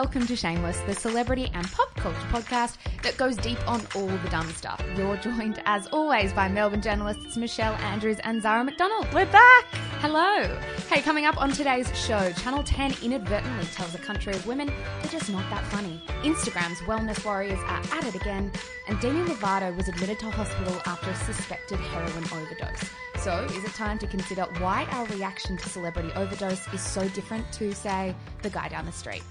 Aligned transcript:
welcome 0.00 0.26
to 0.26 0.36
Shameless, 0.36 0.78
the 0.80 0.94
celebrity 0.94 1.50
and 1.54 1.66
pop 1.72 1.88
culture 1.94 2.18
podcast 2.30 2.76
that 3.02 3.16
goes 3.16 3.34
deep 3.34 3.58
on 3.66 3.80
all 3.94 4.06
the 4.06 4.28
dumb 4.28 4.46
stuff. 4.50 4.78
You're 4.94 5.16
joined, 5.16 5.62
as 5.64 5.86
always, 5.86 6.34
by 6.34 6.48
Melbourne 6.48 6.82
journalists 6.82 7.38
Michelle 7.38 7.72
Andrews 7.76 8.18
and 8.22 8.42
Zara 8.42 8.62
McDonald. 8.62 9.06
We're 9.14 9.24
back. 9.24 9.64
Hello. 10.02 10.54
Hey, 10.90 11.00
coming 11.00 11.24
up 11.24 11.40
on 11.40 11.50
today's 11.50 11.88
show, 11.98 12.30
Channel 12.32 12.62
10 12.62 12.96
inadvertently 13.02 13.64
tells 13.68 13.94
a 13.94 13.98
country 13.98 14.34
of 14.34 14.46
women 14.46 14.70
they're 15.00 15.12
just 15.12 15.30
not 15.30 15.48
that 15.48 15.64
funny. 15.68 16.02
Instagram's 16.20 16.80
wellness 16.80 17.24
warriors 17.24 17.58
are 17.60 17.80
at 17.96 18.04
it 18.04 18.14
again, 18.16 18.52
and 18.88 19.00
Demi 19.00 19.26
Lovato 19.26 19.74
was 19.74 19.88
admitted 19.88 20.18
to 20.18 20.30
hospital 20.30 20.78
after 20.84 21.08
a 21.08 21.14
suspected 21.14 21.80
heroin 21.80 22.24
overdose. 22.34 22.90
So, 23.20 23.44
is 23.44 23.64
it 23.64 23.72
time 23.72 23.98
to 24.00 24.06
consider 24.06 24.42
why 24.58 24.84
our 24.90 25.06
reaction 25.06 25.56
to 25.56 25.68
celebrity 25.70 26.12
overdose 26.16 26.70
is 26.74 26.82
so 26.82 27.08
different 27.08 27.50
to, 27.54 27.74
say, 27.74 28.14
the 28.42 28.50
guy 28.50 28.68
down 28.68 28.84
the 28.84 28.92
street? 28.92 29.22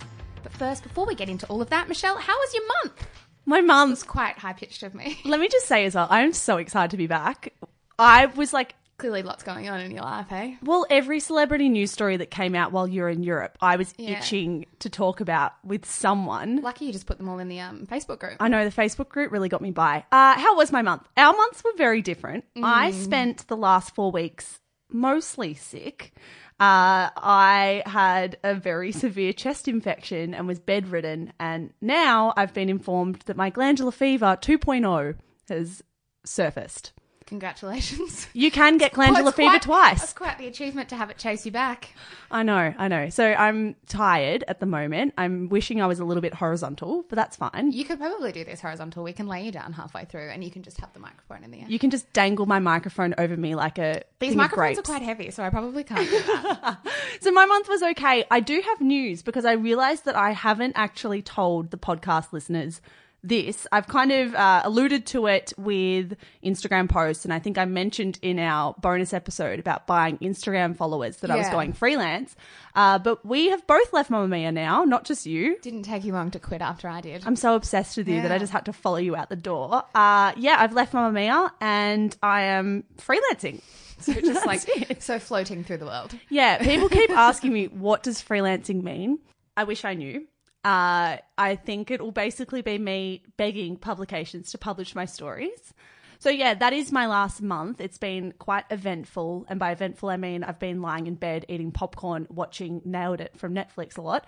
But 0.45 0.53
first, 0.53 0.83
before 0.83 1.07
we 1.07 1.15
get 1.15 1.27
into 1.27 1.47
all 1.47 1.59
of 1.63 1.71
that, 1.71 1.89
Michelle, 1.89 2.17
how 2.17 2.37
was 2.37 2.53
your 2.53 2.63
month? 2.83 3.07
My 3.47 3.61
mum's. 3.61 4.03
Quite 4.03 4.37
high 4.37 4.53
pitched 4.53 4.83
of 4.83 4.93
me. 4.93 5.17
Let 5.25 5.39
me 5.39 5.47
just 5.47 5.65
say 5.65 5.85
as 5.85 5.95
well, 5.95 6.05
I'm 6.09 6.33
so 6.33 6.57
excited 6.57 6.91
to 6.91 6.97
be 6.97 7.07
back. 7.07 7.51
I 7.97 8.27
was 8.27 8.53
like, 8.53 8.75
Clearly, 8.97 9.23
lots 9.23 9.43
going 9.43 9.67
on 9.67 9.81
in 9.81 9.89
your 9.91 10.03
life, 10.03 10.31
eh? 10.31 10.55
well, 10.63 10.85
every 10.89 11.19
celebrity 11.19 11.67
news 11.67 11.91
story 11.91 12.15
that 12.17 12.31
came 12.31 12.53
out 12.55 12.71
while 12.71 12.87
you're 12.87 13.09
in 13.09 13.23
Europe, 13.23 13.57
I 13.59 13.75
was 13.75 13.91
Yeah. 13.97 14.19
itching 14.19 14.67
to 14.79 14.89
talk 14.89 15.19
about 15.19 15.51
with 15.65 15.83
someone. 15.85 16.61
Lucky 16.61 16.85
you 16.85 16.93
just 16.93 17.05
put 17.07 17.17
them 17.17 17.27
all 17.27 17.39
in 17.39 17.49
the 17.49 17.59
um, 17.59 17.87
Facebook 17.87 18.19
group. 18.19 18.35
I 18.39 18.47
know 18.47 18.63
the 18.63 18.71
Facebook 18.71 19.09
group 19.09 19.31
really 19.33 19.49
got 19.49 19.61
me 19.61 19.71
by. 19.71 20.05
Uh, 20.13 20.39
how 20.39 20.55
was 20.55 20.71
my 20.71 20.81
month? 20.83 21.01
Our 21.17 21.35
months 21.35 21.61
were 21.63 21.73
very 21.75 22.01
different. 22.01 22.45
I 22.63 22.91
Mm. 22.91 23.03
spent 23.03 23.47
the 23.49 23.57
last 23.57 23.93
four 23.95 24.11
weeks 24.11 24.59
mostly 24.89 25.55
sick. 25.55 26.13
Uh, 26.57 27.11
I 27.17 27.83
had 27.85 28.37
a 28.41 28.55
very 28.55 28.93
severe 28.93 29.33
chest 29.33 29.67
infection 29.67 30.33
and 30.33 30.47
was 30.47 30.59
bedridden. 30.59 31.33
And 31.37 31.73
now 31.81 32.33
I've 32.37 32.53
been 32.53 32.69
informed 32.69 33.23
that 33.25 33.35
my 33.35 33.49
glandular 33.49 33.91
fever 33.91 34.37
2.0 34.39 35.15
has 35.49 35.83
surfaced. 36.25 36.93
Congratulations. 37.27 38.27
You 38.35 38.51
can 38.51 38.77
get 38.77 38.91
glandular 38.93 39.23
Well, 39.23 39.31
fever 39.31 39.49
quite- 39.51 39.61
twice. 39.61 39.99
That's 40.01 40.13
quite 40.13 40.37
the 40.37 40.47
achievement 40.47 40.89
to 40.89 40.95
have 40.97 41.09
it 41.09 41.17
chase 41.17 41.45
you 41.45 41.51
back. 41.51 41.89
I 42.29 42.43
know, 42.43 42.73
I 42.77 42.87
know. 42.89 43.09
So 43.09 43.25
I'm 43.25 43.75
tired 43.87 44.43
at 44.47 44.59
the 44.59 44.65
moment. 44.65 45.13
I'm 45.17 45.47
wishing 45.47 45.81
I 45.81 45.87
was 45.87 45.99
a 45.99 46.05
little 46.05 46.21
bit 46.21 46.33
horizontal, 46.33 47.05
but 47.07 47.15
that's 47.15 47.37
fine. 47.37 47.71
You 47.71 47.85
could 47.85 47.97
probably 47.97 48.31
do 48.33 48.43
this 48.43 48.59
horizontal. 48.59 49.03
We 49.03 49.13
can 49.13 49.27
lay 49.27 49.45
you 49.45 49.51
down 49.51 49.71
halfway 49.73 50.03
through 50.05 50.29
and 50.29 50.43
you 50.43 50.51
can 50.51 50.63
just 50.63 50.79
have 50.81 50.91
the 50.93 50.99
microphone 50.99 51.43
in 51.45 51.51
the 51.51 51.61
end. 51.61 51.71
You 51.71 51.79
can 51.79 51.89
just 51.91 52.11
dangle 52.13 52.45
my 52.45 52.59
microphone 52.59 53.15
over 53.17 53.37
me 53.37 53.55
like 53.55 53.77
a 53.79 54.03
These 54.19 54.35
microphones 54.35 54.79
are 54.79 54.81
quite 54.83 55.01
heavy, 55.01 55.31
so 55.31 55.43
I 55.43 55.49
probably 55.49 55.83
can't 55.85 56.09
do 56.09 56.19
that. 56.19 56.79
So 57.21 57.31
my 57.31 57.45
month 57.45 57.69
was 57.69 57.81
okay. 57.81 58.25
I 58.29 58.39
do 58.41 58.61
have 58.61 58.81
news 58.81 59.23
because 59.23 59.45
I 59.45 59.53
realized 59.53 60.05
that 60.05 60.15
I 60.15 60.31
haven't 60.31 60.73
actually 60.75 61.21
told 61.21 61.71
the 61.71 61.77
podcast 61.77 62.33
listeners 62.33 62.81
this. 63.27 63.65
I've 63.71 63.87
kind 63.87 64.11
of 64.11 64.33
uh, 64.35 64.61
alluded 64.63 65.05
to 65.07 65.27
it 65.27 65.53
with 65.57 66.15
Instagram 66.43 66.89
posts, 66.89 67.25
and 67.25 67.33
I 67.33 67.39
think 67.39 67.57
I 67.57 67.65
mentioned 67.65 68.19
in 68.21 68.39
our 68.39 68.73
bonus 68.79 69.13
episode 69.13 69.59
about 69.59 69.87
buying 69.87 70.17
Instagram 70.19 70.75
followers 70.75 71.17
that 71.17 71.31
I 71.31 71.35
was 71.35 71.47
Yeah. 71.47 71.51
going 71.51 71.73
freelance. 71.73 72.35
Uh, 72.75 72.99
but 72.99 73.25
we 73.25 73.49
have 73.49 73.65
both 73.67 73.91
left 73.93 74.09
Mamma 74.09 74.27
Mia 74.27 74.51
now, 74.51 74.83
not 74.83 75.05
just 75.05 75.25
you. 75.25 75.57
Didn't 75.61 75.83
take 75.83 76.03
you 76.03 76.13
long 76.13 76.31
to 76.31 76.39
quit 76.39 76.61
after 76.61 76.87
I 76.87 77.01
did. 77.01 77.23
I'm 77.25 77.35
so 77.35 77.55
obsessed 77.55 77.97
with 77.97 78.07
you 78.07 78.21
that 78.21 78.31
I 78.31 78.35
Yeah. 78.35 78.39
just 78.39 78.51
had 78.53 78.65
to 78.65 78.73
follow 78.73 78.97
you 78.97 79.15
out 79.15 79.29
the 79.29 79.35
door. 79.35 79.83
Uh, 79.95 80.33
yeah, 80.37 80.57
I've 80.59 80.73
left 80.73 80.93
Mamma 80.93 81.11
Mia 81.13 81.51
and 81.61 82.15
I 82.21 82.41
am 82.41 82.83
freelancing. 82.97 83.61
so 83.99 84.13
just 84.13 84.45
like 84.47 84.61
so 85.01 85.19
floating 85.19 85.63
through 85.63 85.77
the 85.77 85.85
world. 85.85 86.13
Yeah, 86.29 86.57
people 86.63 86.89
keep 86.89 87.09
asking 87.11 87.53
me, 87.53 87.67
what 87.67 88.03
does 88.03 88.21
freelancing 88.21 88.83
mean? 88.83 89.19
I 89.57 89.63
wish 89.63 89.85
I 89.85 89.93
knew. 89.93 90.27
Uh, 90.65 91.17
I 91.37 91.57
think 91.57 91.91
it 91.91 92.01
will 92.01 92.11
basically 92.11 92.63
be 92.63 92.79
me 92.79 93.21
begging 93.37 93.77
publications 93.77 94.49
to 94.51 94.57
publish 94.57 94.95
my 94.95 95.05
stories. 95.05 95.75
So, 96.17 96.31
yeah, 96.31 96.55
that 96.55 96.73
is 96.73 96.91
my 96.91 97.05
last 97.05 97.39
month. 97.39 97.79
It's 97.79 97.99
been 97.99 98.33
quite 98.39 98.65
eventful. 98.71 99.45
And 99.47 99.59
by 99.59 99.71
eventful, 99.71 100.09
I 100.09 100.17
mean 100.17 100.43
I've 100.43 100.57
been 100.57 100.81
lying 100.81 101.05
in 101.05 101.15
bed 101.15 101.45
eating 101.49 101.71
popcorn, 101.71 102.25
watching 102.31 102.81
Nailed 102.83 103.21
It 103.21 103.37
from 103.37 103.53
Netflix 103.53 103.99
a 103.99 104.01
lot. 104.01 104.25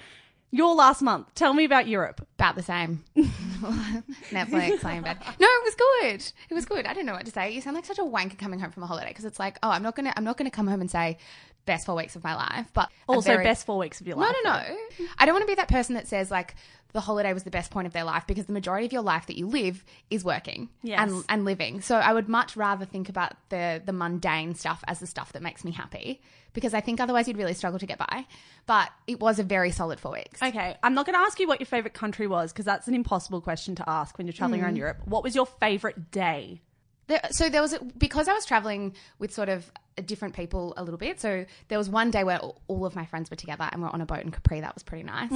Your 0.52 0.76
last 0.76 1.02
month, 1.02 1.34
tell 1.34 1.56
me 1.56 1.66
about 1.66 1.88
Europe. 1.88 2.26
About 2.36 2.56
the 2.56 2.62
same. 2.62 3.04
Netflix, 3.18 4.84
laying 4.84 5.00
in 5.00 5.04
bed. 5.04 5.18
No, 5.40 5.48
it 5.48 5.64
was 5.64 5.76
good. 5.76 6.34
It 6.52 6.54
was 6.54 6.66
good. 6.66 6.86
I 6.86 6.94
don't 6.94 7.08
know 7.08 7.14
what 7.14 7.26
to 7.26 7.32
say. 7.32 7.52
You 7.52 7.62
sound 7.62 7.76
like 7.76 7.86
such 7.86 7.98
a 7.98 8.04
wanker 8.04 8.38
coming 8.38 8.60
home 8.60 8.72
from 8.72 8.84
a 8.84 8.88
holiday 8.88 9.10
because 9.10 9.26
it's 9.26 9.40
like, 9.40 9.58
oh, 9.64 9.72
I'm 9.72 9.82
not 9.82 9.96
gonna, 9.96 10.14
I'm 10.16 10.24
not 10.24 10.38
gonna 10.38 10.52
come 10.52 10.68
home 10.68 10.82
and 10.82 10.92
say 10.92 11.18
best 11.68 11.86
four 11.86 11.96
weeks 11.96 12.16
of 12.16 12.24
my 12.24 12.34
life, 12.36 12.68
but 12.74 12.90
Also, 13.08 13.30
very- 13.30 13.44
best 13.44 13.66
four 13.68 13.78
weeks 13.78 14.02
of 14.02 14.08
your 14.08 14.16
life. 14.18 14.34
No, 14.44 14.52
no, 14.52 14.58
no. 14.60 15.06
I 15.20 15.26
don't 15.26 15.36
want 15.36 15.44
to 15.44 15.48
be 15.48 15.56
that 15.56 15.68
person 15.68 15.94
that 15.96 16.08
says 16.08 16.32
like 16.32 16.56
the 16.94 17.02
holiday 17.02 17.34
was 17.34 17.44
the 17.44 17.52
best 17.52 17.70
point 17.70 17.86
of 17.86 17.94
their 17.94 18.06
life 18.06 18.26
because 18.26 18.46
the 18.46 18.54
majority 18.54 18.86
of 18.88 18.94
your 18.94 19.02
life 19.04 19.28
that 19.28 19.38
you 19.38 19.46
live 19.46 19.84
is 20.10 20.24
working 20.24 20.70
Yes. 20.82 21.00
and 21.02 21.24
and 21.30 21.46
living. 21.46 21.82
So 21.82 21.98
I 21.98 22.14
would 22.14 22.28
much 22.30 22.56
rather 22.58 22.86
think 22.86 23.10
about 23.10 23.34
the 23.50 23.82
the 23.86 23.94
mundane 23.94 24.56
stuff 24.56 24.84
as 24.88 25.00
the 25.00 25.06
stuff 25.08 25.34
that 25.34 25.44
makes 25.44 25.64
me 25.64 25.72
happy 25.72 26.22
because 26.54 26.74
I 26.74 26.82
think 26.82 27.00
otherwise 27.00 27.28
you'd 27.28 27.38
really 27.38 27.54
struggle 27.54 27.78
to 27.78 27.86
get 27.86 28.00
by. 28.00 28.26
But 28.66 28.90
it 29.06 29.20
was 29.20 29.38
a 29.38 29.44
very 29.44 29.70
solid 29.72 30.00
four 30.00 30.14
weeks. 30.14 30.42
Okay, 30.42 30.76
I'm 30.82 30.94
not 30.96 31.06
going 31.06 31.14
to 31.16 31.20
ask 31.22 31.40
you 31.40 31.48
what 31.48 31.60
your 31.60 31.68
favorite 31.68 31.94
country 31.94 32.26
was 32.26 32.52
because 32.52 32.66
that's 32.66 32.88
an 32.88 32.96
impossible 32.96 33.42
question 33.42 33.76
to 33.76 33.88
ask 33.88 34.18
when 34.18 34.26
you're 34.26 34.34
traveling 34.34 34.62
Mm. 34.62 34.64
around 34.64 34.78
Europe. 34.78 34.98
What 35.06 35.24
was 35.24 35.36
your 35.36 35.46
favorite 35.46 36.10
day? 36.10 36.62
There, 37.08 37.22
so 37.32 37.50
there 37.50 37.62
was 37.62 37.74
a, 37.74 37.80
because 37.98 38.28
I 38.28 38.34
was 38.34 38.46
traveling 38.46 38.94
with 39.20 39.34
sort 39.34 39.50
of 39.50 39.72
different 40.06 40.36
people 40.36 40.74
a 40.78 40.84
little 40.84 40.98
bit. 40.98 41.20
So 41.20 41.46
there 41.70 41.78
was 41.78 41.90
one 41.90 42.12
day 42.12 42.24
where 42.24 42.40
all- 42.40 42.86
of 42.86 42.96
my 42.96 43.06
friends 43.06 43.30
were 43.32 43.36
together 43.38 43.68
and 43.72 43.82
we're 43.82 43.90
on 43.90 44.02
a 44.02 44.06
boat 44.06 44.20
in 44.24 44.32
Capri. 44.32 44.60
That 44.62 44.74
was 44.76 44.84
pretty 44.84 45.04
nice, 45.04 45.32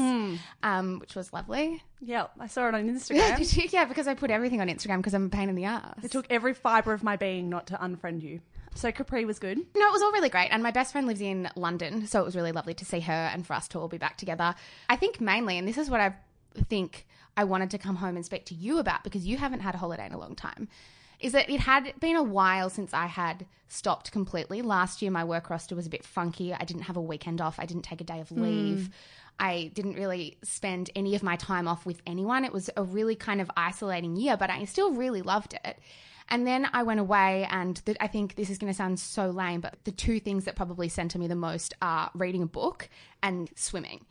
um, 0.64 1.00
which 1.00 1.16
was 1.16 1.34
lovely. 1.34 1.82
Yeah, 2.00 2.28
I 2.40 2.48
saw 2.48 2.68
it 2.68 2.76
on 2.76 2.88
Instagram. 2.96 3.56
you? 3.58 3.70
Yeah, 3.72 3.86
because 3.86 4.08
I 4.08 4.14
put 4.14 4.30
everything 4.32 4.62
on 4.62 4.68
Instagram 4.68 4.98
because 4.98 5.14
I'm 5.14 5.26
a 5.26 5.30
pain 5.30 5.50
in 5.50 5.56
the 5.56 5.66
ass. 5.66 6.04
It 6.04 6.12
took 6.12 6.28
every 6.30 6.54
fiber 6.54 6.94
of 6.94 7.04
my 7.04 7.16
being 7.16 7.50
not 7.50 7.68
to 7.68 7.76
unfriend 7.76 8.22
you. 8.22 8.42
So 8.76 8.92
Capri 8.92 9.26
was 9.26 9.40
good. 9.40 9.58
No, 9.58 9.88
it 9.88 9.92
was 9.92 10.02
all 10.02 10.12
really 10.14 10.30
great. 10.30 10.48
And 10.50 10.62
my 10.64 10.72
best 10.72 10.92
friend 10.92 11.06
lives 11.08 11.20
in 11.22 11.50
London, 11.56 12.06
so 12.08 12.22
it 12.22 12.26
was 12.26 12.36
really 12.36 12.52
lovely 12.54 12.74
to 12.76 12.86
see 12.86 13.00
her 13.02 13.12
and 13.34 13.46
for 13.46 13.54
us 13.54 13.68
to 13.70 13.80
all 13.80 13.88
be 13.90 13.98
back 13.98 14.18
together. 14.18 14.56
I 14.90 14.96
think 14.96 15.20
mainly, 15.20 15.58
and 15.58 15.68
this 15.68 15.78
is 15.78 15.90
what 15.90 16.00
I 16.00 16.16
think 16.70 17.06
I 17.36 17.44
wanted 17.44 17.72
to 17.72 17.78
come 17.78 17.96
home 17.98 18.16
and 18.16 18.26
speak 18.26 18.46
to 18.46 18.56
you 18.56 18.78
about 18.80 19.04
because 19.04 19.26
you 19.26 19.38
haven't 19.38 19.60
had 19.62 19.76
a 19.76 19.78
holiday 19.78 20.06
in 20.06 20.14
a 20.14 20.18
long 20.20 20.36
time, 20.36 20.70
is 21.22 21.34
that 21.34 21.50
it 21.50 21.62
had 21.62 21.94
been 22.00 22.16
a 22.16 22.24
while 22.24 22.70
since 22.70 22.94
I 22.94 23.06
had 23.06 23.46
stopped 23.68 24.12
completely. 24.12 24.62
Last 24.62 25.02
year, 25.02 25.12
my 25.12 25.24
work 25.24 25.50
roster 25.50 25.76
was 25.76 25.86
a 25.86 25.90
bit 25.90 26.04
funky. 26.04 26.54
I 26.54 26.66
didn't 26.66 26.84
have 26.84 26.98
a 26.98 27.02
weekend 27.02 27.40
off, 27.40 27.60
I 27.60 27.66
didn't 27.66 27.84
take 27.84 28.02
a 28.02 28.06
day 28.06 28.20
of 28.20 28.30
hmm. 28.30 28.42
leave. 28.42 28.90
I 29.40 29.72
didn't 29.74 29.96
really 29.96 30.38
spend 30.44 30.92
any 30.96 31.16
of 31.16 31.24
my 31.24 31.36
time 31.36 31.68
off 31.68 31.86
with 31.86 32.02
anyone. 32.06 32.46
It 32.46 32.54
was 32.54 32.70
a 32.78 32.84
really 32.84 33.16
kind 33.16 33.42
of 33.42 33.50
isolating 33.58 34.16
year, 34.16 34.38
but 34.38 34.52
I 34.52 34.66
still 34.66 34.92
really 34.92 35.22
loved 35.24 35.56
it. 35.66 35.80
And 36.30 36.46
then 36.46 36.68
I 36.72 36.84
went 36.84 37.00
away, 37.00 37.48
and 37.50 37.76
the, 37.86 38.02
I 38.02 38.08
think 38.08 38.36
this 38.36 38.50
is 38.50 38.58
going 38.58 38.72
to 38.72 38.78
sound 38.78 39.00
so 39.00 39.32
lame, 39.32 39.60
but 39.62 39.78
the 39.84 39.92
two 39.92 40.20
things 40.20 40.46
that 40.46 40.56
probably 40.56 40.90
center 40.90 41.18
me 41.18 41.28
the 41.28 41.36
most 41.36 41.74
are 41.82 42.12
reading 42.14 42.44
a 42.44 42.46
book 42.48 42.88
and 43.24 43.50
swimming. 43.56 44.06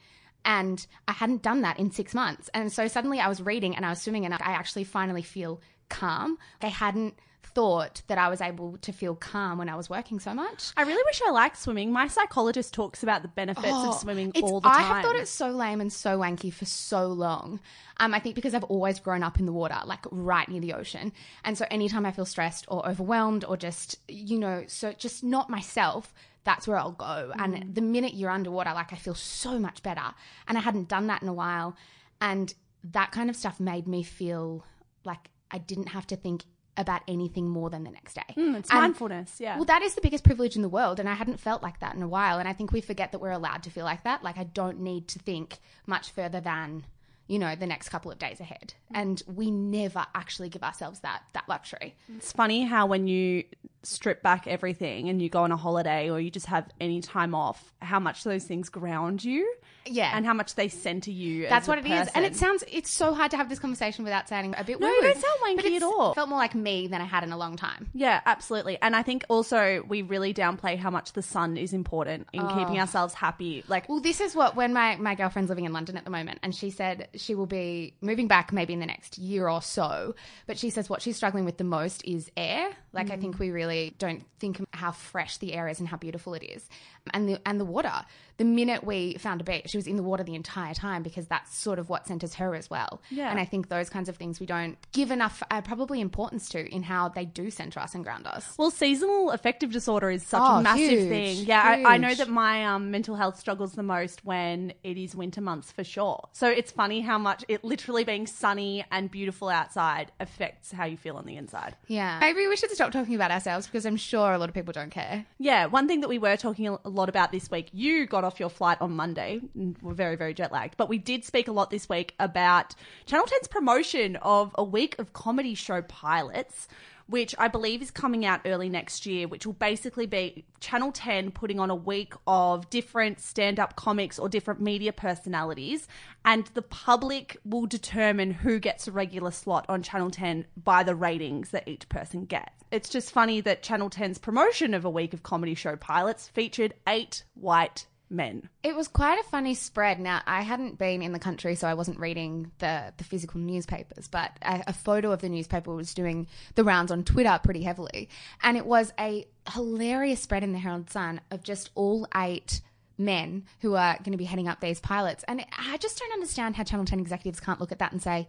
And 0.45 0.85
I 1.07 1.13
hadn't 1.13 1.43
done 1.43 1.63
that 1.63 1.79
in 1.79 1.91
six 1.91 2.13
months. 2.13 2.51
And 2.53 2.73
so 2.73 2.89
suddenly 2.89 3.21
I 3.21 3.29
was 3.29 3.41
reading 3.41 3.77
and 3.77 3.87
I 3.87 3.91
was 3.91 4.03
swimming, 4.03 4.25
and 4.25 4.35
I 4.35 4.39
actually 4.41 4.85
finally 4.85 5.23
feel 5.23 5.61
calm. 5.91 6.39
I 6.63 6.69
hadn't 6.69 7.15
thought 7.55 8.03
that 8.07 8.19
I 8.19 8.29
was 8.29 8.41
able 8.41 8.77
to 8.79 8.93
feel 8.93 9.15
calm 9.15 9.59
when 9.59 9.69
I 9.69 9.75
was 9.75 9.91
working 9.91 10.21
so 10.21 10.33
much. 10.33 10.71
I 10.77 10.83
really 10.83 11.03
wish 11.07 11.21
I 11.27 11.31
liked 11.31 11.59
swimming. 11.59 11.93
My 11.93 12.07
psychologist 12.07 12.73
talks 12.73 13.03
about 13.03 13.23
the 13.23 13.29
benefits 13.29 13.67
of 13.67 13.95
swimming 13.97 14.33
Oh, 14.37 14.43
all 14.43 14.61
the 14.61 14.69
time. 14.69 14.79
I 14.79 14.83
have 14.83 15.05
thought 15.05 15.17
it's 15.17 15.31
so 15.31 15.51
lame 15.51 15.81
and 15.81 15.93
so 15.93 16.19
wanky 16.19 16.53
for 16.53 16.65
so 16.65 17.07
long. 17.09 17.61
Um, 17.99 18.15
I 18.15 18.21
think 18.21 18.35
because 18.35 18.55
I've 18.55 18.65
always 18.65 19.01
grown 19.01 19.23
up 19.23 19.39
in 19.39 19.47
the 19.47 19.53
water, 19.53 19.79
like 19.85 20.05
right 20.11 20.49
near 20.49 20.61
the 20.61 20.75
ocean. 20.75 21.13
And 21.45 21.59
so 21.59 21.67
anytime 21.71 22.07
I 22.07 22.13
feel 22.13 22.25
stressed 22.25 22.67
or 22.69 22.89
overwhelmed 22.89 23.45
or 23.45 23.57
just, 23.57 23.97
you 24.09 24.39
know, 24.39 24.65
so 24.69 24.93
just 24.93 25.25
not 25.25 25.51
myself, 25.51 26.15
that's 26.45 26.67
where 26.67 26.79
I'll 26.79 26.93
go. 26.93 27.33
Mm. 27.37 27.45
And 27.45 27.75
the 27.75 27.83
minute 27.83 28.15
you're 28.15 28.31
underwater, 28.31 28.73
like 28.73 28.93
I 28.93 28.97
feel 28.97 29.15
so 29.15 29.59
much 29.59 29.83
better. 29.83 30.15
And 30.47 30.57
I 30.57 30.61
hadn't 30.61 30.89
done 30.89 31.09
that 31.09 31.23
in 31.23 31.29
a 31.29 31.35
while. 31.35 31.77
And 32.21 32.55
that 32.85 33.13
kind 33.13 33.29
of 33.29 33.37
stuff 33.37 33.61
made 33.61 33.87
me 33.87 34.03
feel 34.03 34.65
like 35.05 35.31
I 35.51 35.59
didn't 35.59 35.89
have 35.89 36.07
to 36.09 36.17
think 36.17 36.45
about 36.77 37.03
anything 37.09 37.49
more 37.49 37.69
than 37.69 37.85
the 37.85 37.91
next 37.91 38.15
day. 38.15 38.35
Mm, 38.37 38.57
it's 38.57 38.71
And- 38.71 38.81
mindfulness, 38.81 39.41
yeah. 39.41 39.57
well, 39.57 39.65
that 39.67 39.83
is 39.83 39.95
the 39.97 40.01
biggest 40.01 40.25
privilege 40.25 40.57
in 40.57 40.63
the 40.63 40.69
world, 40.69 40.99
and 41.01 41.09
I 41.09 41.15
hadn't 41.15 41.39
felt 41.41 41.63
like 41.63 41.81
that 41.81 41.95
in 41.95 42.03
a 42.03 42.09
while. 42.09 42.39
And 42.39 42.49
I 42.49 42.53
think 42.53 42.73
we 42.73 42.81
forget 42.81 43.13
that 43.13 43.19
we're 43.19 43.33
allowed 43.33 43.63
to 43.65 43.71
feel 43.71 43.85
like 43.85 44.05
that. 44.05 44.23
Like 44.23 44.39
I 44.39 44.45
don't 44.45 44.81
need 44.81 45.09
to 45.09 45.19
think 45.19 45.59
much 45.87 46.11
further 46.11 46.41
than 46.41 46.85
you 47.27 47.39
know 47.39 47.55
the 47.55 47.67
next 47.67 47.91
couple 47.91 48.11
of 48.11 48.19
days 48.19 48.41
ahead, 48.41 48.75
and 48.93 49.23
we 49.27 49.51
never 49.53 50.05
actually 50.17 50.49
give 50.49 50.63
ourselves 50.65 51.01
that 51.01 51.23
that 51.33 51.49
luxury. 51.49 51.95
It's 52.17 52.33
funny 52.33 52.65
how 52.65 52.87
when 52.87 53.07
you 53.07 53.45
strip 53.83 54.21
back 54.23 54.47
everything 54.49 55.09
and 55.09 55.23
you 55.23 55.29
go 55.29 55.43
on 55.45 55.53
a 55.53 55.57
holiday 55.57 56.11
or 56.11 56.19
you 56.21 56.31
just 56.31 56.47
have 56.47 56.69
any 56.81 57.01
time 57.01 57.35
off, 57.35 57.73
how 57.81 58.01
much 58.01 58.25
those 58.25 58.45
things 58.45 58.69
ground 58.69 59.23
you. 59.25 59.53
Yeah. 59.87 60.13
And 60.15 60.27
how 60.27 60.35
much 60.35 60.55
they 60.55 60.69
center 60.69 61.11
you. 61.11 61.49
That's 61.49 61.67
what 61.69 61.79
it 61.79 61.87
is, 61.87 62.09
And 62.15 62.25
it 62.25 62.37
sounds, 62.37 62.65
it's 62.71 62.91
so 62.91 63.15
hard 63.15 63.31
to 63.33 63.37
have 63.37 63.49
this 63.49 63.59
conversation 63.59 64.05
without 64.05 64.29
sounding 64.29 64.55
a 64.57 64.65
bit 64.65 64.81
No, 64.81 64.89
you 64.89 65.01
don't 65.03 65.15
sound 65.15 65.59
wanky 65.59 65.77
at 65.77 65.83
all. 65.83 66.15
felt 66.15 66.29
more 66.29 66.39
like 66.39 66.55
me 66.55 66.87
than 66.87 67.01
I 67.01 67.05
had 67.05 67.25
in 67.25 67.33
a 67.33 67.37
long 67.37 67.57
time. 67.57 67.89
Yeah, 67.95 68.21
absolutely. 68.27 68.79
And 68.83 68.95
I 68.95 69.03
think 69.03 69.25
also 69.29 69.83
we 69.89 70.03
really 70.03 70.35
downplay 70.35 70.77
how 70.79 70.91
much 70.91 71.13
the 71.13 71.23
sun 71.23 71.57
is 71.57 71.73
important 71.73 72.29
in 72.33 72.41
oh. 72.43 72.49
keeping 72.49 72.77
Oh. 72.77 72.81
ourselves 72.81 73.15
happy. 73.15 73.65
Like, 73.69 73.89
Well, 73.89 74.01
this 74.01 74.21
is 74.21 74.35
what 74.35 74.57
when 74.57 74.73
my, 74.73 74.97
my 74.97 75.15
girlfriend's 75.15 75.49
living 75.49 75.65
in 75.65 75.73
London 75.73 75.97
at 75.97 76.05
the 76.05 76.11
moment, 76.11 76.39
and 76.43 76.55
she 76.55 76.71
said 76.71 77.09
she 77.15 77.35
will 77.35 77.47
be 77.47 77.95
moving 78.01 78.29
back 78.29 78.53
maybe 78.53 78.73
in 78.73 78.81
the 78.81 78.87
next 78.87 79.19
year 79.19 79.49
or 79.49 79.63
so. 79.63 80.15
But 80.47 80.59
she 80.59 80.71
says 80.71 80.89
what 80.91 81.03
she's 81.03 81.17
struggling 81.17 81.45
with 81.45 81.57
the 81.59 81.65
most 81.65 82.05
is 82.05 82.31
air. 82.37 82.71
Like 82.93 83.11
I 83.11 83.17
think 83.17 83.39
we 83.39 83.51
really 83.51 83.95
don't 83.99 84.25
think 84.39 84.61
how 84.73 84.93
fresh 84.93 85.39
the 85.39 85.53
air 85.55 85.69
is 85.69 85.79
and 85.79 85.89
how 85.89 85.97
beautiful 85.97 86.35
it 86.35 86.43
is, 86.43 86.69
and 87.13 87.29
the 87.29 87.41
and 87.47 87.61
the 87.61 87.65
water. 87.65 87.93
The 88.37 88.45
minute 88.47 88.85
we 88.85 89.15
found 89.19 89.43
a 89.43 89.45
beach, 89.45 89.67
she 89.69 89.77
was 89.77 89.87
in 89.87 89.97
the 89.97 90.03
water 90.03 90.25
the 90.25 90.35
entire 90.35 90.73
time 90.73 91.03
because 91.03 91.27
that's 91.27 91.55
sort 91.55 91.79
of 91.79 91.91
what 91.91 92.07
centers 92.07 92.33
her 92.37 92.55
as 92.55 92.71
well. 92.71 93.03
Yeah. 93.11 93.31
And 93.31 93.39
I 93.39 93.45
think 93.45 93.69
those 93.69 93.91
kinds 93.91 94.09
of 94.09 94.17
things 94.17 94.41
we 94.41 94.47
don't 94.47 94.79
give 94.93 95.11
enough 95.11 95.43
uh, 95.51 95.61
probably 95.61 96.01
importance 96.01 96.49
to 96.51 96.75
in 96.75 96.83
how 96.83 97.11
they 97.11 97.27
do 97.27 97.51
center 97.51 97.81
us 97.81 97.95
and 97.95 98.03
ground 98.03 98.27
us. 98.27 98.55
Well, 98.57 98.71
seasonal 98.71 99.31
affective 99.33 99.73
disorder 99.73 100.11
is 100.11 100.27
such 100.27 100.41
Oh, 100.43 100.57
a 100.57 100.63
massive 100.63 100.89
huge, 100.89 101.09
thing. 101.11 101.37
Yeah, 101.45 101.63
I, 101.63 101.95
I 101.95 101.97
know 101.99 102.15
that 102.15 102.31
my 102.31 102.65
um, 102.65 102.91
mental 102.91 103.15
health 103.15 103.39
struggles 103.39 103.73
the 103.73 103.83
most 103.83 104.25
when 104.25 104.73
it 104.83 104.97
is 104.97 105.15
winter 105.15 105.43
months 105.43 105.71
for 105.71 105.85
sure. 105.85 106.27
So 106.33 106.49
it's 106.49 106.73
funny 106.73 107.03
how 107.03 107.19
much 107.19 107.45
it 107.47 107.63
literally 107.63 108.05
being 108.05 108.27
sunny 108.27 108.87
and 108.91 109.11
beautiful 109.11 109.51
outside 109.51 110.13
affects 110.19 110.73
how 110.73 110.87
you 110.87 110.97
feel 110.97 111.17
on 111.17 111.27
the 111.27 111.37
inside. 111.37 111.77
Yeah. 111.89 112.19
Maybe 112.21 112.47
we 112.47 112.57
should 112.57 112.71
stop 112.81 112.93
talking 112.93 113.15
about 113.15 113.31
ourselves 113.31 113.67
because 113.67 113.85
I'm 113.85 113.99
sure 113.99 114.33
a 114.33 114.39
lot 114.39 114.49
of 114.49 114.55
people 114.55 114.73
don't 114.73 114.91
care. 114.91 115.27
Yeah, 115.39 115.67
one 115.67 115.87
thing 115.87 116.01
that 116.01 116.09
we 116.09 116.19
were 116.19 116.39
talking 116.39 116.67
a 116.67 116.89
lot 116.89 117.11
about 117.11 117.31
this 117.31 117.51
week, 117.51 117.69
you 117.73 118.07
got 118.07 118.25
off 118.25 118.41
your 118.41 118.49
flight 118.49 118.79
on 118.81 118.93
Monday. 118.97 119.43
and 119.55 119.77
We're 119.83 119.93
very, 119.93 120.17
very 120.17 120.33
jet 120.33 120.51
lagged. 120.51 120.79
But 120.79 120.89
we 120.89 120.97
did 120.97 121.23
speak 121.23 121.47
a 121.47 121.53
lot 121.53 121.71
this 121.71 121.91
week 121.91 122.15
about 122.19 122.75
Channel 123.05 123.27
10's 123.27 123.49
promotion 123.49 124.17
of 124.17 124.55
a 124.55 124.65
week 124.65 124.99
of 124.99 125.13
comedy 125.13 125.55
show 125.55 125.83
pilots, 125.83 126.69
which 127.11 127.35
I 127.39 127.49
believe 127.49 127.83
is 127.83 127.91
coming 127.91 128.25
out 128.25 128.41
early 128.45 128.69
next 128.69 129.05
year, 129.05 129.27
which 129.27 129.45
will 129.45 129.55
basically 129.55 130.07
be 130.07 130.45
Channel 130.61 130.93
10 130.93 131.33
putting 131.33 131.59
on 131.59 131.69
a 131.69 131.75
week 131.75 132.15
of 132.27 132.71
different 132.71 133.21
stand 133.21 133.59
up 133.59 133.75
comics 133.75 134.19
or 134.19 134.29
different 134.29 134.61
media 134.61 134.93
personalities. 134.93 135.89
And 136.25 136.47
the 136.55 136.63
public 136.63 137.37
will 137.45 137.67
determine 137.67 138.31
who 138.31 138.61
gets 138.61 138.87
a 138.87 138.93
regular 138.93 139.33
slot 139.33 139.67
on 139.69 139.83
Channel 139.83 140.11
10 140.11 140.47
by 140.57 140.85
the 140.85 140.95
ratings 140.95 141.51
that 141.51 141.67
each 141.67 141.89
person 141.89 142.27
gets. 142.27 142.65
It's 142.71 142.89
just 142.89 143.11
funny 143.11 143.41
that 143.41 143.65
Channel 143.65 143.91
10's 143.91 144.19
promotion 144.19 144.73
of 144.73 144.85
a 144.85 144.91
week 144.91 145.13
of 145.13 145.25
comedy 145.25 145.57
show 145.57 145.75
pilots 145.75 146.29
featured 146.29 146.75
eight 146.87 147.25
white 147.35 147.87
men. 148.11 148.49
It 148.63 148.75
was 148.75 148.89
quite 148.89 149.21
a 149.21 149.25
funny 149.25 149.55
spread. 149.55 150.01
Now, 150.01 150.21
I 150.27 150.43
hadn't 150.43 150.79
been 150.79 151.03
in 151.03 151.13
the 151.13 151.19
country, 151.19 151.55
so 151.55 151.69
I 151.69 151.75
wasn't 151.75 151.99
reading 151.99 152.51
the, 152.59 152.93
the 152.97 153.05
physical 153.05 153.41
newspapers, 153.41 154.09
but 154.09 154.33
a, 154.43 154.65
a 154.69 154.73
photo 154.73 155.13
of 155.13 155.21
the 155.21 155.29
newspaper 155.29 155.75
was 155.75 155.95
doing 155.95 156.27
the 156.55 156.65
rounds 156.65 156.91
on 156.91 157.05
Twitter 157.05 157.39
pretty 157.43 157.63
heavily. 157.63 158.09
And 158.43 158.57
it 158.57 158.67
was 158.67 158.93
a 158.99 159.27
hilarious 159.53 160.21
spread 160.21 160.43
in 160.43 160.53
the 160.53 160.59
Herald 160.59 160.91
Sun 160.91 161.21
of 161.31 161.43
just 161.43 161.71
all 161.75 162.07
eight 162.17 162.61
men 162.99 163.45
who 163.61 163.75
are 163.75 163.97
going 163.99 164.13
to 164.13 164.19
be 164.19 164.25
heading 164.25 164.49
up 164.49 164.61
these 164.61 164.81
pilots. 164.81 165.25
And 165.27 165.45
I 165.57 165.77
just 165.79 165.99
don't 165.99 166.13
understand 166.13 166.57
how 166.57 166.65
Channel 166.65 166.87
10 166.87 167.01
executives 167.01 167.41
can't 167.41 167.61
look 167.61 167.73
at 167.73 167.79
that 167.79 167.93
and 167.93 168.03
say, 168.03 168.29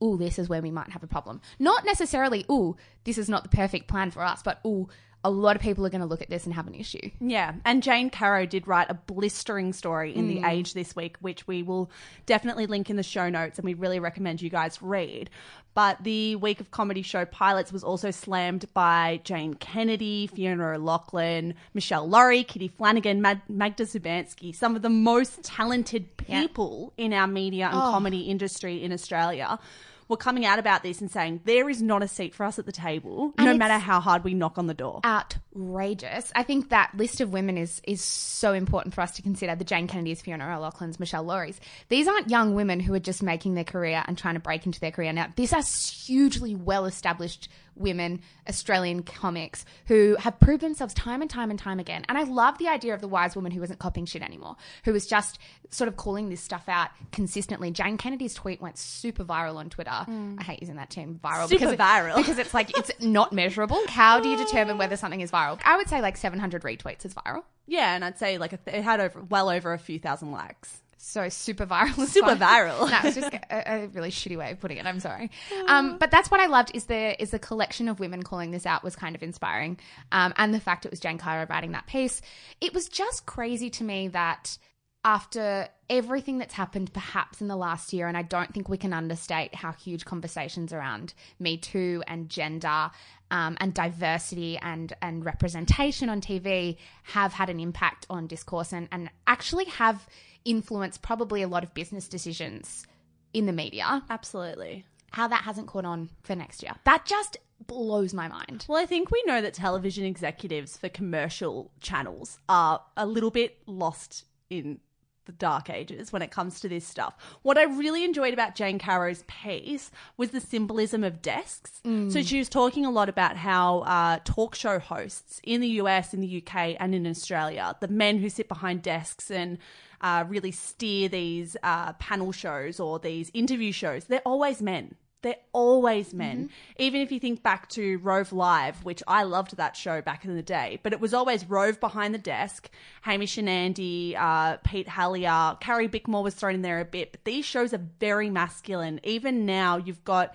oh, 0.00 0.16
this 0.16 0.38
is 0.38 0.48
where 0.48 0.62
we 0.62 0.70
might 0.70 0.90
have 0.90 1.02
a 1.02 1.08
problem. 1.08 1.40
Not 1.58 1.84
necessarily, 1.84 2.44
oh, 2.48 2.76
this 3.04 3.18
is 3.18 3.28
not 3.28 3.42
the 3.42 3.56
perfect 3.56 3.88
plan 3.88 4.10
for 4.10 4.22
us, 4.22 4.42
but 4.42 4.60
oh, 4.64 4.88
a 5.24 5.30
lot 5.30 5.56
of 5.56 5.62
people 5.62 5.84
are 5.86 5.90
going 5.90 6.02
to 6.02 6.06
look 6.06 6.20
at 6.20 6.28
this 6.28 6.44
and 6.44 6.54
have 6.54 6.66
an 6.66 6.74
issue. 6.74 7.10
Yeah, 7.20 7.54
and 7.64 7.82
Jane 7.82 8.10
Caro 8.10 8.44
did 8.44 8.68
write 8.68 8.90
a 8.90 8.94
blistering 8.94 9.72
story 9.72 10.14
in 10.14 10.28
The 10.28 10.36
mm. 10.36 10.48
Age 10.48 10.74
this 10.74 10.94
week, 10.94 11.16
which 11.20 11.46
we 11.48 11.62
will 11.62 11.90
definitely 12.26 12.66
link 12.66 12.90
in 12.90 12.96
the 12.96 13.02
show 13.02 13.30
notes, 13.30 13.58
and 13.58 13.64
we 13.64 13.74
really 13.74 13.98
recommend 13.98 14.42
you 14.42 14.50
guys 14.50 14.82
read. 14.82 15.30
But 15.74 16.04
the 16.04 16.36
week 16.36 16.60
of 16.60 16.70
comedy 16.70 17.02
show 17.02 17.24
pilots 17.24 17.72
was 17.72 17.82
also 17.82 18.12
slammed 18.12 18.72
by 18.74 19.20
Jane 19.24 19.54
Kennedy, 19.54 20.28
Fiona 20.28 20.74
O'Loughlin, 20.74 21.54
Michelle 21.72 22.08
Laurie, 22.08 22.44
Kitty 22.44 22.68
Flanagan, 22.68 23.20
Mag- 23.20 23.40
Magda 23.48 23.84
Szubanski, 23.84 24.54
some 24.54 24.76
of 24.76 24.82
the 24.82 24.90
most 24.90 25.42
talented 25.42 26.16
people 26.16 26.92
in 26.96 27.12
our 27.12 27.26
media 27.26 27.66
and 27.66 27.76
oh. 27.76 27.90
comedy 27.90 28.20
industry 28.20 28.84
in 28.84 28.92
Australia. 28.92 29.58
Were 30.08 30.16
coming 30.16 30.44
out 30.44 30.58
about 30.58 30.82
this 30.82 31.00
and 31.00 31.10
saying 31.10 31.40
there 31.44 31.70
is 31.70 31.80
not 31.80 32.02
a 32.02 32.08
seat 32.08 32.34
for 32.34 32.44
us 32.44 32.58
at 32.58 32.66
the 32.66 32.72
table, 32.72 33.32
no 33.38 33.56
matter 33.56 33.78
how 33.78 34.00
hard 34.00 34.24
we 34.24 34.34
knock 34.34 34.58
on 34.58 34.66
the 34.66 34.74
door. 34.74 35.00
outrageous. 35.04 36.32
I 36.34 36.42
think 36.42 36.70
that 36.70 36.92
list 36.96 37.20
of 37.20 37.32
women 37.32 37.56
is 37.56 37.80
is 37.84 38.02
so 38.02 38.52
important 38.52 38.94
for 38.94 39.00
us 39.00 39.12
to 39.12 39.22
consider. 39.22 39.54
The 39.54 39.64
Jane 39.64 39.86
Kennedys, 39.86 40.20
Fiona 40.20 40.56
O'Loughlin's, 40.56 41.00
Michelle 41.00 41.24
Laurie's. 41.24 41.60
These 41.88 42.08
aren't 42.08 42.30
young 42.30 42.54
women 42.54 42.80
who 42.80 42.94
are 42.94 43.00
just 43.00 43.22
making 43.22 43.54
their 43.54 43.64
career 43.64 44.04
and 44.06 44.18
trying 44.18 44.34
to 44.34 44.40
break 44.40 44.66
into 44.66 44.80
their 44.80 44.90
career 44.90 45.12
now. 45.12 45.32
These 45.36 45.52
are 45.52 45.62
hugely 45.62 46.54
well 46.54 46.84
established 46.86 47.48
women, 47.76 48.20
Australian 48.48 49.02
comics, 49.02 49.64
who 49.86 50.16
have 50.18 50.38
proved 50.40 50.62
themselves 50.62 50.94
time 50.94 51.20
and 51.22 51.30
time 51.30 51.50
and 51.50 51.58
time 51.58 51.78
again. 51.80 52.04
And 52.08 52.16
I 52.18 52.22
love 52.22 52.58
the 52.58 52.68
idea 52.68 52.94
of 52.94 53.00
the 53.00 53.08
wise 53.08 53.34
woman 53.34 53.52
who 53.52 53.62
isn't 53.62 53.78
copying 53.78 54.06
shit 54.06 54.22
anymore, 54.22 54.56
who 54.84 54.94
is 54.94 55.06
just 55.06 55.38
sort 55.70 55.88
of 55.88 55.96
calling 55.96 56.28
this 56.28 56.40
stuff 56.40 56.68
out 56.68 56.90
consistently. 57.12 57.70
Jane 57.70 57.96
Kennedy's 57.98 58.34
tweet 58.34 58.60
went 58.60 58.78
super 58.78 59.24
viral 59.24 59.56
on 59.56 59.70
Twitter. 59.70 59.90
Mm. 59.90 60.36
I 60.38 60.44
hate 60.44 60.60
using 60.60 60.76
that 60.76 60.90
term 60.90 61.18
viral 61.22 61.48
Super 61.48 61.66
because 61.66 61.76
viral. 61.76 62.16
because 62.16 62.38
it's 62.38 62.54
like 62.54 62.76
it's 62.78 62.90
not 63.00 63.32
measurable. 63.32 63.80
How 63.88 64.20
do 64.20 64.28
you 64.28 64.36
determine 64.36 64.78
whether 64.78 64.96
something 64.98 65.20
is 65.20 65.30
viral? 65.30 65.60
I 65.64 65.76
would 65.76 65.88
say 65.88 66.00
like 66.00 66.16
700 66.16 66.62
retweets 66.62 67.04
is 67.04 67.14
viral. 67.14 67.42
Yeah, 67.66 67.94
and 67.94 68.04
I'd 68.04 68.18
say 68.18 68.38
like 68.38 68.52
a 68.52 68.58
th- 68.58 68.76
it 68.76 68.82
had 68.82 69.00
over 69.00 69.22
well 69.22 69.48
over 69.48 69.72
a 69.72 69.78
few 69.78 69.98
thousand 69.98 70.30
likes. 70.32 70.80
So 71.06 71.28
super 71.28 71.66
viral. 71.66 71.98
is 71.98 72.12
Super 72.12 72.34
fine. 72.34 72.38
viral. 72.68 72.90
no, 72.90 72.98
it's 73.04 73.16
just 73.16 73.32
a, 73.34 73.72
a 73.84 73.86
really 73.88 74.10
shitty 74.10 74.36
way 74.38 74.52
of 74.52 74.60
putting 74.60 74.78
it. 74.78 74.86
I'm 74.86 75.00
sorry. 75.00 75.30
Um, 75.68 75.98
but 75.98 76.10
that's 76.10 76.30
what 76.30 76.40
I 76.40 76.46
loved 76.46 76.70
is 76.74 76.84
the 76.86 77.20
is 77.22 77.30
the 77.30 77.38
collection 77.38 77.88
of 77.88 78.00
women 78.00 78.22
calling 78.22 78.50
this 78.50 78.64
out 78.66 78.82
was 78.82 78.96
kind 78.96 79.14
of 79.14 79.22
inspiring, 79.22 79.78
um, 80.12 80.32
and 80.36 80.54
the 80.54 80.60
fact 80.60 80.86
it 80.86 80.90
was 80.90 81.00
Jane 81.00 81.18
Caro 81.18 81.46
writing 81.48 81.72
that 81.72 81.86
piece. 81.86 82.22
It 82.60 82.72
was 82.74 82.88
just 82.88 83.26
crazy 83.26 83.70
to 83.70 83.84
me 83.84 84.08
that 84.08 84.56
after 85.04 85.68
everything 85.90 86.38
that's 86.38 86.54
happened 86.54 86.92
perhaps 86.94 87.42
in 87.42 87.48
the 87.48 87.56
last 87.56 87.92
year 87.92 88.08
and 88.08 88.16
I 88.16 88.22
don't 88.22 88.52
think 88.54 88.68
we 88.68 88.78
can 88.78 88.94
understate 88.94 89.54
how 89.54 89.72
huge 89.72 90.06
conversations 90.06 90.72
around 90.72 91.12
Me 91.38 91.58
Too 91.58 92.02
and 92.06 92.30
gender 92.30 92.90
um, 93.30 93.56
and 93.60 93.74
diversity 93.74 94.56
and 94.58 94.92
and 95.02 95.24
representation 95.24 96.08
on 96.08 96.20
TV 96.20 96.78
have 97.02 97.34
had 97.34 97.50
an 97.50 97.60
impact 97.60 98.06
on 98.08 98.26
discourse 98.26 98.72
and, 98.72 98.88
and 98.90 99.10
actually 99.26 99.66
have 99.66 100.08
influenced 100.44 101.02
probably 101.02 101.42
a 101.42 101.48
lot 101.48 101.64
of 101.64 101.74
business 101.74 102.08
decisions 102.08 102.86
in 103.34 103.46
the 103.46 103.52
media. 103.52 104.02
Absolutely. 104.08 104.84
how 105.12 105.28
that 105.28 105.42
hasn't 105.42 105.66
caught 105.66 105.84
on 105.84 106.08
for 106.22 106.34
next 106.34 106.62
year. 106.62 106.72
That 106.84 107.04
just 107.04 107.36
blows 107.66 108.12
my 108.14 108.28
mind. 108.28 108.64
Well, 108.68 108.82
I 108.82 108.86
think 108.86 109.10
we 109.10 109.22
know 109.26 109.40
that 109.40 109.54
television 109.54 110.04
executives 110.04 110.76
for 110.76 110.88
commercial 110.88 111.70
channels 111.80 112.38
are 112.48 112.80
a 112.96 113.06
little 113.06 113.30
bit 113.30 113.58
lost 113.66 114.24
in 114.50 114.80
the 115.26 115.32
dark 115.32 115.70
ages 115.70 116.12
when 116.12 116.22
it 116.22 116.30
comes 116.30 116.60
to 116.60 116.68
this 116.68 116.86
stuff. 116.86 117.14
What 117.42 117.58
I 117.58 117.64
really 117.64 118.04
enjoyed 118.04 118.32
about 118.34 118.54
Jane 118.54 118.78
Caro's 118.78 119.24
piece 119.26 119.90
was 120.16 120.30
the 120.30 120.40
symbolism 120.40 121.04
of 121.04 121.22
desks. 121.22 121.80
So 122.10 122.22
she 122.22 122.38
was 122.38 122.48
talking 122.48 122.84
a 122.84 122.90
lot 122.90 123.08
about 123.08 123.36
how 123.36 123.80
uh, 123.80 124.18
talk 124.24 124.54
show 124.54 124.78
hosts 124.78 125.40
in 125.44 125.60
the 125.60 125.68
US, 125.80 126.14
in 126.14 126.20
the 126.20 126.42
UK, 126.42 126.76
and 126.78 126.94
in 126.94 127.06
Australia, 127.06 127.76
the 127.80 127.88
men 127.88 128.18
who 128.18 128.28
sit 128.28 128.48
behind 128.48 128.82
desks 128.82 129.30
and 129.30 129.58
uh, 130.00 130.24
really 130.28 130.52
steer 130.52 131.08
these 131.08 131.56
uh, 131.62 131.92
panel 131.94 132.30
shows 132.32 132.78
or 132.78 132.98
these 132.98 133.30
interview 133.32 133.72
shows, 133.72 134.04
they're 134.04 134.20
always 134.26 134.60
men. 134.60 134.94
They're 135.24 135.36
always 135.54 136.12
men. 136.12 136.50
Even 136.78 137.00
if 137.00 137.10
you 137.10 137.18
think 137.18 137.42
back 137.42 137.68
to 137.70 137.96
Rove 137.98 138.30
Live, 138.30 138.84
which 138.84 139.02
I 139.08 139.22
loved 139.22 139.56
that 139.56 139.74
show 139.74 140.02
back 140.02 140.26
in 140.26 140.36
the 140.36 140.42
day, 140.42 140.78
but 140.82 140.92
it 140.92 141.00
was 141.00 141.14
always 141.14 141.48
Rove 141.48 141.80
behind 141.80 142.14
the 142.14 142.18
desk, 142.18 142.68
Hamish 143.02 143.38
and 143.38 143.48
Andy, 143.48 144.14
uh, 144.16 144.58
Pete 144.58 144.86
Helliar, 144.86 145.56
Carrie 145.60 145.88
Bickmore 145.88 146.22
was 146.22 146.34
thrown 146.34 146.54
in 146.54 146.60
there 146.62 146.78
a 146.78 146.84
bit, 146.84 147.12
but 147.12 147.24
these 147.24 147.46
shows 147.46 147.72
are 147.72 147.80
very 148.00 148.28
masculine. 148.28 149.00
Even 149.02 149.46
now, 149.46 149.78
you've 149.78 150.04
got 150.04 150.34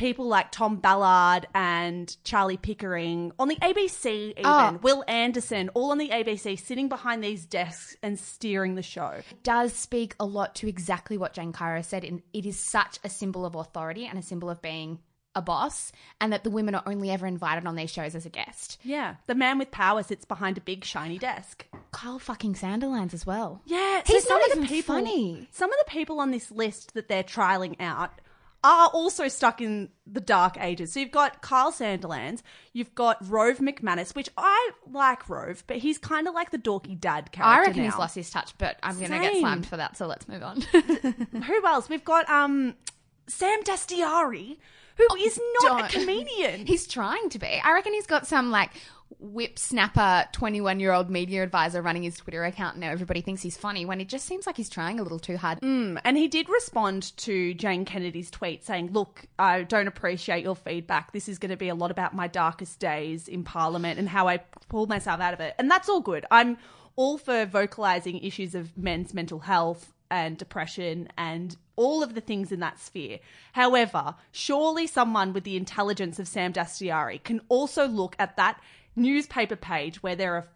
people 0.00 0.26
like 0.26 0.50
Tom 0.50 0.76
Ballard 0.76 1.46
and 1.54 2.16
Charlie 2.24 2.56
Pickering 2.56 3.32
on 3.38 3.48
the 3.48 3.56
ABC, 3.56 4.30
even 4.30 4.42
Oh. 4.44 4.78
Wil 4.82 5.04
Anderson, 5.06 5.68
all 5.74 5.90
on 5.90 5.98
the 5.98 6.08
ABC, 6.08 6.58
sitting 6.58 6.88
behind 6.88 7.22
these 7.22 7.44
desks 7.44 7.96
and 8.02 8.18
steering 8.18 8.74
the 8.76 8.82
show. 8.82 9.08
It 9.30 9.42
does 9.42 9.74
speak 9.74 10.14
a 10.18 10.24
lot 10.24 10.54
to 10.56 10.68
exactly 10.68 11.18
what 11.18 11.34
Jane 11.34 11.52
Caro 11.52 11.82
said. 11.82 12.02
And 12.04 12.22
it 12.32 12.46
is 12.46 12.58
such 12.58 12.98
a 13.04 13.10
symbol 13.10 13.44
of 13.44 13.54
authority 13.54 14.06
and 14.06 14.18
a 14.18 14.22
symbol 14.22 14.48
of 14.48 14.62
being 14.62 15.00
a 15.36 15.42
boss, 15.42 15.92
and 16.20 16.32
that 16.32 16.42
the 16.42 16.50
women 16.50 16.74
are 16.74 16.82
only 16.86 17.08
ever 17.08 17.24
invited 17.24 17.64
on 17.64 17.76
these 17.76 17.90
shows 17.92 18.16
as 18.16 18.26
a 18.26 18.30
guest. 18.30 18.78
Yeah, 18.82 19.14
the 19.28 19.34
man 19.36 19.58
with 19.58 19.70
power 19.70 20.02
sits 20.02 20.24
behind 20.24 20.58
a 20.58 20.60
big 20.60 20.84
shiny 20.84 21.18
desk. 21.18 21.66
Kyle 21.92 22.18
fucking 22.18 22.54
Sandilands 22.54 23.14
as 23.14 23.24
well. 23.24 23.60
Yeah, 23.64 24.02
He's 24.06 24.24
so 24.24 24.30
some 24.30 24.38
not 24.40 24.46
of 24.48 24.52
the 24.54 24.56
even 24.64 24.68
people, 24.68 24.94
funny. 24.96 25.46
Some 25.52 25.70
of 25.72 25.78
the 25.78 25.88
people 25.90 26.18
on 26.18 26.32
this 26.32 26.50
list 26.50 26.94
that 26.94 27.06
they're 27.08 27.22
trialing 27.22 27.76
out 27.78 28.10
are 28.62 28.88
also 28.88 29.28
stuck 29.28 29.60
in 29.60 29.88
the 30.06 30.20
dark 30.20 30.56
ages. 30.60 30.92
So 30.92 31.00
you've 31.00 31.10
got 31.10 31.40
Kyle 31.40 31.72
Sandilands, 31.72 32.42
you've 32.72 32.94
got 32.94 33.16
Rove 33.28 33.58
McManus, 33.58 34.14
which 34.14 34.28
I 34.36 34.70
like 34.90 35.28
Rove, 35.28 35.64
but 35.66 35.78
he's 35.78 35.96
kind 35.98 36.28
of 36.28 36.34
like 36.34 36.50
the 36.50 36.58
dorky 36.58 36.98
dad 37.00 37.32
character. 37.32 37.42
I 37.42 37.60
reckon 37.60 37.82
now. 37.84 37.90
he's 37.90 37.98
lost 37.98 38.14
his 38.14 38.28
touch, 38.30 38.52
but 38.58 38.76
I'm 38.82 38.98
going 38.98 39.10
to 39.12 39.18
get 39.18 39.32
Same. 39.32 39.40
slammed 39.42 39.66
for 39.66 39.76
that, 39.78 39.96
so 39.96 40.06
let's 40.06 40.28
move 40.28 40.42
on. 40.42 40.60
Who 41.42 41.66
else? 41.66 41.88
We've 41.88 42.04
got 42.04 42.28
um 42.28 42.74
Sam 43.28 43.62
Dastyari, 43.62 44.58
who 44.96 45.16
is 45.20 45.40
not 45.62 45.70
a 45.70 45.74
Oh, 45.74 45.78
don't. 45.88 45.90
comedian. 45.92 46.66
he's 46.66 46.86
trying 46.86 47.28
to 47.30 47.38
be. 47.38 47.46
I 47.64 47.72
reckon 47.72 47.92
he's 47.94 48.06
got 48.06 48.26
some 48.26 48.50
like 48.50 48.70
whip 49.18 49.58
snapper 49.58 50.26
21 50.32 50.80
year 50.80 50.92
old 50.92 51.10
media 51.10 51.42
advisor 51.42 51.82
running 51.82 52.02
his 52.02 52.16
Twitter 52.16 52.44
account 52.44 52.78
now. 52.78 52.90
Everybody 52.90 53.20
thinks 53.20 53.42
he's 53.42 53.56
funny 53.56 53.84
when 53.84 54.00
it 54.00 54.08
just 54.08 54.26
seems 54.26 54.46
like 54.46 54.56
he's 54.56 54.68
trying 54.68 55.00
a 55.00 55.02
little 55.02 55.18
too 55.18 55.36
hard. 55.36 55.60
Mm, 55.60 56.00
and 56.04 56.16
he 56.16 56.28
did 56.28 56.48
respond 56.48 57.16
to 57.18 57.54
Jane 57.54 57.84
Kennedy's 57.84 58.30
tweet 58.30 58.64
saying, 58.64 58.92
Look, 58.92 59.26
I 59.38 59.62
don't 59.62 59.88
appreciate 59.88 60.44
your 60.44 60.56
feedback. 60.56 61.12
This 61.12 61.28
is 61.28 61.38
going 61.38 61.50
to 61.50 61.56
be 61.56 61.68
a 61.68 61.74
lot 61.74 61.90
about 61.90 62.14
my 62.14 62.28
darkest 62.28 62.78
days 62.78 63.28
in 63.28 63.44
Parliament 63.44 63.98
and 63.98 64.08
how 64.08 64.28
I 64.28 64.38
pulled 64.68 64.88
myself 64.88 65.20
out 65.20 65.34
of 65.34 65.40
it. 65.40 65.54
And 65.58 65.70
that's 65.70 65.88
all 65.88 66.00
good. 66.00 66.24
I'm 66.30 66.58
all 66.96 67.18
for 67.18 67.46
vocalizing 67.46 68.18
issues 68.18 68.54
of 68.54 68.76
men's 68.76 69.14
mental 69.14 69.40
health 69.40 69.92
and 70.10 70.36
depression 70.36 71.08
and 71.16 71.56
all 71.76 72.02
of 72.02 72.14
the 72.14 72.20
things 72.20 72.52
in 72.52 72.60
that 72.60 72.78
sphere. 72.78 73.20
However, 73.52 74.14
surely 74.32 74.86
someone 74.86 75.32
with 75.32 75.44
the 75.44 75.56
intelligence 75.56 76.18
of 76.18 76.28
Sam 76.28 76.52
Dastyari 76.52 77.22
can 77.22 77.40
also 77.48 77.86
look 77.86 78.16
at 78.18 78.36
that 78.36 78.60
newspaper 78.96 79.56
page 79.56 80.02
where 80.02 80.16
there 80.16 80.34
are 80.34 80.48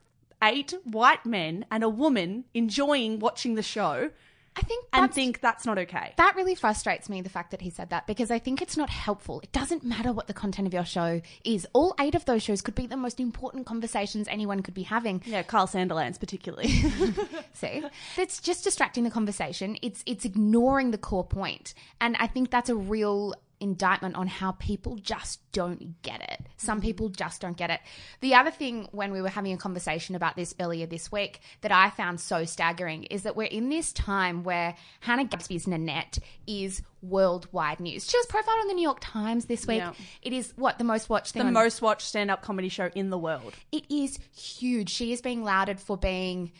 eight 0.42 0.74
white 0.84 1.24
men 1.24 1.64
and 1.70 1.82
a 1.82 1.88
woman 1.88 2.44
enjoying 2.52 3.18
watching 3.18 3.54
the 3.54 3.62
show 3.62 4.10
I 4.56 4.62
think 4.62 4.84
and 4.92 5.04
that's, 5.04 5.14
think 5.14 5.40
that's 5.40 5.66
not 5.66 5.78
okay. 5.78 6.12
that 6.16 6.36
really 6.36 6.54
frustrates 6.54 7.08
me, 7.08 7.20
the 7.22 7.28
fact 7.28 7.50
that 7.50 7.60
he 7.60 7.70
said 7.70 7.90
that, 7.90 8.06
because 8.06 8.30
I 8.30 8.38
think 8.38 8.62
it's 8.62 8.76
not 8.76 8.88
helpful. 8.88 9.40
It 9.40 9.50
doesn't 9.52 9.82
matter 9.82 10.12
what 10.12 10.28
the 10.28 10.34
content 10.34 10.68
of 10.68 10.74
your 10.74 10.84
show 10.84 11.20
is. 11.44 11.66
All 11.72 11.94
eight 11.98 12.14
of 12.14 12.24
those 12.24 12.42
shows 12.42 12.62
could 12.62 12.74
be 12.74 12.86
the 12.86 12.96
most 12.96 13.18
important 13.18 13.66
conversations 13.66 14.28
anyone 14.28 14.60
could 14.60 14.74
be 14.74 14.84
having. 14.84 15.22
Yeah, 15.26 15.42
Carl 15.42 15.66
Sandilands 15.66 16.20
particularly. 16.20 16.68
See, 17.52 17.82
it's 18.16 18.40
just 18.40 18.62
distracting 18.62 19.02
the 19.04 19.10
conversation. 19.10 19.76
It's 19.82 20.02
it's 20.06 20.24
ignoring 20.24 20.92
the 20.92 20.98
core 20.98 21.24
point, 21.24 21.74
and 22.00 22.16
I 22.20 22.28
think 22.28 22.50
that's 22.50 22.70
a 22.70 22.76
real 22.76 23.34
indictment 23.64 24.14
on 24.14 24.28
how 24.28 24.52
people 24.52 24.96
just 24.96 25.40
don't 25.52 26.00
get 26.02 26.20
it. 26.20 26.40
Some 26.58 26.78
mm-hmm. 26.78 26.86
people 26.86 27.08
just 27.08 27.40
don't 27.40 27.56
get 27.56 27.70
it. 27.70 27.80
The 28.20 28.34
other 28.34 28.50
thing, 28.50 28.88
when 28.92 29.10
we 29.10 29.22
were 29.22 29.30
having 29.30 29.52
a 29.52 29.56
conversation 29.56 30.14
about 30.14 30.36
this 30.36 30.54
earlier 30.60 30.86
this 30.86 31.10
week, 31.10 31.40
that 31.62 31.72
I 31.72 31.90
found 31.90 32.20
so 32.20 32.44
staggering 32.44 33.04
is 33.04 33.22
that 33.22 33.34
we're 33.34 33.44
in 33.44 33.70
this 33.70 33.92
time 33.92 34.44
where 34.44 34.76
Hannah 35.00 35.24
Gadsby's 35.24 35.66
Nanette 35.66 36.18
is 36.46 36.82
worldwide 37.02 37.80
news. 37.80 38.08
She 38.08 38.16
was 38.16 38.26
profiled 38.26 38.60
in 38.62 38.68
the 38.68 38.74
New 38.74 38.82
York 38.82 38.98
Times 39.00 39.46
this 39.46 39.66
week. 39.66 39.78
Yeah. 39.78 39.94
It 40.22 40.32
is 40.32 40.52
what 40.56 40.78
the 40.78 40.84
most 40.84 41.08
watched 41.08 41.32
thing. 41.32 41.40
the 41.40 41.48
on- 41.48 41.54
most 41.54 41.82
watched 41.82 42.06
stand 42.06 42.30
up 42.30 42.42
comedy 42.42 42.68
show 42.68 42.90
in 42.94 43.10
the 43.10 43.18
world. 43.18 43.54
it 43.72 43.90
is 43.90 44.18
huge. 44.36 44.90
She 44.90 45.12
is 45.12 45.20
being 45.20 45.42
lauded 45.42 45.80
for 45.80 45.96
being 45.96 46.52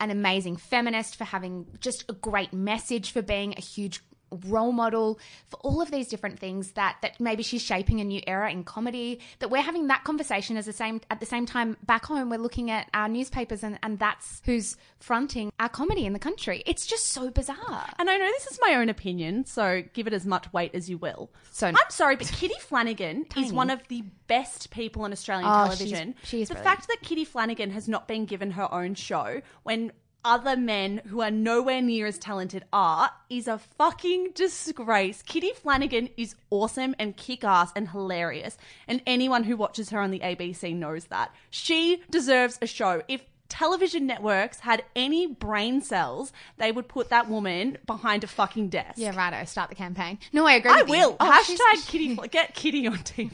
an 0.00 0.10
amazing 0.10 0.56
feminist, 0.56 1.16
for 1.16 1.24
having 1.24 1.66
just 1.80 2.04
a 2.08 2.12
great 2.12 2.52
message, 2.52 3.10
for 3.10 3.22
being 3.22 3.54
a 3.56 3.60
huge 3.60 4.00
role 4.46 4.72
model, 4.72 5.18
for 5.48 5.56
all 5.60 5.80
of 5.80 5.90
these 5.90 6.08
different 6.08 6.38
things 6.38 6.72
that 6.72 6.96
that 7.02 7.18
maybe 7.20 7.42
she's 7.42 7.62
shaping 7.62 8.00
a 8.00 8.04
new 8.04 8.20
era 8.26 8.50
in 8.50 8.64
comedy. 8.64 9.20
That 9.38 9.50
we're 9.50 9.62
having 9.62 9.86
that 9.88 10.04
conversation 10.04 10.56
as 10.56 10.66
the 10.66 10.72
same 10.72 11.00
at 11.10 11.20
the 11.20 11.26
same 11.26 11.46
time 11.46 11.76
back 11.84 12.04
home. 12.06 12.30
We're 12.30 12.38
looking 12.38 12.70
at 12.70 12.88
our 12.94 13.08
newspapers 13.08 13.62
and 13.64 13.78
and 13.82 13.98
that's 13.98 14.42
who's 14.44 14.76
fronting 15.00 15.52
our 15.60 15.68
comedy 15.68 16.04
in 16.06 16.12
the 16.12 16.18
country. 16.18 16.62
It's 16.66 16.86
just 16.86 17.06
so 17.06 17.30
bizarre. 17.30 17.86
And 17.98 18.10
I 18.10 18.16
know 18.16 18.26
this 18.26 18.46
is 18.48 18.58
my 18.60 18.74
own 18.74 18.88
opinion, 18.88 19.44
so 19.46 19.82
give 19.92 20.06
it 20.06 20.12
as 20.12 20.26
much 20.26 20.52
weight 20.52 20.74
as 20.74 20.90
you 20.90 20.98
will. 20.98 21.30
So- 21.52 21.68
I'm 21.68 21.76
sorry, 21.90 22.16
but 22.16 22.26
Kitty 22.28 22.58
Flanagan 22.60 23.26
is 23.36 23.52
one 23.52 23.70
of 23.70 23.86
the 23.88 24.02
best 24.26 24.70
people 24.70 25.02
on 25.02 25.12
Australian 25.12 25.48
Oh, 25.48 25.66
she's- 25.66 25.78
television. 25.78 26.14
she 26.24 26.42
is 26.42 26.48
the 26.48 26.54
brilliant. 26.54 26.76
fact 26.78 26.88
that 26.88 26.98
Kitty 27.02 27.24
Flanagan 27.24 27.70
has 27.70 27.88
not 27.88 28.06
been 28.08 28.24
given 28.26 28.52
her 28.52 28.72
own 28.72 28.94
show 28.94 29.40
when 29.62 29.92
other 30.24 30.56
men 30.56 31.00
who 31.06 31.20
are 31.20 31.30
nowhere 31.30 31.80
near 31.80 32.06
as 32.06 32.18
talented 32.18 32.64
are 32.72 33.10
is 33.30 33.48
a 33.48 33.58
fucking 33.58 34.32
disgrace. 34.34 35.22
Kitty 35.22 35.52
Flanagan 35.54 36.08
is 36.16 36.34
awesome 36.50 36.94
and 36.98 37.16
kick 37.16 37.44
ass 37.44 37.70
and 37.74 37.88
hilarious, 37.90 38.58
and 38.86 39.00
anyone 39.06 39.44
who 39.44 39.56
watches 39.56 39.90
her 39.90 40.00
on 40.00 40.10
the 40.10 40.20
ABC 40.20 40.74
knows 40.74 41.06
that. 41.06 41.32
She 41.50 42.02
deserves 42.10 42.58
a 42.60 42.66
show. 42.66 43.02
If 43.08 43.22
television 43.48 44.06
networks 44.06 44.60
had 44.60 44.82
any 44.94 45.26
brain 45.26 45.80
cells, 45.80 46.32
they 46.58 46.70
would 46.72 46.88
put 46.88 47.08
that 47.08 47.28
woman 47.28 47.78
behind 47.86 48.24
a 48.24 48.26
fucking 48.26 48.68
desk. 48.68 48.98
Yeah, 48.98 49.16
righto. 49.16 49.44
Start 49.46 49.70
the 49.70 49.74
campaign. 49.76 50.18
No, 50.32 50.46
I 50.46 50.54
agree. 50.54 50.70
I 50.70 50.82
with 50.82 50.88
you. 50.90 50.96
will. 50.98 51.16
Oh, 51.20 51.30
hashtag 51.30 51.86
Kitty. 51.88 52.14
Get 52.30 52.54
Kitty 52.54 52.86
on 52.86 52.98
TV. 52.98 53.32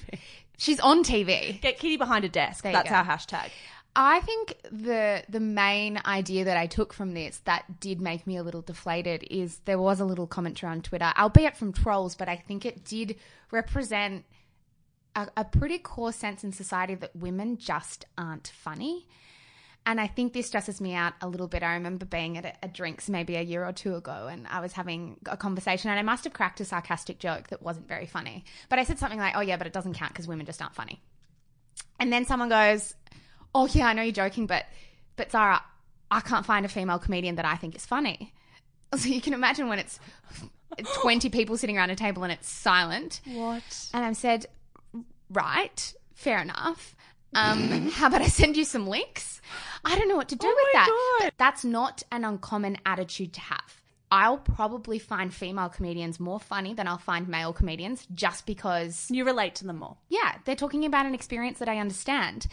She's 0.57 0.79
on 0.79 1.03
TV. 1.03 1.61
Get 1.61 1.79
Kitty 1.79 1.97
behind 1.97 2.25
a 2.25 2.29
desk. 2.29 2.63
That's 2.63 2.89
go. 2.89 2.95
our 2.95 3.05
hashtag. 3.05 3.51
I 3.97 4.21
think 4.21 4.57
the 4.73 5.23
the 5.29 5.41
main 5.41 6.01
idea 6.05 6.45
that 6.45 6.57
I 6.57 6.67
took 6.67 6.93
from 6.93 7.15
this 7.15 7.39
that 7.45 7.81
did 7.81 8.01
make 8.01 8.27
me 8.27 8.37
a 8.37 8.43
little 8.43 8.63
deflated 8.63 9.25
is 9.31 9.59
there 9.67 9.79
was 9.79 10.01
a 10.01 10.05
little 10.05 10.27
commentary 10.27 10.73
on 10.73 10.83
Twitter, 10.83 11.13
albeit 11.17 11.57
from 11.57 11.73
trolls, 11.73 12.17
but 12.17 12.29
I 12.29 12.37
think 12.37 12.67
it 12.67 12.85
did 12.85 13.17
represent 13.53 14.25
a, 15.15 15.29
a 15.37 15.45
pretty 15.45 15.79
core 15.79 16.13
sense 16.13 16.43
in 16.43 16.51
society 16.51 16.97
that 16.97 17.15
women 17.15 17.57
just 17.57 18.05
aren't 18.19 18.49
funny. 18.49 19.07
And 19.87 20.01
I 20.01 20.07
think 20.07 20.33
this 20.33 20.47
stresses 20.47 20.81
me 20.81 20.95
out 20.95 21.13
a 21.21 21.29
little 21.29 21.47
bit. 21.47 21.63
I 21.63 21.75
remember 21.75 22.07
being 22.07 22.39
at 22.39 22.47
a, 22.47 22.55
a 22.63 22.69
drinks 22.69 23.09
maybe 23.09 23.37
a 23.37 23.43
year 23.43 23.65
or 23.65 23.73
two 23.73 23.95
ago, 23.95 24.29
and 24.29 24.47
I 24.49 24.61
was 24.61 24.73
having 24.73 25.19
a 25.27 25.37
conversation, 25.37 25.91
and 25.91 26.01
I 26.01 26.03
must 26.03 26.25
have 26.25 26.33
cracked 26.33 26.61
a 26.61 26.65
sarcastic 26.65 27.21
joke 27.21 27.49
that 27.49 27.63
wasn't 27.63 27.87
very 27.87 28.07
funny. 28.07 28.45
But 28.69 28.81
I 28.81 28.85
said 28.85 28.99
something 28.99 29.19
like, 29.21 29.37
"Oh 29.37 29.41
yeah, 29.41 29.59
but 29.59 29.67
it 29.67 29.73
doesn't 29.73 29.95
count 29.95 30.13
because 30.13 30.27
women 30.27 30.47
just 30.47 30.63
aren't 30.63 30.75
funny." 30.75 31.01
And 32.01 32.13
then 32.13 32.25
someone 32.25 32.49
goes, 32.49 32.95
"Oh 33.55 33.67
yeah, 33.67 33.87
I 33.87 33.93
know 33.93 34.03
you're 34.03 34.13
joking, 34.13 34.47
but 34.47 34.65
but 35.17 35.31
Zara, 35.31 35.63
I 36.11 36.21
can't 36.21 36.45
find 36.47 36.65
a 36.67 36.69
female 36.69 36.99
comedian 36.99 37.37
that 37.37 37.45
I 37.45 37.57
think 37.57 37.75
is 37.77 37.87
funny." 37.87 38.33
So 38.97 39.09
you 39.09 39.21
can 39.21 39.35
imagine 39.35 39.69
when 39.69 39.81
it's 39.81 39.99
twenty 41.03 41.29
people 41.29 41.57
sitting 41.57 41.77
around 41.77 41.91
a 41.91 41.97
table 41.97 42.23
and 42.23 42.33
it's 42.33 42.49
silent. 42.49 43.21
What? 43.27 43.89
And 43.93 44.05
I 44.05 44.13
said, 44.13 44.47
right, 45.31 45.95
fair 46.15 46.41
enough. 46.41 46.95
Um, 47.35 47.91
how 47.93 48.07
about 48.07 48.23
I 48.23 48.29
send 48.29 48.57
you 48.57 48.65
some 48.65 48.87
links? 48.87 49.41
I 49.85 49.99
don't 49.99 50.09
know 50.09 50.17
what 50.17 50.29
to 50.29 50.37
do 50.37 50.47
Oh 50.47 50.55
with 50.57 50.73
that. 50.75 51.19
God. 51.23 51.33
That's 51.39 51.65
not 51.65 52.03
an 52.13 52.25
uncommon 52.25 52.79
attitude 52.87 53.33
to 53.35 53.41
have. 53.41 53.81
I'll 54.13 54.39
probably 54.39 55.01
find 55.01 55.35
female 55.35 55.69
comedians 55.71 56.21
more 56.21 56.39
funny 56.39 56.73
than 56.73 56.87
I'll 56.87 56.99
find 56.99 57.27
male 57.27 57.53
comedians 57.53 58.07
just 58.15 58.47
because 58.47 59.09
You 59.11 59.25
relate 59.25 59.57
to 59.57 59.67
them 59.67 59.79
more. 59.79 59.97
yeah, 60.09 60.37
they're 60.45 60.55
talking 60.55 60.85
about 60.85 61.07
an 61.07 61.15
experience 61.15 61.59
that 61.59 61.69
I 61.69 61.79
understand. 61.79 62.47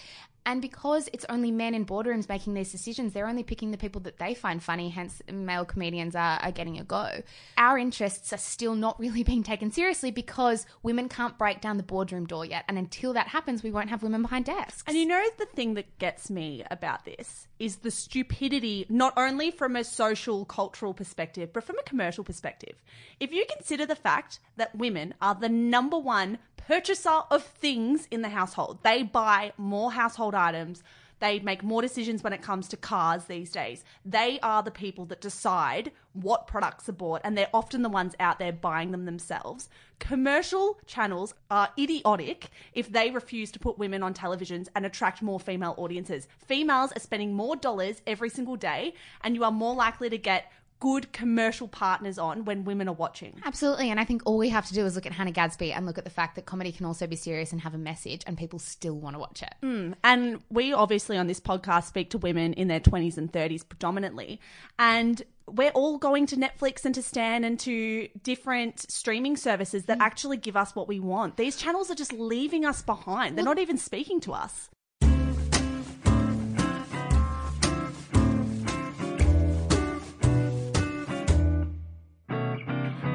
And 0.45 0.62
because 0.62 1.10
it's 1.13 1.25
only 1.29 1.51
men 1.51 1.74
in 1.75 1.86
boardrooms 1.86 2.27
making 2.27 2.53
these 2.53 2.71
decisions, 2.71 3.13
they're 3.13 3.27
only 3.27 3.43
picking 3.43 3.71
the 3.71 3.77
people 3.77 4.01
that 4.01 4.17
they 4.17 4.33
find 4.33 4.62
funny, 4.62 4.89
hence, 4.89 5.21
male 5.31 5.65
comedians 5.65 6.15
are, 6.15 6.39
are 6.41 6.51
getting 6.51 6.79
a 6.79 6.83
go. 6.83 7.21
Our 7.57 7.77
interests 7.77 8.33
are 8.33 8.38
still 8.38 8.75
not 8.75 9.00
really 9.00 9.24
being 9.31 9.43
taken 9.43 9.71
seriously 9.71 10.12
because 10.12 10.65
women 10.83 11.10
can't 11.10 11.38
break 11.38 11.62
down 11.62 11.77
the 11.77 11.83
boardroom 11.83 12.25
door 12.25 12.45
yet. 12.45 12.65
And 12.67 12.77
until 12.77 13.13
that 13.13 13.27
happens, 13.27 13.63
we 13.63 13.71
won't 13.71 13.89
have 13.89 14.03
women 14.03 14.21
behind 14.21 14.45
desks. 14.45 14.83
And 14.88 14.98
you 14.98 15.05
know 15.05 15.24
the 15.38 15.45
thing 15.45 15.75
that 15.75 15.98
gets 16.00 16.29
me 16.29 16.63
about 16.71 17.05
this 17.05 17.48
is 17.62 17.77
the 17.77 17.91
stupidity, 17.91 18.88
not 18.89 19.13
only 19.15 19.51
from 19.51 19.75
a 19.75 19.84
social, 19.84 20.46
cultural 20.46 20.96
perspective, 20.96 21.53
but 21.53 21.63
from 21.63 21.77
a 21.77 21.84
commercial 21.84 22.24
perspective. 22.24 22.82
If 23.20 23.32
you 23.32 23.46
consider 23.56 23.86
the 23.86 23.96
fact 23.96 24.39
that 24.58 24.75
women 24.75 25.13
are 25.22 25.36
the 25.36 25.48
number 25.48 26.00
one 26.00 26.39
purchaser 26.58 27.22
of 27.30 27.44
things 27.44 28.08
in 28.10 28.24
the 28.24 28.30
household, 28.30 28.80
they 28.82 29.03
buy 29.03 29.53
more 29.58 29.91
household 29.91 30.34
items. 30.34 30.82
They 31.22 31.40
make 31.40 31.63
more 31.63 31.82
decisions 31.84 32.24
when 32.24 32.34
it 32.34 32.42
comes 32.42 32.68
to 32.70 32.78
cars 32.78 33.25
these 33.25 33.51
days. 33.51 33.86
They 34.04 34.40
are 34.42 34.63
the 34.63 34.72
people 34.72 35.06
that 35.06 35.22
decide 35.22 35.92
what 36.13 36.48
products 36.48 36.90
are 36.90 36.94
bought, 36.94 37.22
and 37.24 37.38
they're 37.38 37.48
often 37.54 37.84
the 37.84 37.90
ones 37.90 38.16
out 38.20 38.40
there 38.40 38.51
buying 38.51 38.92
them 38.92 39.06
themselves. 39.06 39.70
Commercial 40.00 40.80
channels 40.88 41.36
are 41.51 41.70
idiotic 41.78 42.50
if 42.74 42.92
they 42.92 43.12
refuse 43.12 43.51
to 43.51 43.60
put 43.60 43.78
women 43.78 44.01
on 44.01 44.16
televisions 44.16 44.68
and 44.75 44.84
attract 44.84 45.22
more 45.22 45.40
female 45.40 45.75
audiences. 45.78 46.28
Females 46.40 46.92
are 46.96 47.00
spending 47.00 47.34
more 47.34 47.56
dollars 47.56 48.01
every 48.08 48.30
single 48.30 48.56
day, 48.56 48.96
and 49.24 49.36
you 49.36 49.44
are 49.44 49.51
more 49.51 49.75
likely 49.75 50.10
to 50.10 50.18
get 50.18 50.51
good 50.81 51.13
commercial 51.13 51.67
partners 51.67 52.17
on 52.17 52.43
when 52.43 52.65
women 52.65 52.89
are 52.89 52.93
watching. 52.93 53.39
Absolutely. 53.45 53.91
And 53.91 54.00
I 54.00 54.03
think 54.03 54.23
all 54.25 54.38
we 54.38 54.50
have 54.50 54.65
to 54.65 54.73
do 54.73 54.83
is 54.85 54.95
look 54.95 55.05
at 55.05 55.11
Hannah 55.13 55.31
Gadsby 55.31 55.71
and 55.71 55.85
look 55.85 56.00
at 56.00 56.03
the 56.03 56.09
fact 56.09 56.35
that 56.35 56.45
comedy 56.45 56.71
can 56.71 56.88
also 56.88 57.05
be 57.07 57.15
serious 57.15 57.51
and 57.51 57.61
have 57.61 57.75
a 57.75 57.77
message, 57.77 58.23
and 58.25 58.38
people 58.38 58.59
still 58.59 58.95
want 58.95 59.15
to 59.15 59.19
watch 59.19 59.43
it. 59.43 59.53
Mm, 59.63 59.93
and 60.03 60.41
we 60.50 60.73
obviously 60.73 61.17
on 61.17 61.27
this 61.27 61.39
podcast 61.39 61.85
speak 61.85 62.09
to 62.09 62.17
women 62.17 62.53
in 62.53 62.67
their 62.67 62.79
20s 62.79 63.17
and 63.17 63.31
30s 63.31 63.67
predominantly. 63.67 64.41
And 64.79 65.21
we're 65.47 65.69
all 65.71 66.00
going 66.00 66.25
to 66.27 66.35
Netflix 66.35 66.83
and 66.83 66.95
to 66.95 67.03
Stan 67.03 67.43
and 67.43 67.59
to 67.59 68.07
different 68.23 68.91
streaming 68.91 69.38
services 69.38 69.85
that 69.85 70.00
mm. 70.00 70.01
actually 70.01 70.38
give 70.38 70.57
us 70.57 70.75
what 70.75 70.88
we 70.88 71.00
want. 71.00 71.38
These 71.38 71.57
channels 71.57 71.91
are 71.91 71.95
just 71.95 72.11
leaving 72.11 72.65
us 72.65 72.81
behind. 72.81 73.38
They're 73.38 73.45
not 73.45 73.59
even 73.59 73.77
speaking 73.77 74.19
to 74.21 74.33
us. 74.33 74.69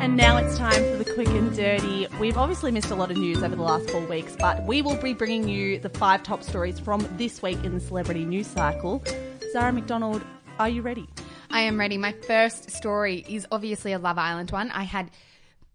And 0.07 0.17
now 0.17 0.37
it's 0.37 0.57
time 0.57 0.85
for 0.85 1.03
the 1.03 1.15
quick 1.15 1.27
and 1.27 1.53
dirty. 1.53 2.07
We've 2.21 2.39
obviously 2.39 2.71
missed 2.71 2.93
a 2.93 2.95
lot 2.95 3.11
of 3.11 3.17
news 3.17 3.43
over 3.43 3.57
the 3.57 3.63
last 3.63 3.91
four 3.91 4.07
weeks, 4.07 4.37
but 4.39 4.63
we 4.63 4.81
will 4.81 4.95
be 4.95 5.15
bringing 5.15 5.49
you 5.49 5.81
the 5.81 5.89
five 5.89 6.23
top 6.23 6.45
stories 6.45 6.79
from 6.79 7.09
this 7.17 7.43
week 7.43 7.59
in 7.65 7.75
the 7.75 7.81
celebrity 7.81 8.25
news 8.25 8.47
cycle. 8.47 9.03
Zara 9.51 9.73
McDonald, 9.73 10.23
are 10.61 10.69
you 10.69 10.81
ready? 10.81 11.09
I 11.51 11.63
am 11.63 11.77
ready. 11.77 11.99
My 11.99 12.13
first 12.13 12.71
story 12.71 13.25
is 13.29 13.49
obviously 13.51 13.95
a 13.95 13.99
Love 13.99 14.17
Island 14.17 14.53
one. 14.53 14.71
I 14.71 14.85
had 14.85 15.11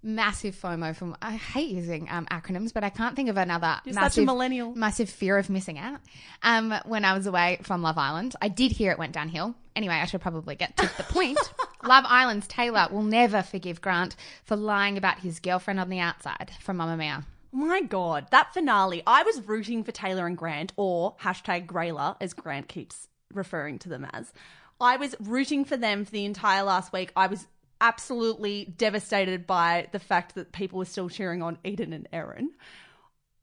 massive 0.03 0.55
FOMO 0.55 0.95
from. 0.95 1.15
I 1.21 1.33
hate 1.35 1.69
using 1.69 2.07
um, 2.09 2.25
acronyms, 2.27 2.73
but 2.73 2.83
I 2.83 2.89
can't 2.89 3.15
think 3.15 3.29
of 3.29 3.37
another 3.37 3.79
You're 3.85 3.93
such 3.93 4.01
a 4.01 4.05
massive 4.05 4.25
millennial. 4.25 4.75
massive 4.75 5.09
fear 5.09 5.37
of 5.37 5.49
missing 5.49 5.77
out. 5.77 5.99
Um, 6.43 6.73
when 6.85 7.05
I 7.05 7.15
was 7.15 7.27
away 7.27 7.59
from 7.63 7.81
Love 7.81 7.97
Island, 7.97 8.35
I 8.41 8.47
did 8.47 8.71
hear 8.71 8.91
it 8.91 8.99
went 8.99 9.13
downhill. 9.13 9.55
Anyway, 9.75 9.93
I 9.93 10.05
should 10.05 10.21
probably 10.21 10.55
get 10.55 10.75
to 10.77 10.89
the 10.97 11.03
point. 11.03 11.39
Love 11.83 12.03
Island's 12.07 12.47
Tayla 12.47 12.91
will 12.91 13.03
never 13.03 13.41
forgive 13.41 13.81
Grant 13.81 14.15
for 14.43 14.55
lying 14.55 14.97
about 14.97 15.19
his 15.19 15.39
girlfriend 15.39 15.79
on 15.79 15.89
the 15.89 15.99
outside 15.99 16.51
from 16.59 16.77
Mamma 16.77 16.97
Mia. 16.97 17.23
My 17.53 17.81
God, 17.81 18.27
that 18.31 18.53
finale. 18.53 19.03
I 19.05 19.23
was 19.23 19.41
rooting 19.41 19.83
for 19.83 19.91
Tayla 19.91 20.25
and 20.25 20.37
Grant, 20.37 20.73
or 20.77 21.15
hashtag 21.17 21.65
Grayla, 21.65 22.15
as 22.21 22.33
Grant 22.33 22.67
keeps 22.67 23.07
referring 23.33 23.79
to 23.79 23.89
them 23.89 24.05
as. 24.13 24.31
I 24.79 24.97
was 24.97 25.15
rooting 25.19 25.65
for 25.65 25.77
them 25.77 26.05
for 26.05 26.11
the 26.11 26.25
entire 26.25 26.63
last 26.63 26.91
week. 26.93 27.11
I 27.15 27.27
was 27.27 27.45
absolutely 27.81 28.73
devastated 28.77 29.45
by 29.45 29.87
the 29.91 29.99
fact 29.99 30.35
that 30.35 30.53
people 30.53 30.79
were 30.79 30.85
still 30.85 31.09
cheering 31.09 31.41
on 31.41 31.57
Eden 31.65 31.91
and 31.91 32.07
Erin. 32.13 32.51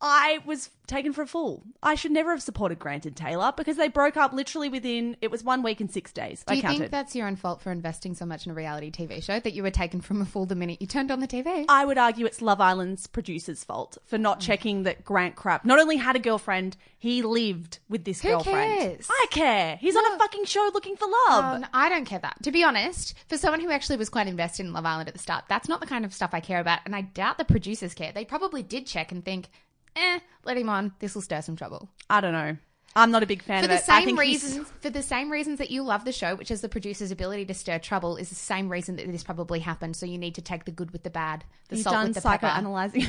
I 0.00 0.38
was 0.46 0.70
taken 0.86 1.12
for 1.12 1.22
a 1.22 1.26
fool. 1.26 1.64
I 1.82 1.96
should 1.96 2.12
never 2.12 2.30
have 2.30 2.40
supported 2.40 2.78
Grant 2.78 3.04
and 3.04 3.14
Tayla 3.16 3.56
because 3.56 3.76
they 3.76 3.88
broke 3.88 4.16
up 4.16 4.32
literally 4.32 4.68
within, 4.68 5.16
it 5.20 5.30
was 5.30 5.42
one 5.44 5.62
week 5.62 5.80
and 5.80 5.90
six 5.90 6.12
days. 6.12 6.44
Do 6.46 6.52
I 6.52 6.56
you 6.56 6.62
counted. 6.62 6.78
think 6.78 6.90
that's 6.92 7.16
your 7.16 7.26
own 7.26 7.34
fault 7.36 7.60
for 7.60 7.72
investing 7.72 8.14
so 8.14 8.24
much 8.24 8.46
in 8.46 8.52
a 8.52 8.54
reality 8.54 8.90
TV 8.92 9.22
show 9.22 9.38
that 9.40 9.52
you 9.54 9.62
were 9.64 9.70
taken 9.72 10.00
from 10.00 10.22
a 10.22 10.24
fool 10.24 10.46
the 10.46 10.54
minute 10.54 10.80
you 10.80 10.86
turned 10.86 11.10
on 11.10 11.18
the 11.20 11.26
TV? 11.26 11.64
I 11.68 11.84
would 11.84 11.98
argue 11.98 12.26
it's 12.26 12.40
Love 12.40 12.60
Island's 12.60 13.06
producer's 13.08 13.64
fault 13.64 13.98
for 14.06 14.16
Mm. 14.18 14.20
not 14.22 14.40
checking 14.40 14.84
that 14.84 15.04
Grant 15.04 15.34
Crapp 15.34 15.64
not 15.64 15.78
only 15.80 15.96
had 15.96 16.14
a 16.16 16.20
girlfriend, 16.20 16.76
he 16.96 17.20
lived 17.22 17.80
with 17.88 18.04
this 18.04 18.22
Who 18.22 18.28
girlfriend. 18.28 18.78
cares? 18.78 19.08
I 19.10 19.26
care. 19.30 19.76
He's 19.76 19.96
on 19.96 20.06
a 20.14 20.18
fucking 20.18 20.44
show 20.44 20.70
looking 20.72 20.96
for 20.96 21.08
love. 21.28 21.60
No, 21.60 21.66
I 21.74 21.88
don't 21.88 22.04
care 22.06 22.20
that. 22.20 22.42
To 22.44 22.52
be 22.52 22.62
honest, 22.62 23.14
for 23.28 23.36
someone 23.36 23.60
who 23.60 23.70
actually 23.70 23.96
was 23.98 24.08
quite 24.08 24.28
invested 24.28 24.64
in 24.64 24.72
Love 24.72 24.86
Island 24.86 25.08
at 25.08 25.14
the 25.14 25.20
start, 25.20 25.44
that's 25.48 25.68
not 25.68 25.80
the 25.80 25.86
kind 25.86 26.04
of 26.04 26.14
stuff 26.14 26.30
I 26.32 26.40
care 26.40 26.60
about, 26.60 26.80
and 26.86 26.94
I 26.96 27.00
doubt 27.02 27.36
the 27.38 27.44
producers 27.44 27.94
care. 27.94 28.12
They 28.12 28.24
probably 28.24 28.62
did 28.62 28.86
check 28.86 29.12
and 29.12 29.24
think, 29.24 29.48
eh, 29.96 30.18
let 30.44 30.56
him 30.56 30.68
on. 30.68 30.92
This 30.98 31.14
will 31.14 31.22
stir 31.22 31.40
some 31.42 31.56
trouble. 31.56 31.88
I 32.10 32.20
don't 32.20 32.32
know. 32.32 32.56
I'm 32.96 33.10
not 33.10 33.22
a 33.22 33.26
big 33.26 33.42
fan 33.42 33.60
For 33.62 33.66
of 33.66 33.68
the 33.70 33.74
it. 33.76 33.88
I 33.88 33.98
same 34.00 34.06
think 34.06 34.20
he's- 34.22 34.42
reasons, 34.42 34.68
for 34.80 34.90
the 34.90 35.02
same 35.02 35.30
reasons 35.30 35.58
that 35.58 35.70
you 35.70 35.82
love 35.82 36.04
the 36.04 36.10
show, 36.12 36.34
which 36.34 36.50
is 36.50 36.62
the 36.62 36.68
producer's 36.68 37.10
ability 37.10 37.44
to 37.44 37.54
stir 37.54 37.78
trouble, 37.78 38.16
is 38.16 38.28
the 38.30 38.34
same 38.34 38.68
reason 38.68 38.96
that 38.96 39.06
this 39.12 39.22
probably 39.22 39.60
happened. 39.60 39.94
So 39.94 40.06
you 40.06 40.18
need 40.18 40.34
to 40.36 40.42
take 40.42 40.64
the 40.64 40.72
good 40.72 40.90
with 40.90 41.02
the 41.04 41.10
bad, 41.10 41.44
the 41.68 41.76
He's 41.76 41.84
salt 41.84 41.94
done 41.94 42.06
with 42.08 42.16
the 42.16 42.22
pepper. 42.22 42.46
psychoanalyzing. 42.46 43.08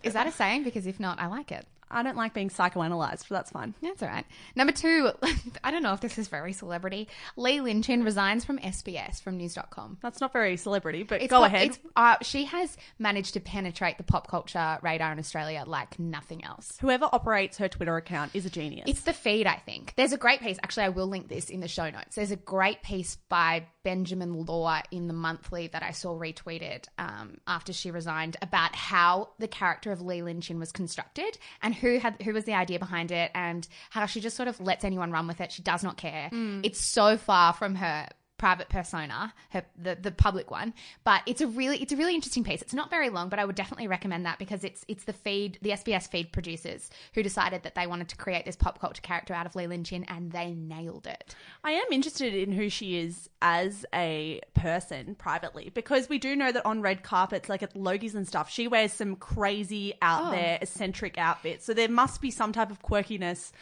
Is 0.02 0.12
that 0.14 0.26
a 0.26 0.30
saying? 0.32 0.62
Because 0.64 0.86
if 0.86 0.98
not, 1.00 1.18
I 1.20 1.26
like 1.26 1.52
it. 1.52 1.66
I 1.94 2.02
don't 2.02 2.16
like 2.16 2.34
being 2.34 2.50
psychoanalyzed, 2.50 3.28
but 3.28 3.36
that's 3.36 3.50
fine. 3.50 3.74
That's 3.82 4.02
all 4.02 4.08
right. 4.08 4.24
Number 4.56 4.72
two, 4.72 5.10
I 5.64 5.70
don't 5.70 5.82
know 5.82 5.92
if 5.92 6.00
this 6.00 6.18
is 6.18 6.28
very 6.28 6.52
celebrity. 6.52 7.08
Lee 7.36 7.60
Lin 7.60 7.82
Chin 7.82 8.04
resigns 8.04 8.44
from 8.44 8.58
SBS 8.58 9.22
from 9.22 9.36
News.com. 9.36 9.98
That's 10.02 10.20
not 10.20 10.32
very 10.32 10.56
celebrity, 10.56 11.02
but 11.04 11.22
It's 11.22 11.30
go 11.30 11.38
pop- 11.40 11.46
ahead. 11.46 11.66
It's, 11.68 11.78
uh, 11.96 12.16
she 12.22 12.44
has 12.44 12.76
managed 12.98 13.34
to 13.34 13.40
penetrate 13.40 13.96
the 13.98 14.04
pop 14.04 14.28
culture 14.28 14.78
radar 14.82 15.12
in 15.12 15.18
Australia 15.18 15.64
like 15.66 15.98
nothing 15.98 16.44
else. 16.44 16.76
Whoever 16.80 17.08
operates 17.12 17.58
her 17.58 17.68
Twitter 17.68 17.96
account 17.96 18.32
is 18.34 18.44
a 18.46 18.50
genius. 18.50 18.84
It's 18.88 19.02
the 19.02 19.12
feed, 19.12 19.46
I 19.46 19.56
think. 19.56 19.94
There's 19.96 20.12
a 20.12 20.18
great 20.18 20.40
piece. 20.40 20.58
Actually, 20.62 20.84
I 20.84 20.88
will 20.90 21.06
link 21.06 21.28
this 21.28 21.50
in 21.50 21.60
the 21.60 21.68
show 21.68 21.88
notes. 21.90 22.16
There's 22.16 22.30
a 22.30 22.36
great 22.36 22.82
piece 22.82 23.16
by 23.28 23.66
Benjamin 23.84 24.44
Law 24.46 24.80
in 24.90 25.08
the 25.08 25.14
monthly 25.14 25.68
that 25.68 25.82
I 25.82 25.90
saw 25.90 26.18
retweeted 26.18 26.86
um, 26.98 27.36
after 27.46 27.72
she 27.72 27.90
resigned 27.90 28.36
about 28.40 28.74
how 28.74 29.30
the 29.38 29.46
character 29.48 29.92
of 29.92 30.00
Lee 30.00 30.22
Lin 30.22 30.40
Chin 30.40 30.58
was 30.58 30.72
constructed 30.72 31.36
and 31.62 31.74
who 31.74 31.83
had 31.98 32.20
who 32.22 32.32
was 32.32 32.44
the 32.44 32.54
idea 32.54 32.78
behind 32.78 33.10
it 33.10 33.30
and 33.34 33.66
how 33.90 34.06
she 34.06 34.20
just 34.20 34.36
sort 34.36 34.48
of 34.48 34.60
lets 34.60 34.84
anyone 34.84 35.10
run 35.10 35.26
with 35.26 35.40
it. 35.40 35.52
She 35.52 35.62
does 35.62 35.82
not 35.82 35.96
care. 35.96 36.30
Mm. 36.32 36.64
It's 36.64 36.80
so 36.80 37.16
far 37.16 37.52
from 37.52 37.76
her 37.76 38.08
private 38.36 38.68
persona, 38.68 39.32
her 39.50 39.64
the, 39.80 39.94
the 39.94 40.10
public 40.10 40.50
one. 40.50 40.74
But 41.04 41.22
it's 41.26 41.40
a 41.40 41.46
really 41.46 41.80
it's 41.82 41.92
a 41.92 41.96
really 41.96 42.14
interesting 42.14 42.44
piece. 42.44 42.62
It's 42.62 42.74
not 42.74 42.90
very 42.90 43.08
long, 43.10 43.28
but 43.28 43.38
I 43.38 43.44
would 43.44 43.54
definitely 43.56 43.88
recommend 43.88 44.26
that 44.26 44.38
because 44.38 44.64
it's 44.64 44.84
it's 44.88 45.04
the 45.04 45.12
feed 45.12 45.58
the 45.62 45.70
SBS 45.70 46.08
feed 46.08 46.32
producers 46.32 46.90
who 47.14 47.22
decided 47.22 47.62
that 47.62 47.74
they 47.74 47.86
wanted 47.86 48.08
to 48.08 48.16
create 48.16 48.44
this 48.44 48.56
pop 48.56 48.80
culture 48.80 49.02
character 49.02 49.34
out 49.34 49.46
of 49.46 49.54
Lee 49.54 49.66
Lin 49.66 49.84
Chin 49.84 50.04
and 50.08 50.32
they 50.32 50.52
nailed 50.52 51.06
it. 51.06 51.34
I 51.62 51.72
am 51.72 51.86
interested 51.92 52.34
in 52.34 52.52
who 52.52 52.68
she 52.68 52.98
is 52.98 53.28
as 53.40 53.86
a 53.94 54.40
person 54.54 55.14
privately 55.14 55.70
because 55.74 56.08
we 56.08 56.18
do 56.18 56.34
know 56.34 56.50
that 56.52 56.66
on 56.66 56.80
red 56.82 57.02
carpets, 57.02 57.48
like 57.48 57.62
at 57.62 57.74
Logie's 57.74 58.14
and 58.14 58.26
stuff, 58.26 58.50
she 58.50 58.66
wears 58.68 58.92
some 58.92 59.16
crazy 59.16 59.94
out 60.02 60.24
Oh. 60.24 60.30
there 60.30 60.58
eccentric 60.60 61.18
outfits. 61.18 61.64
So 61.64 61.74
there 61.74 61.88
must 61.88 62.20
be 62.20 62.30
some 62.30 62.52
type 62.52 62.70
of 62.70 62.82
quirkiness 62.82 63.52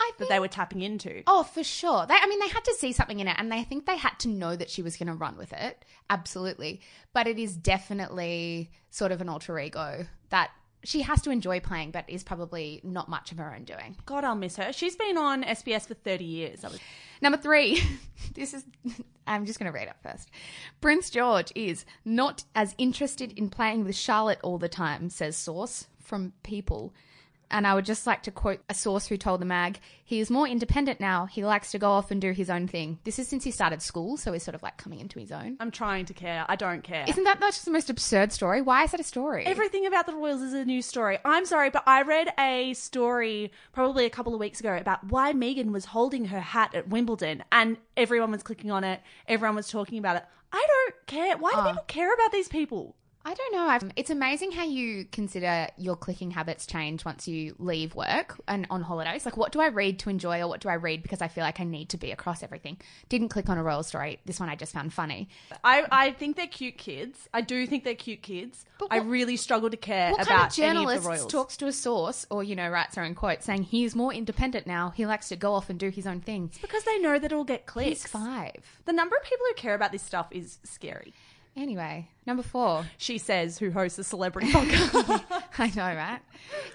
I 0.00 0.10
that 0.12 0.18
think, 0.18 0.30
they 0.30 0.40
were 0.40 0.48
tapping 0.48 0.82
into. 0.82 1.22
Oh, 1.26 1.42
for 1.42 1.62
sure. 1.62 2.06
They, 2.06 2.14
I 2.14 2.26
mean, 2.26 2.40
they 2.40 2.48
had 2.48 2.64
to 2.64 2.74
see 2.74 2.92
something 2.92 3.20
in 3.20 3.28
it, 3.28 3.36
and 3.38 3.52
they 3.52 3.58
I 3.58 3.64
think 3.64 3.86
they 3.86 3.96
had 3.96 4.18
to 4.20 4.28
know 4.28 4.56
that 4.56 4.70
she 4.70 4.82
was 4.82 4.96
going 4.96 5.08
to 5.08 5.14
run 5.14 5.36
with 5.36 5.52
it. 5.52 5.84
Absolutely, 6.08 6.80
but 7.12 7.26
it 7.26 7.38
is 7.38 7.56
definitely 7.56 8.70
sort 8.90 9.12
of 9.12 9.20
an 9.20 9.28
alter 9.28 9.58
ego 9.58 10.06
that 10.30 10.50
she 10.82 11.02
has 11.02 11.20
to 11.22 11.30
enjoy 11.30 11.60
playing, 11.60 11.90
but 11.90 12.04
is 12.08 12.22
probably 12.24 12.80
not 12.82 13.08
much 13.08 13.32
of 13.32 13.38
her 13.38 13.54
own 13.54 13.64
doing. 13.64 13.96
God, 14.06 14.24
I'll 14.24 14.34
miss 14.34 14.56
her. 14.56 14.72
She's 14.72 14.96
been 14.96 15.18
on 15.18 15.42
SBS 15.44 15.86
for 15.86 15.94
30 15.94 16.24
years. 16.24 16.62
Was- 16.62 16.78
Number 17.20 17.36
three, 17.36 17.82
this 18.34 18.54
is, 18.54 18.64
I'm 19.26 19.44
just 19.44 19.58
going 19.58 19.70
to 19.70 19.76
read 19.78 19.88
it 19.88 19.96
first. 20.02 20.30
Prince 20.80 21.10
George 21.10 21.52
is 21.54 21.84
not 22.06 22.44
as 22.54 22.74
interested 22.78 23.32
in 23.38 23.50
playing 23.50 23.84
with 23.84 23.94
Charlotte 23.94 24.38
all 24.42 24.56
the 24.56 24.70
time, 24.70 25.10
says 25.10 25.36
source 25.36 25.86
from 26.02 26.32
People. 26.42 26.94
And 27.50 27.66
I 27.66 27.74
would 27.74 27.84
just 27.84 28.06
like 28.06 28.22
to 28.24 28.30
quote 28.30 28.60
a 28.68 28.74
source 28.74 29.06
who 29.06 29.16
told 29.16 29.40
the 29.40 29.44
mag, 29.44 29.78
he 30.04 30.20
is 30.20 30.30
more 30.30 30.46
independent 30.46 31.00
now. 31.00 31.26
He 31.26 31.44
likes 31.44 31.70
to 31.72 31.78
go 31.78 31.90
off 31.90 32.10
and 32.10 32.20
do 32.20 32.32
his 32.32 32.50
own 32.50 32.68
thing. 32.68 32.98
This 33.04 33.18
is 33.18 33.28
since 33.28 33.44
he 33.44 33.50
started 33.50 33.82
school, 33.82 34.16
so 34.16 34.32
he's 34.32 34.42
sort 34.42 34.54
of 34.54 34.62
like 34.62 34.76
coming 34.76 35.00
into 35.00 35.18
his 35.18 35.32
own. 35.32 35.56
I'm 35.60 35.70
trying 35.70 36.04
to 36.06 36.14
care. 36.14 36.44
I 36.48 36.56
don't 36.56 36.82
care. 36.82 37.04
Isn't 37.08 37.24
that 37.24 37.40
just 37.40 37.64
the 37.64 37.70
most 37.70 37.90
absurd 37.90 38.32
story? 38.32 38.62
Why 38.62 38.84
is 38.84 38.92
that 38.92 39.00
a 39.00 39.04
story? 39.04 39.44
Everything 39.46 39.86
about 39.86 40.06
the 40.06 40.14
Royals 40.14 40.42
is 40.42 40.52
a 40.52 40.64
news 40.64 40.86
story. 40.86 41.18
I'm 41.24 41.46
sorry, 41.46 41.70
but 41.70 41.82
I 41.86 42.02
read 42.02 42.28
a 42.38 42.74
story 42.74 43.52
probably 43.72 44.04
a 44.06 44.10
couple 44.10 44.34
of 44.34 44.40
weeks 44.40 44.60
ago 44.60 44.76
about 44.76 45.04
why 45.04 45.32
Meghan 45.32 45.72
was 45.72 45.86
holding 45.86 46.26
her 46.26 46.40
hat 46.40 46.74
at 46.74 46.88
Wimbledon 46.88 47.44
and 47.50 47.76
everyone 47.96 48.30
was 48.30 48.42
clicking 48.42 48.70
on 48.70 48.84
it. 48.84 49.00
Everyone 49.26 49.56
was 49.56 49.68
talking 49.68 49.98
about 49.98 50.16
it. 50.16 50.24
I 50.52 50.66
don't 50.66 51.06
care. 51.06 51.36
Why 51.36 51.50
do 51.50 51.58
ah. 51.58 51.68
people 51.68 51.84
care 51.86 52.12
about 52.12 52.32
these 52.32 52.48
people? 52.48 52.96
I 53.22 53.34
don't 53.34 53.52
know. 53.52 53.66
I've, 53.66 53.92
it's 53.96 54.08
amazing 54.08 54.52
how 54.52 54.64
you 54.64 55.04
consider 55.12 55.68
your 55.76 55.94
clicking 55.94 56.30
habits 56.30 56.64
change 56.64 57.04
once 57.04 57.28
you 57.28 57.54
leave 57.58 57.94
work 57.94 58.40
and 58.48 58.66
on 58.70 58.80
holidays. 58.80 59.26
Like, 59.26 59.36
what 59.36 59.52
do 59.52 59.60
I 59.60 59.68
read 59.68 59.98
to 60.00 60.10
enjoy, 60.10 60.40
or 60.40 60.48
what 60.48 60.60
do 60.60 60.70
I 60.70 60.74
read 60.74 61.02
because 61.02 61.20
I 61.20 61.28
feel 61.28 61.44
like 61.44 61.60
I 61.60 61.64
need 61.64 61.90
to 61.90 61.98
be 61.98 62.12
across 62.12 62.42
everything? 62.42 62.78
Didn't 63.10 63.28
click 63.28 63.50
on 63.50 63.58
a 63.58 63.62
royal 63.62 63.82
story. 63.82 64.20
This 64.24 64.40
one 64.40 64.48
I 64.48 64.56
just 64.56 64.72
found 64.72 64.94
funny. 64.94 65.28
I, 65.62 65.84
I 65.92 66.10
think 66.12 66.36
they're 66.36 66.46
cute 66.46 66.78
kids. 66.78 67.28
I 67.34 67.42
do 67.42 67.66
think 67.66 67.84
they're 67.84 67.94
cute 67.94 68.22
kids. 68.22 68.64
But 68.78 68.88
I 68.90 68.98
really 68.98 69.36
struggle 69.36 69.68
to 69.68 69.76
care 69.76 70.12
What 70.12 70.22
about 70.22 70.56
kind 70.56 70.78
of 70.78 70.84
any 70.86 70.96
of 70.96 71.02
the 71.02 71.08
Royals. 71.10 71.26
talks 71.26 71.58
to 71.58 71.66
a 71.66 71.72
source, 71.72 72.26
or 72.30 72.42
you 72.42 72.56
know, 72.56 72.70
writes 72.70 72.94
their 72.94 73.04
own 73.04 73.14
quote, 73.14 73.42
saying 73.42 73.64
he 73.64 73.84
is 73.84 73.94
more 73.94 74.14
independent 74.14 74.66
now. 74.66 74.90
He 74.96 75.04
likes 75.04 75.28
to 75.28 75.36
go 75.36 75.52
off 75.52 75.68
and 75.68 75.78
do 75.78 75.90
his 75.90 76.06
own 76.06 76.20
thing. 76.22 76.50
because 76.62 76.84
they 76.84 76.98
know 76.98 77.18
that 77.18 77.30
it'll 77.30 77.44
get 77.44 77.66
clicks. 77.66 78.02
He's 78.02 78.06
five. 78.06 78.80
The 78.86 78.94
number 78.94 79.14
of 79.14 79.22
people 79.24 79.44
who 79.46 79.54
care 79.56 79.74
about 79.74 79.92
this 79.92 80.02
stuff 80.02 80.28
is 80.30 80.58
scary. 80.64 81.12
Anyway, 81.56 82.08
number 82.26 82.42
four. 82.42 82.86
She 82.96 83.18
says, 83.18 83.58
who 83.58 83.70
hosts 83.70 83.98
a 83.98 84.04
celebrity 84.04 84.50
podcast. 84.52 85.22
I 85.58 85.66
know, 85.74 85.94
right? 85.96 86.20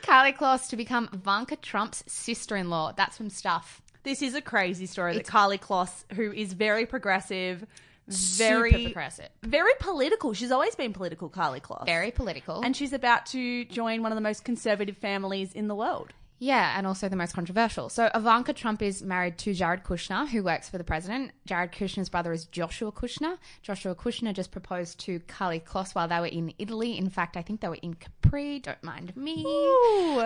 Karlie 0.03 0.33
Kloss 0.35 0.69
to 0.69 0.75
become 0.77 1.09
Ivanka 1.13 1.55
Trump's 1.55 2.03
sister-in-law. 2.07 2.93
That's 2.95 3.17
from 3.17 3.29
Stuff. 3.29 3.81
This 4.03 4.21
is 4.21 4.35
a 4.35 4.41
crazy 4.41 4.85
story 4.85 5.13
that 5.13 5.21
It's- 5.21 5.31
Karlie 5.33 5.57
Kloss, 5.59 6.03
who 6.13 6.31
is 6.31 6.53
very 6.53 6.85
progressive, 6.85 7.65
Super 8.07 8.59
very 8.69 8.83
progressive. 8.85 9.29
very 9.43 9.71
political. 9.79 10.33
She's 10.33 10.51
always 10.51 10.75
been 10.75 10.93
political, 10.93 11.27
Karlie 11.29 11.59
Kloss. 11.61 11.85
Very 11.87 12.11
political. 12.11 12.61
and 12.61 12.75
she's 12.75 12.93
about 12.93 13.25
to 13.27 13.65
join 13.65 14.03
one 14.03 14.11
of 14.11 14.15
the 14.15 14.21
most 14.21 14.43
conservative 14.43 14.97
families 14.97 15.53
in 15.53 15.67
the 15.67 15.73
world. 15.75 16.13
Yeah, 16.37 16.77
and 16.77 16.85
also 16.85 17.07
the 17.07 17.15
most 17.15 17.33
controversial. 17.33 17.87
So 17.89 18.09
Ivanka 18.13 18.53
Trump 18.53 18.81
is 18.81 19.01
married 19.01 19.37
to 19.39 19.53
Jared 19.53 19.83
Kushner, 19.83 20.27
who 20.27 20.43
works 20.43 20.67
for 20.69 20.77
the 20.77 20.83
president. 20.83 21.31
Jared 21.45 21.71
Kushner's 21.71 22.09
brother 22.09 22.33
is 22.33 22.45
Joshua 22.45 22.91
Kushner. 22.91 23.37
Joshua 23.61 23.95
Kushner 23.95 24.33
just 24.33 24.51
proposed 24.51 24.99
to 25.01 25.19
Karlie 25.21 25.63
Kloss 25.63 25.95
while 25.95 26.07
they 26.07 26.19
were 26.19 26.25
in 26.25 26.53
Italy. 26.59 26.97
In 26.97 27.09
fact, 27.09 27.37
I 27.37 27.41
think 27.41 27.61
they 27.61 27.69
were 27.69 27.77
in 27.81 27.93
Capri. 27.93 28.59
Don't 28.59 28.83
mind 28.83 29.15
me. 29.15 29.45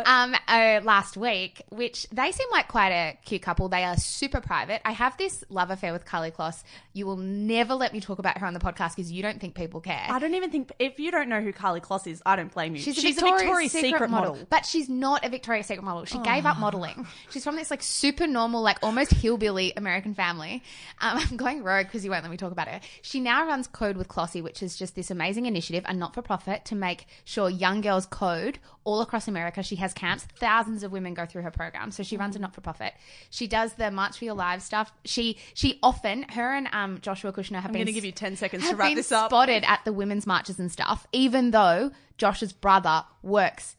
Um, 0.06 0.36
uh, 0.48 0.80
last 0.84 1.15
week, 1.15 1.62
which 1.69 2.08
they 2.12 2.32
seem 2.32 2.48
like 2.52 2.67
quite 2.67 2.91
a 2.91 3.17
cute 3.26 3.41
couple. 3.43 3.69
They 3.69 3.84
are 3.84 3.98
super 3.98 4.41
private. 4.41 4.82
I 4.86 4.91
have 4.91 5.15
this 5.17 5.43
love 5.50 5.69
affair 5.69 5.93
with 5.93 6.06
Karlie 6.06 6.32
Kloss. 6.32 6.63
You 6.93 7.06
will 7.06 7.17
never 7.17 7.76
let 7.76 7.93
me 7.93 8.00
talk 8.00 8.19
about 8.19 8.39
her 8.39 8.48
on 8.48 8.54
the 8.54 8.60
podcast 8.60 8.95
because 8.95 9.12
you 9.12 9.22
don't 9.22 9.39
think 9.39 9.54
people 9.56 9.80
care. 9.80 10.08
I 10.10 10.17
don't 10.19 10.34
even 10.34 10.50
think 10.50 10.72
if 10.80 11.00
you 11.00 11.12
don't 11.12 11.30
know 11.30 11.41
who 11.41 11.54
Karlie 11.54 11.82
Kloss 11.82 12.08
is, 12.08 12.22
I 12.26 12.36
don't 12.36 12.52
blame 12.52 12.76
you. 12.76 12.82
She's 12.82 12.98
a 12.98 13.02
She's 13.02 13.15
Victoria's, 13.15 13.41
Victoria's 13.43 13.72
Secret, 13.72 13.88
Secret, 13.93 14.10
model. 14.10 14.32
model. 14.34 14.48
but 14.50 14.65
she's 14.65 14.89
not 14.89 15.24
a 15.24 15.30
Victoria's 15.30 15.67
Secret 15.67 15.84
model. 15.84 15.98
Model. 16.01 16.23
She 16.23 16.29
gave 16.29 16.45
up 16.45 16.57
modeling. 16.57 17.07
She's 17.29 17.43
from 17.43 17.55
this 17.55 17.69
like 17.71 17.83
super 17.83 18.27
normal, 18.27 18.62
like 18.62 18.77
almost 18.83 19.12
hillbilly 19.12 19.73
American 19.75 20.13
family. 20.13 20.63
Um, 20.99 21.17
I'm 21.29 21.38
going 21.38 21.63
rogue 21.63 21.88
because 21.88 22.03
you 22.03 22.12
won't 22.12 22.23
let 22.23 22.31
me 22.31 22.38
talk 22.38 22.51
about 22.51 22.67
her. 22.67 22.79
She 23.01 23.19
now 23.19 23.45
runs 23.47 23.67
Kode 23.67 23.95
with 23.95 24.07
Klossy, 24.07 24.41
which 24.41 24.62
is 24.63 24.75
just 24.75 24.95
this 24.95 25.12
amazing 25.12 25.45
initiative, 25.45 25.83
a 25.88 25.93
not 25.93 26.13
for 26.13 26.21
profit, 26.21 26.65
to 26.65 26.75
make 26.75 27.05
sure 27.25 27.49
young 27.49 27.81
girls 27.81 28.05
code 28.05 28.59
all 28.83 29.01
across 29.01 29.27
America. 29.27 29.62
She 29.62 29.75
has 29.77 29.93
camps. 29.93 30.25
Thousands 30.38 30.83
of 30.83 30.91
women 30.91 31.13
go 31.13 31.25
through 31.25 31.43
her 31.43 31.51
program. 31.51 31.91
So 31.91 32.03
she 32.03 32.17
runs 32.17 32.35
a 32.35 32.39
not 32.39 32.55
for 32.55 32.62
profit. 32.62 32.93
She 33.29 33.47
does 33.47 33.73
the 33.73 33.91
March 33.91 34.17
for 34.17 34.25
Your 34.25 34.33
Lives 34.35 34.63
stuff. 34.63 34.91
She 35.05 35.38
she 35.53 35.79
often 35.83 36.23
her 36.23 36.53
and 36.53 36.67
um, 36.71 36.99
Joshua 37.01 37.31
Kushner 37.31 37.55
have 37.55 37.65
I'm 37.65 37.73
been 37.73 37.79
going 37.81 37.88
to 37.88 37.91
give 37.93 38.05
you 38.05 38.12
10 38.12 38.35
seconds 38.35 38.63
to 38.63 38.69
have 38.69 38.79
wrap 38.79 38.89
been 38.89 38.95
this 38.95 39.12
up. 39.12 39.29
spotted 39.29 39.63
at 39.65 39.81
the 39.85 39.93
women's 39.93 40.25
marches 40.25 40.59
and 40.59 40.71
stuff, 40.71 41.05
even 41.12 41.51
though 41.51 41.91
Josh's 42.17 42.53
brother 42.53 43.03
works 43.21 43.75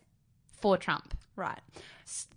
for 0.61 0.77
Trump. 0.77 1.17
Right. 1.37 1.59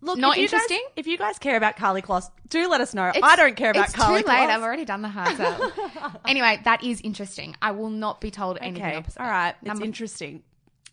Look, 0.02 0.18
Not 0.20 0.38
if 0.38 0.42
you 0.44 0.48
guys- 0.48 0.54
interesting? 0.54 0.86
if 0.96 1.08
you 1.08 1.18
guys 1.18 1.40
care 1.40 1.56
about 1.58 1.78
Karlie 1.78 2.02
Kloss, 2.02 2.30
do 2.50 2.68
let 2.70 2.82
us 2.82 2.94
know. 2.94 3.12
I 3.24 3.36
don't 3.36 3.56
care 3.56 3.72
about 3.72 3.86
it's 3.86 3.96
Karlie 3.96 4.22
too 4.22 4.28
late. 4.28 4.36
Kloss. 4.38 4.50
I've 4.50 4.62
already 4.62 4.86
done 4.86 5.02
the 5.02 5.10
hard 5.10 5.36
sell. 5.38 5.72
anyway, 6.28 6.60
that 6.66 6.84
is 6.84 7.02
interesting. 7.02 7.56
I 7.62 7.72
will 7.72 7.90
not 7.90 8.22
be 8.22 8.30
told 8.32 8.58
anything 8.62 8.96
opposite. 8.98 9.20
all 9.22 9.28
right. 9.30 9.56
It's 9.62 9.66
Number, 9.68 9.86
interesting. 9.86 10.44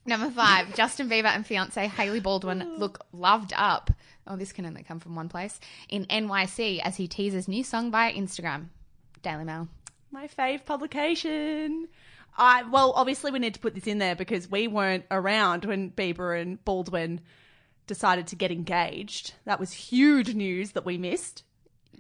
number 0.07 0.31
five, 0.31 0.75
Justin 0.75 1.09
Bieber 1.11 1.27
and 1.27 1.45
fiance 1.47 1.87
Hailey 1.89 2.21
Baldwin 2.21 2.75
look 2.79 3.05
loved 3.13 3.53
up. 3.57 3.91
Oh, 4.27 4.37
this 4.37 4.53
can 4.53 4.65
only 4.65 4.83
come 4.85 5.01
from 5.01 5.15
one 5.17 5.29
place 5.29 5.59
in 5.89 6.07
NYC 6.07 6.81
as 6.83 6.97
he 6.97 7.09
teases 7.09 7.49
new 7.49 7.65
song 7.65 7.91
via 7.91 8.13
Instagram. 8.13 8.67
Daily 9.23 9.45
Mail. 9.45 9.69
My 10.13 10.27
fave 10.29 10.65
publication. 10.65 11.89
I 12.39 12.63
well, 12.63 12.93
obviously 12.95 13.31
we 13.33 13.39
need 13.41 13.55
to 13.55 13.61
put 13.61 13.75
this 13.75 13.87
in 13.87 13.99
there 13.99 14.15
because 14.15 14.51
we 14.51 14.69
weren't 14.69 15.05
around 15.11 15.65
when 15.65 15.91
Bieber 15.91 16.41
and 16.41 16.65
Baldwin 16.65 17.21
decided 17.91 18.29
to 18.29 18.37
get 18.37 18.53
engaged. 18.53 19.35
That 19.47 19.59
was 19.59 19.73
huge 19.73 20.33
news 20.33 20.71
that 20.73 20.87
we 20.87 20.97
missed. 20.97 21.43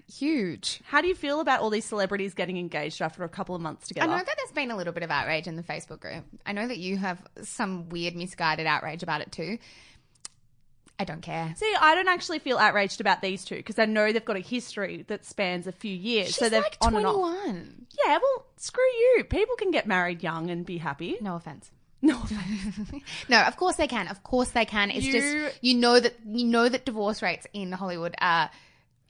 Huge. 0.08 0.80
How 0.84 1.00
do 1.00 1.08
you 1.08 1.16
feel 1.16 1.40
about 1.40 1.60
all 1.60 1.68
these 1.68 1.84
celebrities 1.84 2.32
getting 2.32 2.56
engaged 2.56 3.02
after 3.02 3.24
a 3.24 3.28
couple 3.28 3.56
of 3.56 3.60
months 3.60 3.88
together? 3.88 4.08
I 4.08 4.18
know 4.18 4.24
that 4.24 4.36
there's 4.36 4.52
been 4.52 4.70
a 4.70 4.76
little 4.76 4.92
bit 4.92 5.02
of 5.02 5.10
outrage 5.10 5.48
in 5.48 5.56
the 5.56 5.64
Facebook 5.64 5.98
group. 5.98 6.24
I 6.46 6.52
know 6.52 6.68
that 6.68 6.78
you 6.78 6.96
have 6.96 7.20
some 7.42 7.88
weird, 7.88 8.14
misguided 8.14 8.68
outrage 8.68 9.02
about 9.02 9.20
it 9.20 9.32
too. 9.32 9.58
I 11.00 11.04
don't 11.04 11.22
care. 11.22 11.52
See, 11.56 11.74
I 11.80 11.96
don't 11.96 12.08
actually 12.08 12.38
feel 12.38 12.56
outraged 12.58 13.00
about 13.00 13.20
these 13.20 13.44
two 13.44 13.56
because 13.56 13.80
I 13.80 13.86
know 13.86 14.12
they've 14.12 14.24
got 14.24 14.36
a 14.36 14.40
history 14.40 15.04
that 15.08 15.24
spans 15.24 15.66
a 15.66 15.72
few 15.72 15.94
years. 15.94 16.28
She's 16.28 16.36
so 16.36 16.48
they're 16.48 16.60
like 16.60 16.76
on 16.80 16.94
and 16.94 17.04
off. 17.04 17.16
21. 17.16 17.86
Yeah, 18.06 18.18
well, 18.22 18.46
screw 18.58 18.84
you. 18.84 19.24
People 19.28 19.56
can 19.56 19.72
get 19.72 19.88
married 19.88 20.22
young 20.22 20.50
and 20.50 20.64
be 20.64 20.78
happy. 20.78 21.16
No 21.20 21.34
offense. 21.34 21.72
No. 22.02 22.22
No, 23.28 23.40
of 23.42 23.56
course 23.56 23.76
they 23.76 23.86
can. 23.86 24.08
Of 24.08 24.22
course 24.22 24.50
they 24.50 24.64
can. 24.64 24.90
It's 24.90 25.04
You- 25.06 25.12
just 25.12 25.58
you 25.62 25.74
know 25.74 26.00
that 26.00 26.14
you 26.26 26.44
know 26.46 26.68
that 26.68 26.84
divorce 26.84 27.22
rates 27.22 27.46
in 27.52 27.72
Hollywood 27.72 28.14
are 28.20 28.50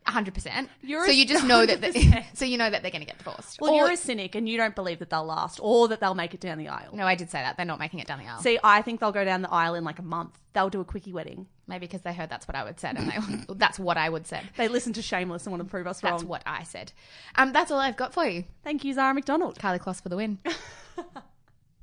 100%. 0.07 0.69
You're 0.83 1.05
so 1.05 1.11
a- 1.11 1.15
you 1.15 1.25
just 1.27 1.45
know 1.53 1.65
that 1.67 1.81
they, 1.81 1.93
100%. 1.93 2.25
so 2.37 2.45
you 2.45 2.59
know 2.59 2.69
that 2.69 2.83
they're 2.83 2.91
going 2.91 3.03
to 3.03 3.07
get 3.07 3.19
divorced. 3.19 3.61
well, 3.61 3.73
Or- 3.73 3.77
you're 3.77 3.93
a 3.93 3.97
cynic 3.97 4.35
and 4.35 4.49
you 4.49 4.57
don't 4.57 4.75
believe 4.75 4.99
that 4.99 5.11
they'll 5.11 5.25
last 5.25 5.61
or 5.63 5.89
that 5.89 6.01
they'll 6.01 6.15
make 6.15 6.35
it 6.35 6.41
down 6.41 6.59
the 6.59 6.69
aisle. 6.69 6.95
No, 6.97 7.07
I 7.07 7.15
did 7.15 7.31
say 7.31 7.41
that. 7.41 7.57
They're 7.57 7.67
not 7.67 7.79
making 7.79 8.01
it 8.01 8.07
down 8.09 8.19
the 8.19 8.27
aisle. 8.27 8.41
See, 8.41 8.59
I 8.65 8.83
think 8.83 8.99
they'll 9.01 9.13
go 9.13 9.25
down 9.25 9.43
the 9.43 9.51
aisle 9.53 9.75
in 9.75 9.85
like 9.85 9.99
a 9.99 10.03
month. 10.03 10.39
They'll 10.53 10.71
do 10.71 10.81
a 10.81 10.85
quickie 10.85 11.13
wedding. 11.13 11.47
Maybe 11.69 11.87
because 11.87 12.01
they 12.03 12.13
heard 12.13 12.29
that's 12.29 12.49
what 12.49 12.57
I 12.57 12.65
would 12.65 12.81
said 12.81 12.97
and 12.97 13.09
they 13.09 13.55
that's 13.55 13.79
what 13.79 13.97
I 13.99 14.09
would 14.09 14.27
said. 14.27 14.43
They 14.57 14.67
listen 14.69 14.93
to 14.95 15.03
Shameless 15.03 15.45
and 15.47 15.53
want 15.53 15.63
to 15.63 15.71
prove 15.71 15.87
us 15.87 16.03
wrong. 16.03 16.13
That's 16.15 16.23
wrong. 16.25 16.31
what 16.31 16.43
I 16.45 16.65
said. 16.65 16.93
Um 17.37 17.53
that's 17.53 17.71
all 17.71 17.79
I've 17.79 17.97
got 17.97 18.13
for 18.13 18.27
you. 18.27 18.45
Thank 18.65 18.85
you, 18.85 18.93
Zara 18.95 19.15
McDonald. 19.15 19.59
Karlie 19.59 19.79
Kloss 19.79 20.03
for 20.03 20.09
the 20.09 20.17
win. 20.17 20.39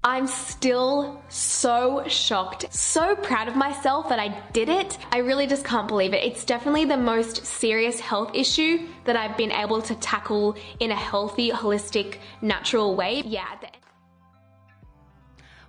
I'm 0.07 0.27
still 0.27 1.21
so 1.27 2.01
shocked, 2.07 2.73
so 2.73 3.13
proud 3.17 3.49
of 3.49 3.57
myself 3.57 4.07
that 4.07 4.19
I 4.19 4.41
did 4.53 4.69
it. 4.69 4.97
I 5.11 5.17
really 5.17 5.47
just 5.47 5.65
can't 5.65 5.85
believe 5.85 6.13
it. 6.13 6.23
It's 6.23 6.45
definitely 6.45 6.85
the 6.85 6.95
most 6.95 7.45
serious 7.45 7.99
health 7.99 8.31
issue 8.33 8.87
that 9.03 9.17
I've 9.17 9.35
been 9.35 9.51
able 9.51 9.81
to 9.81 9.95
tackle 9.95 10.55
in 10.79 10.91
a 10.91 10.95
healthy, 10.95 11.51
holistic, 11.51 12.19
natural 12.41 12.95
way. 12.95 13.21
Yeah. 13.25 13.53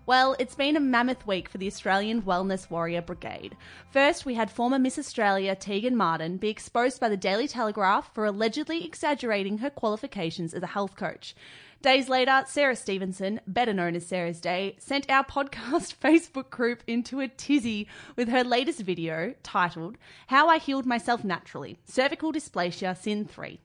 Well, 0.07 0.37
it's 0.39 0.55
been 0.55 0.77
a 0.77 0.81
mammoth 0.81 1.27
week 1.27 1.49
for 1.49 1.59
the 1.59 1.67
Australian 1.67 2.23
Wellness 2.23 2.71
Warrior 2.71 3.03
Brigade. 3.03 3.57
First, 3.91 4.25
we 4.25 4.35
had 4.35 4.53
former 4.53 4.79
Miss 4.79 5.01
Australia 5.01 5.57
Tegan 5.57 5.97
Martin 5.97 6.37
be 6.37 6.49
exposed 6.49 7.01
by 7.01 7.09
the 7.09 7.17
Daily 7.17 7.49
Telegraph 7.49 8.15
for 8.15 8.25
allegedly 8.25 8.87
exaggerating 8.87 9.59
her 9.59 9.69
qualifications 9.69 10.55
as 10.55 10.63
a 10.63 10.69
health 10.69 10.95
coach. 10.95 11.35
Days 11.81 12.09
later, 12.09 12.43
Sarah 12.49 12.75
Stevenson, 12.75 13.41
better 13.47 13.73
known 13.73 13.95
as 13.95 14.05
Sarah's 14.05 14.41
Day, 14.41 14.75
sent 14.81 15.09
our 15.09 15.23
podcast 15.23 15.95
Facebook 16.03 16.51
group 16.51 16.83
into 16.89 17.21
a 17.21 17.29
tizzy 17.29 17.87
with 18.17 18.29
her 18.29 18.43
latest 18.43 18.81
video 18.81 19.35
titled 19.45 19.97
How 20.27 20.49
I 20.49 20.59
Healed 20.59 20.87
Myself 20.87 21.23
Naturally 21.23 21.79
Cervical 21.85 22.33
Dysplasia 22.33 22.97
CIN 22.97 23.27
3. 23.27 23.61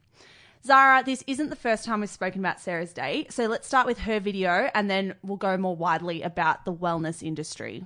Zara, 0.63 1.01
this 1.03 1.23
isn't 1.25 1.49
the 1.49 1.55
first 1.55 1.85
time 1.85 2.01
we've 2.01 2.09
spoken 2.09 2.39
about 2.39 2.61
Sarah's 2.61 2.93
Day, 2.93 3.25
so 3.31 3.47
let's 3.47 3.65
start 3.65 3.87
with 3.87 3.97
her 4.01 4.19
video 4.19 4.69
and 4.75 4.87
then 4.87 5.15
we'll 5.23 5.37
go 5.37 5.57
more 5.57 5.75
widely 5.75 6.21
about 6.21 6.65
the 6.65 6.73
wellness 6.73 7.23
industry. 7.23 7.83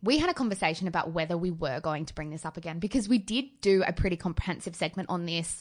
we 0.00 0.18
had 0.18 0.30
a 0.30 0.34
conversation 0.34 0.86
about 0.86 1.10
whether 1.10 1.36
we 1.36 1.50
were 1.50 1.80
going 1.80 2.06
to 2.06 2.14
bring 2.14 2.30
this 2.30 2.46
up 2.46 2.56
again 2.56 2.78
because 2.78 3.08
we 3.08 3.18
did 3.18 3.46
do 3.60 3.82
a 3.84 3.92
pretty 3.92 4.16
comprehensive 4.16 4.76
segment 4.76 5.10
on 5.10 5.26
this 5.26 5.60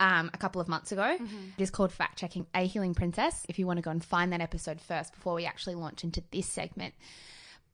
um, 0.00 0.30
a 0.34 0.38
couple 0.38 0.60
of 0.60 0.68
months 0.68 0.92
ago. 0.92 1.16
It 1.56 1.62
is 1.62 1.70
called 1.70 1.92
Fact 1.92 2.18
Checking 2.18 2.46
A 2.54 2.66
Healing 2.66 2.94
Princess. 2.94 3.44
If 3.48 3.58
you 3.58 3.66
want 3.66 3.78
to 3.78 3.82
go 3.82 3.90
and 3.90 4.04
find 4.04 4.32
that 4.32 4.40
episode 4.40 4.80
first 4.80 5.12
before 5.14 5.34
we 5.34 5.44
actually 5.46 5.74
launch 5.76 6.04
into 6.04 6.22
this 6.30 6.46
segment. 6.46 6.94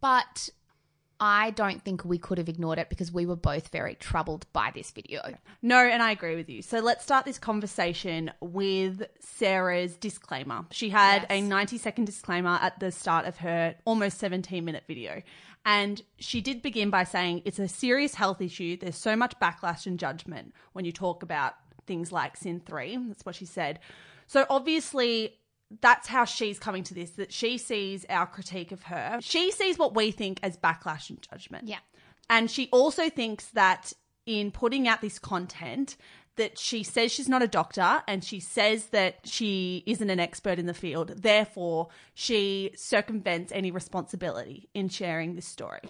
But 0.00 0.48
I 1.20 1.50
don't 1.50 1.80
think 1.84 2.04
we 2.04 2.18
could 2.18 2.38
have 2.38 2.48
ignored 2.48 2.78
it 2.80 2.88
because 2.88 3.12
we 3.12 3.26
were 3.26 3.36
both 3.36 3.68
very 3.68 3.94
troubled 3.94 4.46
by 4.52 4.72
this 4.74 4.90
video. 4.90 5.20
No, 5.62 5.76
and 5.78 6.02
I 6.02 6.10
agree 6.10 6.34
with 6.34 6.48
you. 6.48 6.62
So 6.62 6.80
let's 6.80 7.04
start 7.04 7.24
this 7.24 7.38
conversation 7.38 8.32
with 8.40 9.04
Sarah's 9.20 9.96
disclaimer. 9.96 10.66
She 10.72 10.90
had 10.90 11.22
Yes. 11.22 11.26
a 11.30 11.40
90 11.42 11.78
second 11.78 12.06
disclaimer 12.06 12.58
at 12.60 12.80
the 12.80 12.90
start 12.90 13.26
of 13.26 13.36
her 13.38 13.76
almost 13.84 14.18
17 14.18 14.64
minute 14.64 14.82
video. 14.88 15.22
And 15.64 16.02
she 16.18 16.40
did 16.40 16.60
begin 16.60 16.90
by 16.90 17.04
saying 17.04 17.42
it's 17.44 17.60
a 17.60 17.68
serious 17.68 18.14
health 18.16 18.40
issue. 18.40 18.76
There's 18.76 18.96
so 18.96 19.14
much 19.14 19.38
backlash 19.40 19.86
and 19.86 19.96
judgment 20.00 20.52
when 20.72 20.84
you 20.84 20.90
talk 20.90 21.22
about 21.22 21.54
things 21.86 22.12
like 22.12 22.36
CIN 22.36 22.60
3. 22.60 22.98
That's 23.08 23.24
what 23.24 23.34
she 23.34 23.44
said. 23.44 23.78
So 24.26 24.46
obviously, 24.48 25.38
that's 25.80 26.08
how 26.08 26.24
she's 26.24 26.58
coming 26.58 26.84
to 26.84 26.94
this 26.94 27.10
that 27.12 27.32
she 27.32 27.58
sees 27.58 28.04
our 28.08 28.26
critique 28.26 28.72
of 28.72 28.84
her. 28.84 29.18
She 29.20 29.50
sees 29.50 29.78
what 29.78 29.94
we 29.94 30.10
think 30.10 30.40
as 30.42 30.56
backlash 30.56 31.10
and 31.10 31.20
judgment. 31.22 31.68
Yeah. 31.68 31.78
And 32.28 32.50
she 32.50 32.68
also 32.72 33.10
thinks 33.10 33.46
that 33.50 33.92
in 34.26 34.50
putting 34.50 34.86
out 34.86 35.00
this 35.00 35.18
content, 35.18 35.96
that 36.36 36.58
she 36.58 36.82
says 36.82 37.12
she's 37.12 37.28
not 37.28 37.42
a 37.42 37.48
doctor 37.48 38.02
and 38.08 38.24
she 38.24 38.40
says 38.40 38.86
that 38.86 39.16
she 39.24 39.82
isn't 39.86 40.08
an 40.08 40.18
expert 40.18 40.58
in 40.58 40.66
the 40.66 40.74
field. 40.74 41.12
Therefore, 41.16 41.88
she 42.14 42.70
circumvents 42.74 43.52
any 43.52 43.70
responsibility 43.70 44.68
in 44.72 44.88
sharing 44.88 45.34
this 45.34 45.46
story. 45.46 45.80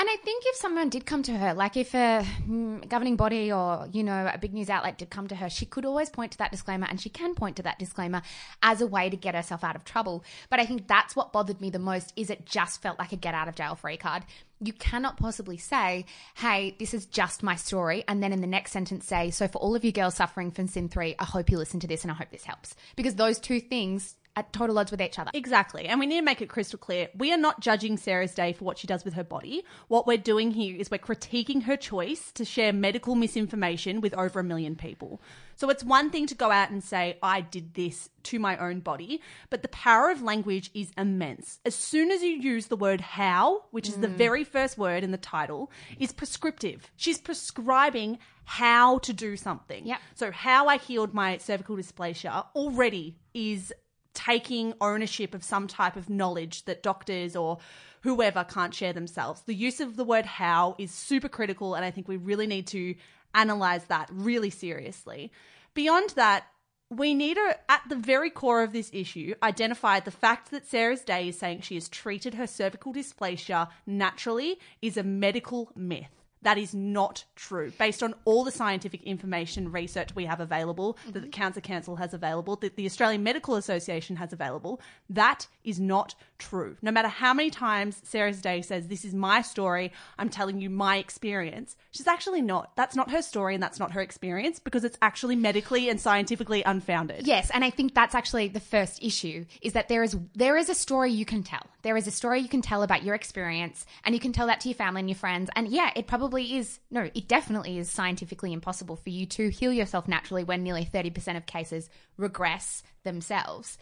And 0.00 0.08
I 0.08 0.14
think 0.14 0.44
if 0.46 0.54
someone 0.54 0.90
did 0.90 1.06
come 1.06 1.24
to 1.24 1.32
her, 1.32 1.54
like 1.54 1.76
if 1.76 1.92
a 1.92 2.24
mm, 2.48 2.88
governing 2.88 3.16
body 3.16 3.50
or, 3.50 3.88
you 3.90 4.04
know, 4.04 4.30
a 4.32 4.38
big 4.38 4.54
news 4.54 4.70
outlet 4.70 4.96
did 4.96 5.10
come 5.10 5.26
to 5.26 5.34
her, 5.34 5.50
she 5.50 5.66
could 5.66 5.84
always 5.84 6.08
point 6.08 6.30
to 6.30 6.38
that 6.38 6.52
disclaimer 6.52 6.86
and 6.88 7.00
she 7.00 7.08
can 7.08 7.34
point 7.34 7.56
to 7.56 7.64
that 7.64 7.80
disclaimer 7.80 8.22
as 8.62 8.80
a 8.80 8.86
way 8.86 9.10
to 9.10 9.16
get 9.16 9.34
herself 9.34 9.64
out 9.64 9.74
of 9.74 9.84
trouble. 9.84 10.22
But 10.50 10.60
I 10.60 10.66
think 10.66 10.86
that's 10.86 11.16
what 11.16 11.32
bothered 11.32 11.60
me 11.60 11.70
the 11.70 11.80
most 11.80 12.12
is 12.14 12.30
it 12.30 12.46
just 12.46 12.80
felt 12.80 12.96
like 12.96 13.10
a 13.10 13.16
get 13.16 13.34
out 13.34 13.48
of 13.48 13.56
jail 13.56 13.74
free 13.74 13.96
card. 13.96 14.22
You 14.60 14.72
cannot 14.72 15.16
possibly 15.16 15.56
say, 15.56 16.04
hey, 16.36 16.76
this 16.78 16.94
is 16.94 17.06
just 17.06 17.42
my 17.42 17.56
story. 17.56 18.04
And 18.06 18.22
then 18.22 18.32
in 18.32 18.40
the 18.40 18.46
next 18.46 18.70
sentence 18.70 19.04
say, 19.04 19.32
so 19.32 19.48
for 19.48 19.58
all 19.58 19.74
of 19.74 19.84
you 19.84 19.90
girls 19.90 20.14
suffering 20.14 20.52
from 20.52 20.68
CIN 20.68 20.90
three, 20.90 21.16
I 21.18 21.24
hope 21.24 21.50
you 21.50 21.58
listen 21.58 21.80
to 21.80 21.88
this 21.88 22.04
and 22.04 22.12
I 22.12 22.14
hope 22.14 22.30
this 22.30 22.44
helps. 22.44 22.76
Because 22.94 23.16
those 23.16 23.40
two 23.40 23.58
things 23.58 24.14
at 24.38 24.52
total 24.52 24.78
odds 24.78 24.92
with 24.92 25.02
each 25.02 25.18
other. 25.18 25.32
Exactly. 25.34 25.86
And 25.86 25.98
we 25.98 26.06
need 26.06 26.20
to 26.20 26.24
make 26.24 26.40
it 26.40 26.48
crystal 26.48 26.78
clear. 26.78 27.08
We 27.16 27.32
are 27.32 27.36
not 27.36 27.60
judging 27.60 27.96
Sarah's 27.96 28.34
Day 28.34 28.52
for 28.52 28.64
what 28.64 28.78
she 28.78 28.86
does 28.86 29.04
with 29.04 29.14
her 29.14 29.24
body. 29.24 29.64
What 29.88 30.06
we're 30.06 30.16
doing 30.16 30.52
here 30.52 30.76
is 30.76 30.90
we're 30.90 30.98
critiquing 30.98 31.64
her 31.64 31.76
choice 31.76 32.30
to 32.32 32.44
share 32.44 32.72
medical 32.72 33.16
misinformation 33.16 34.00
with 34.00 34.14
over 34.14 34.38
a 34.38 34.44
million 34.44 34.76
people. 34.76 35.20
So 35.56 35.70
it's 35.70 35.82
one 35.82 36.10
thing 36.10 36.28
to 36.28 36.36
go 36.36 36.52
out 36.52 36.70
and 36.70 36.84
say, 36.84 37.18
I 37.20 37.40
did 37.40 37.74
this 37.74 38.08
to 38.24 38.38
my 38.38 38.56
own 38.58 38.78
body, 38.78 39.20
but 39.50 39.62
the 39.62 39.68
power 39.68 40.10
of 40.10 40.22
language 40.22 40.70
is 40.72 40.92
immense. 40.96 41.58
As 41.64 41.74
soon 41.74 42.12
as 42.12 42.22
you 42.22 42.30
use 42.30 42.66
the 42.66 42.76
word 42.76 43.00
how, 43.00 43.64
which 43.72 43.88
is 43.88 43.96
the 43.96 44.06
mm. 44.06 44.14
very 44.14 44.44
first 44.44 44.78
word 44.78 45.02
in 45.02 45.10
the 45.10 45.18
title, 45.18 45.72
is 45.98 46.12
prescriptive. 46.12 46.92
She's 46.94 47.18
prescribing 47.18 48.18
how 48.44 48.98
to 48.98 49.12
do 49.12 49.36
something. 49.36 49.84
Yep. 49.86 49.98
So 50.14 50.30
how 50.30 50.68
I 50.68 50.78
healed 50.78 51.12
my 51.12 51.38
cervical 51.38 51.76
dysplasia 51.76 52.46
already 52.54 53.16
is 53.34 53.72
taking 54.18 54.74
ownership 54.80 55.32
of 55.32 55.44
some 55.44 55.68
type 55.68 55.94
of 55.94 56.10
knowledge 56.10 56.64
that 56.64 56.82
doctors 56.82 57.36
or 57.36 57.58
whoever 58.00 58.42
can't 58.42 58.74
share 58.74 58.92
themselves. 58.92 59.42
The 59.42 59.54
use 59.54 59.78
of 59.80 59.96
the 59.96 60.02
word 60.02 60.26
how 60.26 60.74
is 60.76 60.90
super 60.90 61.28
critical, 61.28 61.76
and 61.76 61.84
I 61.84 61.92
think 61.92 62.08
we 62.08 62.16
really 62.16 62.48
need 62.48 62.66
to 62.68 62.96
analyze 63.32 63.84
that 63.84 64.08
really 64.12 64.50
seriously. 64.50 65.30
Beyond 65.74 66.10
that, 66.16 66.46
we 66.90 67.14
need 67.14 67.34
to, 67.34 67.56
at 67.68 67.82
the 67.88 67.94
very 67.94 68.30
core 68.30 68.64
of 68.64 68.72
this 68.72 68.90
issue, 68.92 69.34
identify 69.40 70.00
the 70.00 70.10
fact 70.10 70.50
that 70.50 70.66
Sarah's 70.66 71.02
Day 71.02 71.28
is 71.28 71.38
saying 71.38 71.60
she 71.60 71.76
has 71.76 71.88
treated 71.88 72.34
her 72.34 72.48
cervical 72.48 72.92
dysplasia 72.92 73.68
naturally 73.86 74.58
is 74.82 74.96
a 74.96 75.04
medical 75.04 75.70
myth. 75.76 76.17
That 76.42 76.58
is 76.58 76.74
not 76.74 77.24
true. 77.36 77.72
Based 77.78 78.02
on 78.02 78.14
all 78.24 78.44
the 78.44 78.50
scientific 78.50 79.02
information 79.02 79.72
research 79.72 80.14
we 80.14 80.24
have 80.26 80.40
available, 80.40 80.96
that 81.06 81.14
the 81.14 81.20
mm-hmm. 81.20 81.30
Cancer 81.30 81.60
Council 81.60 81.96
has 81.96 82.14
available, 82.14 82.56
that 82.56 82.76
the 82.76 82.86
Australian 82.86 83.22
Medical 83.22 83.56
Association 83.56 84.16
has 84.16 84.32
available, 84.32 84.80
that 85.10 85.46
is 85.64 85.80
not 85.80 86.14
true. 86.38 86.76
No 86.82 86.90
matter 86.90 87.08
how 87.08 87.34
many 87.34 87.50
times 87.50 88.00
Sarah's 88.04 88.40
Day 88.40 88.62
says, 88.62 88.88
This 88.88 89.04
is 89.04 89.14
my 89.14 89.42
story, 89.42 89.92
I'm 90.18 90.28
telling 90.28 90.60
you 90.60 90.70
my 90.70 90.96
experience, 90.98 91.76
she's 91.90 92.06
actually 92.06 92.42
not. 92.42 92.76
That's 92.76 92.96
not 92.96 93.10
her 93.10 93.22
story 93.22 93.54
and 93.54 93.62
that's 93.62 93.80
not 93.80 93.92
her 93.92 94.00
experience 94.00 94.58
because 94.58 94.84
it's 94.84 94.98
actually 95.02 95.36
medically 95.36 95.88
and 95.88 96.00
scientifically 96.00 96.62
unfounded. 96.62 97.26
Yes, 97.26 97.50
and 97.52 97.64
I 97.64 97.70
think 97.70 97.94
that's 97.94 98.14
actually 98.14 98.48
the 98.48 98.60
first 98.60 99.02
issue 99.02 99.44
is 99.60 99.72
that 99.72 99.88
there 99.88 100.02
is 100.02 100.16
there 100.34 100.56
is 100.56 100.68
a 100.68 100.74
story 100.74 101.10
you 101.10 101.24
can 101.24 101.42
tell. 101.42 101.66
There 101.82 101.96
is 101.96 102.06
a 102.06 102.10
story 102.10 102.40
you 102.40 102.48
can 102.48 102.62
tell 102.62 102.82
about 102.82 103.02
your 103.02 103.14
experience 103.14 103.86
and 104.04 104.14
you 104.14 104.20
can 104.20 104.32
tell 104.32 104.46
that 104.46 104.60
to 104.60 104.68
your 104.68 104.76
family 104.76 105.00
and 105.00 105.08
your 105.08 105.16
friends. 105.16 105.50
And 105.56 105.68
yeah, 105.68 105.90
it 105.96 106.06
probably 106.06 106.27
is 106.36 106.80
no, 106.90 107.08
it 107.14 107.28
definitely 107.28 107.78
is 107.78 107.90
scientifically 107.90 108.52
impossible 108.52 108.96
for 108.96 109.10
you 109.10 109.26
to 109.26 109.50
heal 109.50 109.72
yourself 109.72 110.06
naturally 110.08 110.44
when 110.44 110.62
nearly 110.62 110.84
30% 110.84 111.36
of 111.36 111.46
cases 111.46 111.88
regress 112.16 112.82
themselves. 113.04 113.78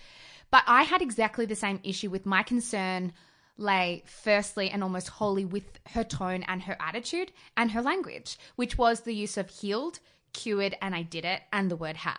But 0.51 0.65
I 0.67 0.83
had 0.83 1.03
exactly 1.03 1.47
the 1.47 1.57
same 1.57 1.81
issue 1.83 2.11
with 2.11 2.27
my 2.27 2.43
concern 2.43 3.13
lay 3.59 4.03
firstly 4.07 4.71
and 4.71 4.83
almost 4.83 5.09
wholly 5.09 5.45
with 5.45 5.65
her 5.89 6.05
tone 6.05 6.45
and 6.47 6.63
her 6.63 6.77
attitude 6.81 7.33
and 7.57 7.71
her 7.71 7.83
language, 7.83 8.39
which 8.57 8.79
was 8.79 9.01
the 9.01 9.15
use 9.15 9.37
of 9.37 9.49
healed, 9.49 9.99
cured, 10.33 10.77
and 10.83 10.95
I 10.95 11.03
did 11.03 11.25
it, 11.25 11.43
and 11.53 11.71
the 11.71 11.77
word 11.77 11.97
how. 11.97 12.17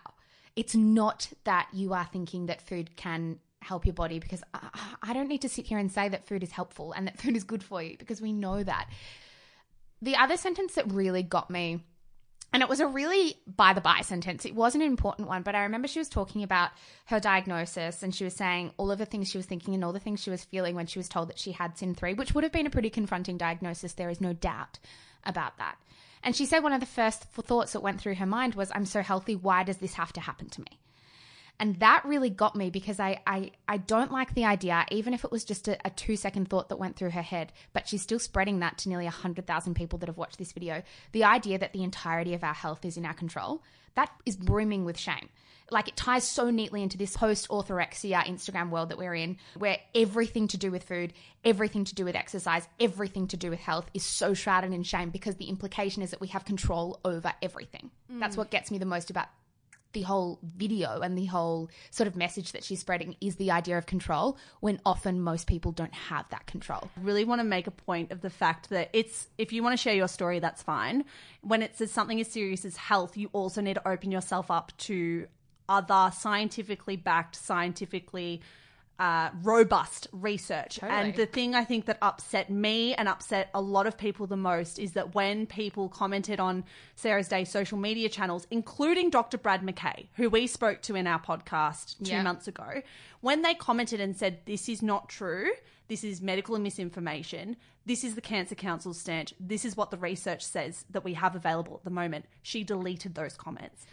It's 0.56 0.76
not 0.76 1.30
that 1.44 1.70
you 1.72 1.94
are 1.94 2.06
thinking 2.12 2.48
that 2.48 2.62
food 2.62 2.96
can 2.96 3.40
help 3.62 3.86
your 3.86 3.94
body 3.94 4.20
because 4.20 4.44
I, 4.54 4.70
I 5.04 5.13
don't 5.13 5.28
need 5.28 5.42
to 5.42 5.50
sit 5.50 5.68
here 5.68 5.78
and 5.78 5.92
say 5.92 6.10
that 6.10 6.28
food 6.28 6.44
is 6.44 6.52
helpful 6.52 6.94
and 6.94 7.08
that 7.08 7.20
food 7.20 7.36
is 7.36 7.44
good 7.44 7.63
for 7.63 7.82
you 7.82 7.98
because 7.98 8.22
we 8.22 8.34
know 8.34 8.63
that. 8.63 8.90
The 10.02 10.16
other 10.16 10.38
sentence 10.38 10.76
that 10.76 10.92
really 10.92 11.24
got 11.24 11.50
me 11.50 11.84
and 12.54 12.64
it 12.64 12.70
was 12.70 12.80
a 12.80 12.88
really 12.88 13.36
by 13.46 13.74
the 13.74 13.82
by 13.82 14.02
sentence. 14.02 14.46
It 14.46 14.56
wasn't 14.56 14.84
an 14.84 14.90
important 14.90 15.28
one, 15.28 15.42
but 15.42 15.54
I 15.54 15.64
remember 15.64 15.88
she 15.88 16.00
was 16.00 16.10
talking 16.10 16.44
about 16.44 16.72
her 17.06 17.20
diagnosis 17.20 18.04
and 18.04 18.16
she 18.16 18.24
was 18.24 18.36
saying 18.36 18.72
all 18.78 18.90
of 18.90 18.98
the 18.98 19.06
things 19.06 19.30
she 19.30 19.38
was 19.38 19.46
thinking 19.46 19.74
and 19.74 19.84
all 19.84 19.94
the 19.94 20.00
things 20.00 20.24
she 20.24 20.30
was 20.30 20.46
feeling 20.46 20.74
when 20.74 20.88
she 20.88 21.00
was 21.00 21.10
told 21.10 21.30
that 21.30 21.40
she 21.40 21.52
had 21.52 21.76
CIN3, 21.76 22.18
which 22.18 22.34
would 22.34 22.44
have 22.44 22.54
been 22.54 22.68
a 22.68 22.72
pretty 22.72 22.90
confronting 22.90 23.38
diagnosis. 23.38 23.94
There 23.94 24.10
is 24.10 24.22
no 24.22 24.34
doubt 24.34 24.80
about 25.26 25.58
that. 25.58 25.78
And 26.24 26.36
she 26.36 26.46
said 26.46 26.64
one 26.64 26.74
of 26.74 26.80
the 26.80 26.86
first 26.86 27.24
thoughts 27.26 27.74
that 27.74 27.82
went 27.82 28.00
through 28.00 28.16
her 28.16 28.26
mind 28.26 28.56
was, 28.56 28.72
I'm 28.74 28.86
so 28.86 29.02
healthy. 29.02 29.36
Why 29.36 29.64
does 29.64 29.78
this 29.78 29.94
have 29.96 30.14
to 30.14 30.22
happen 30.22 30.50
to 30.50 30.62
me? 30.62 30.80
And 31.60 31.80
that 31.80 32.04
really 32.06 32.30
got 32.30 32.56
me 32.56 32.70
because 32.70 33.00
I, 33.00 33.20
I, 33.26 33.52
I 33.67 33.78
don't 33.78 34.12
like 34.12 34.36
the 34.36 34.46
idea, 34.46 34.86
even 34.91 35.13
if 35.13 35.26
it 35.26 35.32
was 35.32 35.43
just 35.43 35.67
a, 35.67 35.78
a 35.86 35.89
two 35.89 36.15
second 36.15 36.50
thought 36.50 36.70
that 36.70 36.78
went 36.78 36.96
through 36.96 37.12
her 37.12 37.22
head, 37.22 37.52
but 37.74 37.88
she's 37.88 38.02
still 38.02 38.20
spreading 38.20 38.60
that 38.60 38.78
to 38.80 38.89
nearly 38.89 39.06
100,000 39.06 39.74
people 39.74 39.98
that 40.00 40.10
have 40.10 40.17
watched 40.17 40.38
this 40.38 40.52
video. 40.52 40.84
The 41.13 41.24
idea 41.24 41.58
that 41.58 41.74
the 41.74 41.84
entirety 41.84 42.34
of 42.34 42.43
our 42.43 42.54
health 42.54 42.86
is 42.86 42.98
in 42.98 43.06
our 43.06 43.13
control, 43.13 43.63
that 43.96 44.12
is 44.26 44.38
brimming 44.38 44.86
with 44.86 45.00
shame. 45.00 45.30
Like 45.70 45.88
it 45.89 45.98
ties 45.98 46.26
so 46.26 46.50
neatly 46.50 46.82
into 46.82 46.98
this 46.98 47.17
post 47.17 47.50
orthorexia 47.50 48.24
Instagram 48.24 48.70
world 48.70 48.89
that 48.89 48.98
we're 48.98 49.15
in, 49.15 49.38
where 49.58 49.80
everything 49.93 50.48
to 50.50 50.58
do 50.58 50.72
with 50.72 50.84
food, 50.84 51.12
everything 51.43 51.84
to 51.86 51.96
do 51.96 52.06
with 52.06 52.15
exercise, 52.15 52.67
everything 52.80 53.28
to 53.28 53.38
do 53.38 53.50
with 53.50 53.60
health 53.60 53.89
is 53.93 54.04
so 54.04 54.34
shrouded 54.34 54.72
in 54.72 54.84
shame 54.84 55.10
because 55.10 55.36
the 55.36 55.50
implication 55.50 56.04
is 56.04 56.12
that 56.12 56.22
we 56.22 56.28
have 56.28 56.46
control 56.46 57.00
over 57.04 57.34
everything. 57.41 57.89
That's 58.10 58.36
mm. 58.36 58.39
what 58.39 58.52
gets 58.52 58.72
me 58.72 58.78
the 58.78 58.86
most 58.86 59.10
about 59.10 59.28
the 59.93 60.02
whole 60.02 60.39
video 60.43 61.02
and 61.02 61.17
the 61.17 61.26
whole 61.26 61.69
sort 61.91 62.08
of 62.08 62.15
message 62.15 62.52
that 62.52 62.63
she's 62.63 62.80
spreading 62.80 63.15
is 63.21 63.36
the 63.38 63.52
idea 63.52 63.78
of 63.78 63.86
control 63.86 64.38
when 64.60 64.80
often 64.86 65.21
most 65.21 65.47
people 65.47 65.71
don't 65.71 65.93
have 65.93 66.28
that 66.30 66.45
control. 66.45 66.89
I 66.97 67.02
really 67.02 67.26
want 67.26 67.39
to 67.39 67.45
make 67.45 67.67
a 67.67 67.71
point 67.71 68.12
of 68.12 68.21
the 68.21 68.30
fact 68.30 68.69
that 68.69 68.89
it's 68.93 69.28
if 69.38 69.54
you 69.54 69.63
want 69.63 69.73
to 69.73 69.82
share 69.82 69.95
your 69.95 70.08
story 70.08 70.39
that's 70.39 70.63
fine 70.63 71.06
when 71.41 71.62
it 71.62 71.78
says 71.78 71.91
something 71.91 72.19
as 72.19 72.28
serious 72.28 72.65
as 72.65 72.78
health 72.78 73.17
you 73.17 73.30
also 73.34 73.62
need 73.62 73.76
to 73.76 73.88
open 73.88 74.12
yourself 74.12 74.52
up 74.52 74.71
to 74.78 75.28
other 75.69 76.12
scientifically 76.15 76.95
backed 76.95 77.36
scientifically 77.36 78.41
uh, 79.00 79.30
robust 79.44 80.08
research 80.12 80.78
Totally. 80.80 81.00
and 81.00 81.16
the 81.16 81.26
thing 81.28 81.54
i 81.54 81.64
think 81.64 81.86
that 81.86 81.98
upset 82.02 82.50
me 82.50 82.96
and 82.96 83.08
upset 83.08 83.50
a 83.54 83.62
lot 83.62 83.86
of 83.86 83.98
people 83.98 84.26
the 84.26 84.36
most 84.38 84.80
is 84.80 84.94
that 84.94 85.14
when 85.14 85.46
people 85.46 85.88
commented 85.88 86.40
on 86.40 86.64
sarah's 86.96 87.28
day 87.28 87.44
social 87.44 87.78
media 87.78 88.10
channels 88.10 88.48
including 88.50 89.10
dr 89.12 89.38
brad 89.38 89.62
mckay 89.62 90.08
who 90.16 90.30
we 90.30 90.48
spoke 90.48 90.82
to 90.82 90.96
in 90.96 91.06
our 91.06 91.20
podcast 91.20 91.96
two 92.04 92.12
Yeah. 92.12 92.24
months 92.24 92.48
ago 92.48 92.82
when 93.22 93.44
they 93.44 93.54
commented 93.54 94.00
and 94.02 94.16
said 94.18 94.40
this 94.46 94.68
is 94.68 94.82
not 94.82 95.10
true 95.10 95.52
this 95.90 96.04
is 96.04 96.22
medical 96.22 96.60
misinformation. 96.60 97.56
This 97.86 98.04
is 98.04 98.16
the 98.16 98.20
Cancer 98.20 98.56
Council's 98.56 99.00
stance. 99.00 99.34
This 99.40 99.64
is 99.64 99.78
what 99.78 99.90
the 99.90 99.96
research 99.98 100.44
says 100.44 100.84
that 100.90 101.06
we 101.06 101.14
have 101.14 101.34
available 101.34 101.76
at 101.78 101.86
the 101.86 101.90
moment. 101.90 102.26
She 102.42 102.66
deleted 102.66 103.16
those 103.16 103.38
comments. 103.38 103.86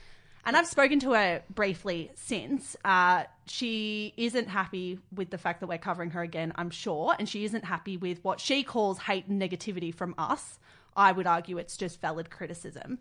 And 0.46 0.56
I've 0.56 0.66
spoken 0.66 1.00
to 1.00 1.12
her 1.12 1.42
briefly 1.54 2.10
since. 2.14 2.76
Uh, 2.84 3.24
she 3.46 4.12
isn't 4.16 4.48
happy 4.48 4.98
with 5.14 5.30
the 5.30 5.38
fact 5.38 5.60
that 5.60 5.68
we're 5.68 5.78
covering 5.78 6.10
her 6.10 6.22
again, 6.22 6.52
I'm 6.56 6.70
sure. 6.70 7.14
And 7.18 7.28
she 7.28 7.44
isn't 7.44 7.64
happy 7.64 7.96
with 7.96 8.22
what 8.22 8.40
she 8.40 8.62
calls 8.62 8.98
hate 8.98 9.26
and 9.26 9.40
negativity 9.40 9.94
from 9.94 10.14
us. 10.18 10.58
I 10.96 11.12
would 11.12 11.26
argue 11.26 11.58
it's 11.58 11.76
just 11.76 12.00
valid 12.00 12.30
criticism. 12.30 12.98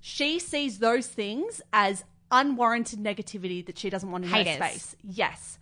She 0.00 0.38
sees 0.38 0.78
those 0.78 1.06
things 1.06 1.60
as 1.72 2.04
unwarranted 2.30 2.98
negativity 2.98 3.64
that 3.66 3.78
she 3.78 3.90
doesn't 3.90 4.10
want 4.10 4.24
in 4.24 4.30
Haters. 4.30 4.56
her 4.56 4.68
space. 4.68 4.96
Yes. 5.02 5.58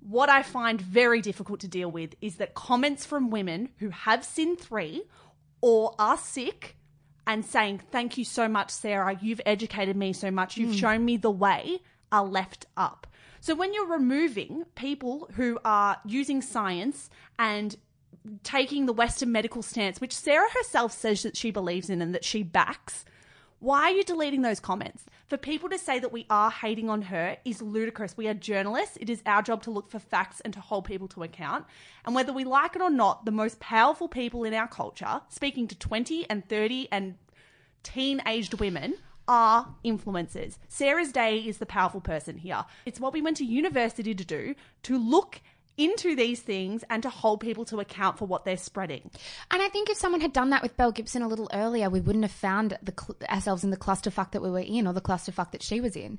What 0.00 0.28
I 0.28 0.42
find 0.42 0.80
very 0.80 1.20
difficult 1.20 1.60
to 1.60 1.68
deal 1.68 1.90
with 1.90 2.14
is 2.20 2.36
that 2.36 2.54
comments 2.54 3.04
from 3.04 3.30
women 3.30 3.70
who 3.78 3.90
have 3.90 4.24
CIN 4.24 4.56
3 4.56 5.02
or 5.60 5.94
are 5.98 6.16
sick 6.16 6.75
and 7.26 7.44
saying, 7.44 7.80
Thank 7.90 8.18
you 8.18 8.24
so 8.24 8.48
much, 8.48 8.70
Sarah. 8.70 9.18
You've 9.20 9.40
educated 9.46 9.96
me 9.96 10.12
so 10.12 10.30
much. 10.30 10.56
You've 10.56 10.70
hmm. 10.70 10.76
shown 10.76 11.04
me 11.04 11.16
the 11.16 11.30
way, 11.30 11.80
are 12.12 12.24
left 12.24 12.66
up. 12.76 13.06
So 13.40 13.54
when 13.54 13.72
you're 13.72 13.86
removing 13.86 14.64
people 14.74 15.28
who 15.34 15.58
are 15.64 15.98
using 16.04 16.42
science 16.42 17.10
and 17.38 17.76
taking 18.42 18.86
the 18.86 18.92
Western 18.92 19.30
medical 19.30 19.62
stance, 19.62 20.00
which 20.00 20.14
Sarah 20.14 20.50
herself 20.50 20.92
says 20.92 21.22
that 21.22 21.36
she 21.36 21.50
believes 21.50 21.90
in 21.90 22.02
and 22.02 22.14
that 22.14 22.24
she 22.24 22.42
backs, 22.42 23.04
why 23.58 23.84
are 23.84 23.90
you 23.90 24.04
deleting 24.04 24.42
those 24.42 24.60
comments? 24.60 25.04
For 25.28 25.36
people 25.36 25.68
to 25.70 25.78
say 25.78 25.98
that 25.98 26.12
we 26.12 26.26
are 26.28 26.50
hating 26.50 26.90
on 26.90 27.02
her 27.02 27.38
is 27.44 27.62
ludicrous. 27.62 28.16
We 28.16 28.28
are 28.28 28.34
journalists. 28.34 28.98
It 29.00 29.08
is 29.08 29.22
our 29.24 29.40
job 29.42 29.62
to 29.62 29.70
look 29.70 29.90
for 29.90 29.98
facts 29.98 30.40
and 30.40 30.52
to 30.52 30.60
hold 30.60 30.84
people 30.84 31.08
to 31.08 31.22
account. 31.22 31.64
And 32.04 32.14
whether 32.14 32.32
we 32.32 32.44
like 32.44 32.76
it 32.76 32.82
or 32.82 32.90
not, 32.90 33.24
the 33.24 33.30
most 33.30 33.58
powerful 33.58 34.08
people 34.08 34.44
in 34.44 34.52
our 34.52 34.68
culture, 34.68 35.22
speaking 35.28 35.66
to 35.68 35.78
20 35.78 36.28
and 36.28 36.46
30 36.48 36.88
and 36.92 37.14
teen 37.82 38.20
aged 38.26 38.60
women, 38.60 38.94
are 39.28 39.74
influencers. 39.84 40.58
Sarah's 40.68 41.10
Day 41.10 41.38
is 41.38 41.58
the 41.58 41.66
powerful 41.66 42.00
person 42.00 42.36
here. 42.36 42.64
It's 42.84 43.00
what 43.00 43.12
we 43.12 43.22
went 43.22 43.38
to 43.38 43.44
university 43.44 44.14
to 44.14 44.24
do 44.24 44.54
to 44.84 44.98
look 44.98 45.40
into 45.76 46.16
these 46.16 46.40
things 46.40 46.84
and 46.90 47.02
to 47.02 47.10
hold 47.10 47.40
people 47.40 47.64
to 47.66 47.80
account 47.80 48.18
for 48.18 48.26
what 48.26 48.44
they're 48.44 48.56
spreading. 48.56 49.10
And 49.50 49.62
I 49.62 49.68
think 49.68 49.90
if 49.90 49.96
someone 49.96 50.20
had 50.20 50.32
done 50.32 50.50
that 50.50 50.62
with 50.62 50.76
Belle 50.76 50.92
Gibson 50.92 51.22
a 51.22 51.28
little 51.28 51.50
earlier, 51.52 51.90
we 51.90 52.00
wouldn't 52.00 52.24
have 52.24 52.32
found 52.32 52.78
cl- 52.98 53.16
ourselves 53.28 53.64
in 53.64 53.70
the 53.70 53.76
clusterfuck 53.76 54.32
that 54.32 54.42
we 54.42 54.50
were 54.50 54.58
in 54.60 54.86
or 54.86 54.92
the 54.92 55.00
clusterfuck 55.00 55.52
that 55.52 55.62
she 55.62 55.80
was 55.80 55.96
in. 55.96 56.18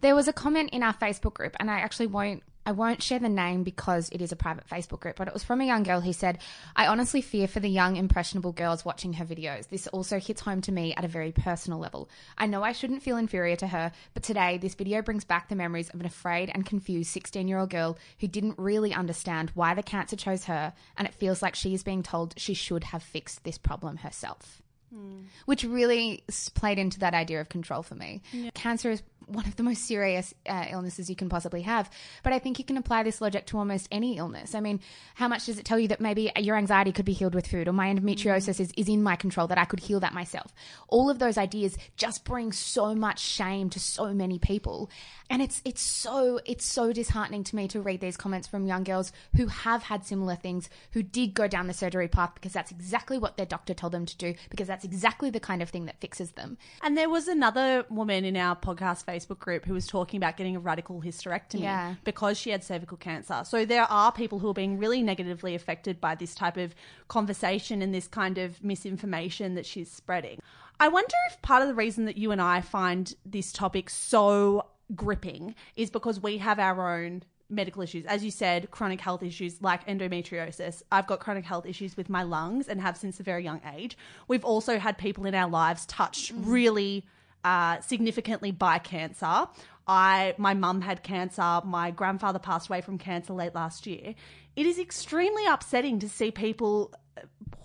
There 0.00 0.14
was 0.14 0.28
a 0.28 0.32
comment 0.32 0.70
in 0.70 0.82
our 0.82 0.94
Facebook 0.94 1.34
group, 1.34 1.56
and 1.58 1.70
I 1.70 1.78
actually 1.80 2.08
won't. 2.08 2.42
I 2.66 2.72
won't 2.72 3.00
share 3.00 3.20
the 3.20 3.28
name 3.28 3.62
because 3.62 4.08
it 4.10 4.20
is 4.20 4.32
a 4.32 4.36
private 4.36 4.68
Facebook 4.68 4.98
group, 4.98 5.16
but 5.16 5.28
it 5.28 5.34
was 5.34 5.44
from 5.44 5.60
a 5.60 5.64
young 5.64 5.84
girl 5.84 6.00
who 6.00 6.12
said, 6.12 6.38
I 6.74 6.88
honestly 6.88 7.20
fear 7.20 7.46
for 7.46 7.60
the 7.60 7.68
young, 7.68 7.94
impressionable 7.94 8.50
girls 8.50 8.84
watching 8.84 9.12
her 9.14 9.24
videos. 9.24 9.68
This 9.68 9.86
also 9.86 10.18
hits 10.18 10.40
home 10.40 10.60
to 10.62 10.72
me 10.72 10.92
at 10.96 11.04
a 11.04 11.08
very 11.08 11.30
personal 11.30 11.78
level. 11.78 12.10
I 12.36 12.46
know 12.46 12.64
I 12.64 12.72
shouldn't 12.72 13.04
feel 13.04 13.18
inferior 13.18 13.54
to 13.56 13.68
her, 13.68 13.92
but 14.14 14.24
today 14.24 14.58
this 14.58 14.74
video 14.74 15.00
brings 15.00 15.24
back 15.24 15.48
the 15.48 15.54
memories 15.54 15.90
of 15.90 16.00
an 16.00 16.06
afraid 16.06 16.50
and 16.52 16.66
confused 16.66 17.10
16 17.12 17.46
year 17.46 17.58
old 17.58 17.70
girl 17.70 17.96
who 18.18 18.26
didn't 18.26 18.58
really 18.58 18.92
understand 18.92 19.52
why 19.54 19.74
the 19.74 19.82
cancer 19.84 20.16
chose 20.16 20.44
her, 20.46 20.72
and 20.96 21.06
it 21.06 21.14
feels 21.14 21.42
like 21.42 21.54
she 21.54 21.72
is 21.72 21.84
being 21.84 22.02
told 22.02 22.34
she 22.36 22.54
should 22.54 22.82
have 22.82 23.02
fixed 23.02 23.44
this 23.44 23.58
problem 23.58 23.98
herself 23.98 24.60
hmm. 24.92 25.20
which 25.44 25.64
really 25.64 26.24
played 26.54 26.78
into 26.78 26.98
that 27.00 27.14
idea 27.14 27.40
of 27.40 27.48
control 27.48 27.82
for 27.82 27.94
me. 27.94 28.22
Cancer 28.54 28.90
is 28.90 29.02
one 29.26 29.46
of 29.46 29.56
the 29.56 29.62
most 29.62 29.86
serious 29.86 30.32
uh, 30.48 30.66
illnesses 30.70 31.10
you 31.10 31.16
can 31.16 31.28
possibly 31.28 31.62
have, 31.62 31.90
but 32.22 32.32
I 32.32 32.38
think 32.38 32.58
you 32.58 32.64
can 32.64 32.76
apply 32.76 33.02
this 33.02 33.20
logic 33.20 33.46
to 33.46 33.58
almost 33.58 33.88
any 33.90 34.18
illness. 34.18 34.54
I 34.54 34.60
mean, 34.60 34.80
how 35.14 35.28
much 35.28 35.46
does 35.46 35.58
it 35.58 35.64
tell 35.64 35.78
you 35.78 35.88
that 35.88 36.00
maybe 36.00 36.30
your 36.36 36.56
anxiety 36.56 36.92
could 36.92 37.04
be 37.04 37.12
healed 37.12 37.34
with 37.34 37.46
food, 37.46 37.68
or 37.68 37.72
my 37.72 37.92
endometriosis 37.92 38.60
is, 38.60 38.72
is 38.76 38.88
in 38.88 39.02
my 39.02 39.16
control, 39.16 39.46
that 39.48 39.58
I 39.58 39.64
could 39.64 39.80
heal 39.80 40.00
that 40.00 40.14
myself? 40.14 40.54
All 40.88 41.10
of 41.10 41.18
those 41.18 41.38
ideas 41.38 41.76
just 41.96 42.24
bring 42.24 42.52
so 42.52 42.94
much 42.94 43.20
shame 43.20 43.70
to 43.70 43.80
so 43.80 44.14
many 44.14 44.38
people, 44.38 44.90
and 45.28 45.42
it's 45.42 45.60
it's 45.64 45.82
so 45.82 46.40
it's 46.46 46.64
so 46.64 46.92
disheartening 46.92 47.44
to 47.44 47.56
me 47.56 47.68
to 47.68 47.80
read 47.80 48.00
these 48.00 48.16
comments 48.16 48.46
from 48.46 48.66
young 48.66 48.84
girls 48.84 49.12
who 49.36 49.46
have 49.48 49.82
had 49.82 50.04
similar 50.04 50.36
things, 50.36 50.68
who 50.92 51.02
did 51.02 51.34
go 51.34 51.48
down 51.48 51.66
the 51.66 51.72
surgery 51.72 52.08
path 52.08 52.32
because 52.34 52.52
that's 52.52 52.70
exactly 52.70 53.18
what 53.18 53.36
their 53.36 53.46
doctor 53.46 53.74
told 53.74 53.92
them 53.92 54.06
to 54.06 54.16
do, 54.16 54.34
because 54.50 54.68
that's 54.68 54.84
exactly 54.84 55.30
the 55.30 55.40
kind 55.40 55.62
of 55.62 55.70
thing 55.70 55.86
that 55.86 56.00
fixes 56.00 56.32
them. 56.32 56.56
And 56.82 56.96
there 56.96 57.10
was 57.10 57.26
another 57.28 57.84
woman 57.90 58.24
in 58.24 58.36
our 58.36 58.54
podcast 58.54 59.04
Facebook 59.16 59.38
group 59.38 59.64
who 59.64 59.74
was 59.74 59.86
talking 59.86 60.18
about 60.18 60.36
getting 60.36 60.56
a 60.56 60.60
radical 60.60 61.00
hysterectomy 61.00 61.60
Yeah. 61.60 61.94
because 62.04 62.38
she 62.38 62.50
had 62.50 62.62
cervical 62.62 62.96
cancer. 62.96 63.42
So 63.44 63.64
there 63.64 63.90
are 63.90 64.12
people 64.12 64.38
who 64.38 64.48
are 64.48 64.54
being 64.54 64.78
really 64.78 65.02
negatively 65.02 65.54
affected 65.54 66.00
by 66.00 66.14
this 66.14 66.34
type 66.34 66.56
of 66.56 66.74
conversation 67.08 67.82
and 67.82 67.94
this 67.94 68.08
kind 68.08 68.38
of 68.38 68.62
misinformation 68.62 69.54
that 69.54 69.66
she's 69.66 69.90
spreading. 69.90 70.40
I 70.78 70.88
wonder 70.88 71.14
if 71.30 71.40
part 71.42 71.62
of 71.62 71.68
the 71.68 71.74
reason 71.74 72.04
that 72.04 72.18
you 72.18 72.32
and 72.32 72.40
I 72.40 72.60
find 72.60 73.14
this 73.24 73.52
topic 73.52 73.88
so 73.88 74.66
gripping 74.94 75.54
is 75.74 75.90
because 75.90 76.20
we 76.20 76.38
have 76.38 76.58
our 76.58 77.00
own 77.00 77.22
medical 77.48 77.82
issues. 77.82 78.04
As 78.06 78.24
you 78.24 78.30
said, 78.30 78.70
chronic 78.70 79.00
health 79.00 79.22
issues 79.22 79.62
like 79.62 79.86
endometriosis. 79.86 80.82
I've 80.90 81.06
got 81.06 81.20
chronic 81.20 81.44
health 81.44 81.66
issues 81.66 81.96
with 81.96 82.08
my 82.08 82.22
lungs 82.22 82.68
and 82.68 82.80
have 82.80 82.96
since 82.96 83.20
a 83.20 83.22
very 83.22 83.44
young 83.44 83.60
age. 83.74 83.96
We've 84.28 84.44
also 84.44 84.78
had 84.78 84.98
people 84.98 85.26
in 85.26 85.34
our 85.34 85.48
lives 85.48 85.86
touched 85.86 86.34
mm. 86.34 86.42
really 86.44 87.06
uh, 87.44 87.80
significantly 87.80 88.50
by 88.50 88.78
cancer. 88.78 89.46
I 89.86 90.34
my 90.36 90.54
mum 90.54 90.80
had 90.80 91.02
cancer. 91.02 91.60
My 91.64 91.90
grandfather 91.90 92.38
passed 92.38 92.68
away 92.68 92.80
from 92.80 92.98
cancer 92.98 93.32
late 93.32 93.54
last 93.54 93.86
year. 93.86 94.14
It 94.56 94.66
is 94.66 94.78
extremely 94.78 95.46
upsetting 95.46 96.00
to 96.00 96.08
see 96.08 96.30
people 96.30 96.92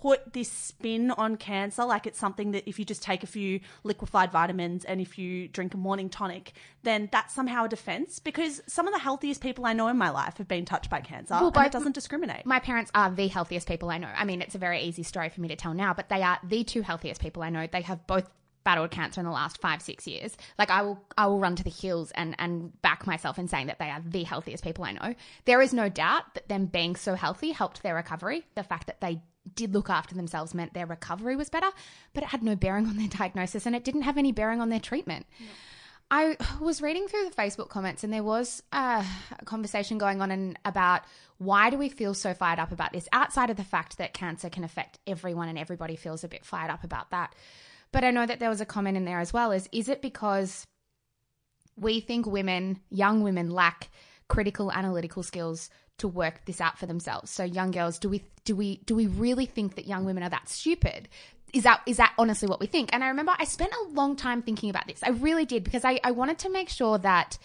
put 0.00 0.32
this 0.32 0.50
spin 0.50 1.10
on 1.12 1.36
cancer 1.36 1.84
like 1.84 2.06
it's 2.06 2.18
something 2.18 2.52
that 2.52 2.68
if 2.68 2.78
you 2.78 2.84
just 2.84 3.02
take 3.02 3.22
a 3.22 3.26
few 3.26 3.60
liquefied 3.84 4.32
vitamins 4.32 4.84
and 4.84 5.00
if 5.00 5.18
you 5.18 5.46
drink 5.48 5.74
a 5.74 5.76
morning 5.76 6.08
tonic, 6.08 6.52
then 6.82 7.08
that's 7.12 7.34
somehow 7.34 7.64
a 7.64 7.68
defense. 7.68 8.18
Because 8.18 8.62
some 8.66 8.88
of 8.88 8.94
the 8.94 8.98
healthiest 8.98 9.40
people 9.40 9.64
I 9.64 9.72
know 9.74 9.88
in 9.88 9.96
my 9.96 10.10
life 10.10 10.38
have 10.38 10.48
been 10.48 10.64
touched 10.64 10.90
by 10.90 11.00
cancer, 11.00 11.34
and 11.34 11.52
both- 11.52 11.66
it 11.66 11.72
doesn't 11.72 11.94
discriminate. 11.94 12.44
My 12.46 12.58
parents 12.58 12.90
are 12.94 13.10
the 13.10 13.28
healthiest 13.28 13.68
people 13.68 13.90
I 13.90 13.98
know. 13.98 14.08
I 14.14 14.24
mean, 14.24 14.42
it's 14.42 14.54
a 14.54 14.58
very 14.58 14.80
easy 14.82 15.02
story 15.02 15.28
for 15.28 15.40
me 15.40 15.48
to 15.48 15.56
tell 15.56 15.74
now, 15.74 15.94
but 15.94 16.08
they 16.08 16.22
are 16.22 16.38
the 16.42 16.64
two 16.64 16.82
healthiest 16.82 17.20
people 17.20 17.42
I 17.42 17.50
know. 17.50 17.66
They 17.66 17.82
have 17.82 18.06
both 18.06 18.28
battled 18.64 18.90
cancer 18.90 19.20
in 19.20 19.26
the 19.26 19.32
last 19.32 19.60
five, 19.60 19.82
six 19.82 20.06
years. 20.06 20.36
Like 20.58 20.70
I 20.70 20.82
will, 20.82 21.04
I 21.16 21.26
will 21.26 21.38
run 21.38 21.56
to 21.56 21.64
the 21.64 21.70
hills 21.70 22.10
and 22.12 22.34
and 22.38 22.80
back 22.82 23.06
myself 23.06 23.38
in 23.38 23.48
saying 23.48 23.66
that 23.66 23.78
they 23.78 23.90
are 23.90 24.02
the 24.04 24.24
healthiest 24.24 24.64
people 24.64 24.84
I 24.84 24.92
know. 24.92 25.14
There 25.44 25.62
is 25.62 25.72
no 25.72 25.88
doubt 25.88 26.34
that 26.34 26.48
them 26.48 26.66
being 26.66 26.96
so 26.96 27.14
healthy 27.14 27.52
helped 27.52 27.82
their 27.82 27.94
recovery. 27.94 28.44
The 28.54 28.62
fact 28.62 28.86
that 28.86 29.00
they 29.00 29.22
did 29.54 29.74
look 29.74 29.90
after 29.90 30.14
themselves 30.14 30.54
meant 30.54 30.72
their 30.72 30.86
recovery 30.86 31.36
was 31.36 31.50
better, 31.50 31.70
but 32.14 32.22
it 32.22 32.28
had 32.28 32.42
no 32.42 32.54
bearing 32.54 32.86
on 32.86 32.96
their 32.96 33.08
diagnosis 33.08 33.66
and 33.66 33.74
it 33.74 33.84
didn't 33.84 34.02
have 34.02 34.18
any 34.18 34.32
bearing 34.32 34.60
on 34.60 34.68
their 34.68 34.80
treatment. 34.80 35.26
I 36.10 36.36
was 36.60 36.82
reading 36.82 37.08
through 37.08 37.30
the 37.30 37.34
Facebook 37.34 37.70
comments 37.70 38.04
and 38.04 38.12
there 38.12 38.22
was 38.22 38.62
uh, 38.70 39.02
a 39.38 39.44
conversation 39.46 39.96
going 39.96 40.20
on 40.20 40.30
in, 40.30 40.58
about 40.62 41.02
why 41.38 41.70
do 41.70 41.78
we 41.78 41.88
feel 41.88 42.12
so 42.12 42.34
fired 42.34 42.58
up 42.58 42.70
about 42.70 42.92
this 42.92 43.08
outside 43.12 43.48
of 43.48 43.56
the 43.56 43.64
fact 43.64 43.96
that 43.96 44.12
cancer 44.12 44.50
can 44.50 44.62
affect 44.62 44.98
everyone 45.06 45.48
and 45.48 45.58
everybody 45.58 45.96
feels 45.96 46.22
a 46.22 46.28
bit 46.28 46.44
fired 46.44 46.70
up 46.70 46.84
about 46.84 47.10
that. 47.12 47.34
But 47.92 48.04
I 48.04 48.10
know 48.10 48.26
that 48.26 48.40
there 48.40 48.48
was 48.48 48.60
a 48.60 48.66
comment 48.66 48.96
in 48.96 49.04
there 49.04 49.20
as 49.20 49.32
well 49.32 49.52
is 49.52 49.68
is 49.72 49.88
it 49.88 50.02
because 50.02 50.64
we 51.76 52.00
think 52.00 52.26
women, 52.26 52.80
young 52.90 53.22
women 53.22 53.50
lack 53.50 53.90
critical 54.28 54.72
analytical 54.72 55.22
skills 55.22 55.70
to 55.98 56.08
work 56.08 56.44
this 56.46 56.60
out 56.60 56.78
for 56.78 56.86
themselves. 56.86 57.30
So 57.30 57.44
young 57.44 57.70
girls, 57.70 57.98
do 57.98 58.08
we 58.08 58.24
do 58.44 58.56
we 58.56 58.78
do 58.86 58.94
we 58.94 59.06
really 59.06 59.46
think 59.46 59.76
that 59.76 59.86
young 59.86 60.04
women 60.04 60.22
are 60.22 60.30
that 60.30 60.48
stupid? 60.48 61.08
Is 61.52 61.64
that 61.64 61.82
is 61.86 61.98
that 61.98 62.14
honestly 62.18 62.48
what 62.48 62.60
we 62.60 62.66
think? 62.66 62.90
And 62.92 63.04
I 63.04 63.08
remember 63.08 63.34
I 63.38 63.44
spent 63.44 63.72
a 63.72 63.92
long 63.92 64.16
time 64.16 64.42
thinking 64.42 64.70
about 64.70 64.86
this. 64.86 65.02
I 65.02 65.10
really 65.10 65.44
did 65.44 65.64
because 65.64 65.84
I, 65.84 66.00
I 66.02 66.12
wanted 66.12 66.38
to 66.40 66.50
make 66.50 66.70
sure 66.70 66.98
that 66.98 67.38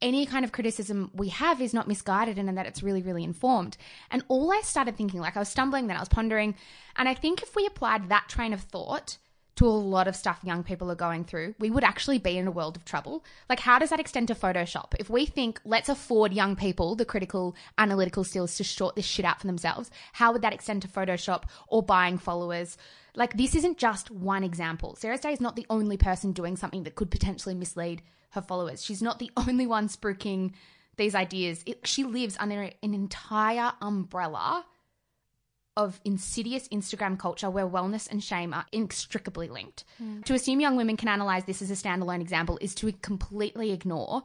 any 0.00 0.26
kind 0.26 0.44
of 0.44 0.52
criticism 0.52 1.10
we 1.14 1.28
have 1.28 1.60
is 1.60 1.72
not 1.72 1.86
misguided 1.86 2.38
and 2.38 2.56
that 2.56 2.66
it's 2.66 2.82
really, 2.82 3.02
really 3.02 3.22
informed. 3.22 3.76
And 4.10 4.24
all 4.28 4.52
I 4.52 4.60
started 4.62 4.96
thinking, 4.96 5.20
like 5.20 5.36
I 5.36 5.40
was 5.40 5.48
stumbling, 5.48 5.86
then 5.86 5.96
I 5.96 6.00
was 6.00 6.08
pondering. 6.08 6.56
And 6.96 7.08
I 7.08 7.14
think 7.14 7.40
if 7.42 7.54
we 7.54 7.66
applied 7.66 8.08
that 8.08 8.28
train 8.28 8.52
of 8.52 8.62
thought 8.62 9.18
to 9.56 9.66
a 9.66 9.68
lot 9.68 10.08
of 10.08 10.16
stuff 10.16 10.40
young 10.42 10.62
people 10.62 10.90
are 10.90 10.96
going 10.96 11.24
through, 11.24 11.54
we 11.58 11.70
would 11.70 11.84
actually 11.84 12.18
be 12.18 12.38
in 12.38 12.46
a 12.46 12.50
world 12.50 12.76
of 12.76 12.84
trouble. 12.84 13.24
Like, 13.48 13.60
how 13.60 13.78
does 13.78 13.90
that 13.90 14.00
extend 14.00 14.28
to 14.28 14.34
Photoshop? 14.34 14.94
If 14.98 15.10
we 15.10 15.26
think, 15.26 15.60
let's 15.64 15.88
afford 15.88 16.32
young 16.32 16.56
people 16.56 16.94
the 16.94 17.04
critical 17.04 17.54
analytical 17.76 18.24
skills 18.24 18.56
to 18.56 18.64
sort 18.64 18.96
this 18.96 19.04
shit 19.04 19.26
out 19.26 19.40
for 19.40 19.46
themselves, 19.46 19.90
how 20.14 20.32
would 20.32 20.42
that 20.42 20.54
extend 20.54 20.82
to 20.82 20.88
Photoshop 20.88 21.44
or 21.68 21.82
buying 21.82 22.16
followers? 22.16 22.78
Like, 23.14 23.36
this 23.36 23.54
isn't 23.54 23.76
just 23.76 24.10
one 24.10 24.42
example. 24.42 24.96
Sarah 24.96 25.18
Day 25.18 25.32
is 25.32 25.40
not 25.40 25.56
the 25.56 25.66
only 25.68 25.98
person 25.98 26.32
doing 26.32 26.56
something 26.56 26.84
that 26.84 26.94
could 26.94 27.10
potentially 27.10 27.54
mislead 27.54 28.02
her 28.30 28.42
followers. 28.42 28.82
She's 28.82 29.02
not 29.02 29.18
the 29.18 29.30
only 29.36 29.66
one 29.66 29.88
spruiking 29.88 30.52
these 30.96 31.14
ideas. 31.14 31.62
It, 31.66 31.86
she 31.86 32.04
lives 32.04 32.36
under 32.38 32.62
an 32.62 32.94
entire 32.94 33.72
umbrella 33.80 34.64
of 35.76 36.00
insidious 36.04 36.68
Instagram 36.68 37.18
culture 37.18 37.50
where 37.50 37.66
wellness 37.66 38.10
and 38.10 38.22
shame 38.22 38.52
are 38.52 38.66
inextricably 38.72 39.48
linked. 39.48 39.84
Hmm. 39.98 40.20
To 40.22 40.34
assume 40.34 40.60
young 40.60 40.76
women 40.76 40.96
can 40.96 41.08
analyze 41.08 41.44
this 41.44 41.62
as 41.62 41.70
a 41.70 41.74
standalone 41.74 42.20
example 42.20 42.58
is 42.60 42.74
to 42.76 42.92
completely 42.92 43.72
ignore 43.72 44.22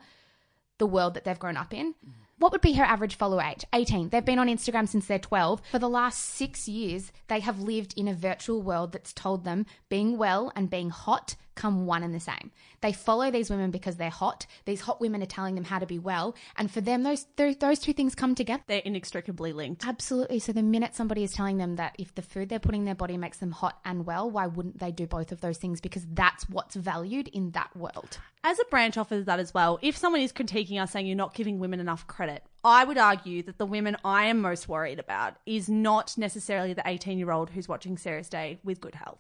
the 0.78 0.86
world 0.86 1.14
that 1.14 1.24
they've 1.24 1.40
grown 1.40 1.58
up 1.58 1.74
in. 1.74 1.94
Hmm. 2.04 2.12
What 2.40 2.52
would 2.52 2.62
be 2.62 2.74
her 2.74 2.84
average 2.84 3.16
follower 3.16 3.42
age? 3.42 3.66
18. 3.74 4.10
They've 4.10 4.24
been 4.24 4.38
on 4.38 4.48
Instagram 4.48 4.88
since 4.88 5.08
they're 5.08 5.18
12. 5.18 5.62
For 5.72 5.80
the 5.80 5.90
last 5.90 6.20
six 6.24 6.68
years, 6.68 7.12
they 7.30 7.40
have 7.40 7.60
lived 7.60 7.96
in 7.98 8.08
a 8.08 8.14
virtual 8.14 8.62
world 8.62 8.92
that's 8.92 9.12
told 9.12 9.44
them 9.44 9.66
being 9.90 10.20
well 10.20 10.52
and 10.56 10.70
being 10.70 10.92
hot 10.92 11.36
come 11.58 11.86
one 11.86 12.04
and 12.04 12.14
the 12.14 12.20
same. 12.20 12.52
They 12.82 12.94
follow 12.94 13.30
these 13.32 13.50
women 13.50 13.72
because 13.72 13.98
they're 13.98 14.10
hot. 14.10 14.46
These 14.66 14.82
hot 14.82 15.02
women 15.02 15.22
are 15.22 15.28
telling 15.28 15.56
them 15.56 15.66
how 15.66 15.80
to 15.80 15.86
be 15.86 16.00
well. 16.00 16.36
And 16.56 16.72
for 16.72 16.80
them, 16.80 17.04
those, 17.04 17.26
those, 17.36 17.58
those 17.58 17.80
two 17.80 17.94
things 17.94 18.16
come 18.16 18.36
together. 18.36 18.64
They're 18.68 18.82
inextricably 18.86 19.52
linked. 19.52 19.86
Absolutely. 19.86 20.40
So 20.40 20.54
the 20.54 20.64
minute 20.64 20.96
somebody 20.96 21.24
is 21.24 21.34
telling 21.34 21.58
them 21.58 21.76
that 21.76 21.96
if 22.00 22.16
the 22.16 22.22
food 22.22 22.50
they're 22.50 22.60
putting 22.60 22.82
in 22.82 22.86
their 22.86 22.96
body 22.96 23.18
makes 23.18 23.40
them 23.40 23.52
hot 23.52 23.80
and 23.84 24.06
well, 24.06 24.30
why 24.30 24.48
wouldn't 24.48 24.80
they 24.80 24.92
do 24.92 25.08
both 25.08 25.32
of 25.32 25.42
those 25.42 25.58
things? 25.58 25.82
Because 25.82 26.06
that's 26.14 26.50
what's 26.50 26.76
valued 26.76 27.28
in 27.30 27.52
that 27.52 27.76
world. 27.76 28.20
As 28.44 28.60
a 28.60 28.66
branch 28.66 28.98
off 28.98 29.12
of 29.12 29.26
that 29.26 29.40
as 29.40 29.54
well, 29.54 29.80
if 29.82 29.98
someone 29.98 30.22
is 30.22 30.32
critiquing 30.32 30.82
us 30.82 30.92
saying 30.92 31.08
you're 31.08 31.16
not 31.16 31.34
giving 31.34 31.60
women 31.60 31.80
enough 31.80 32.08
credit, 32.08 32.44
I 32.64 32.84
would 32.84 32.98
argue 32.98 33.44
that 33.44 33.58
the 33.58 33.66
women 33.66 33.98
I 34.06 34.26
am 34.26 34.42
most 34.42 34.70
worried 34.70 35.00
about 35.00 35.36
is 35.46 35.68
not 35.70 36.18
necessarily 36.18 36.74
the 36.74 36.84
18 36.86 37.18
year 37.18 37.32
old 37.32 37.50
who's 37.50 37.68
watching 37.68 37.98
Sarah's 37.98 38.30
Day 38.30 38.60
with 38.64 38.80
good 38.80 38.96
health. 38.96 39.20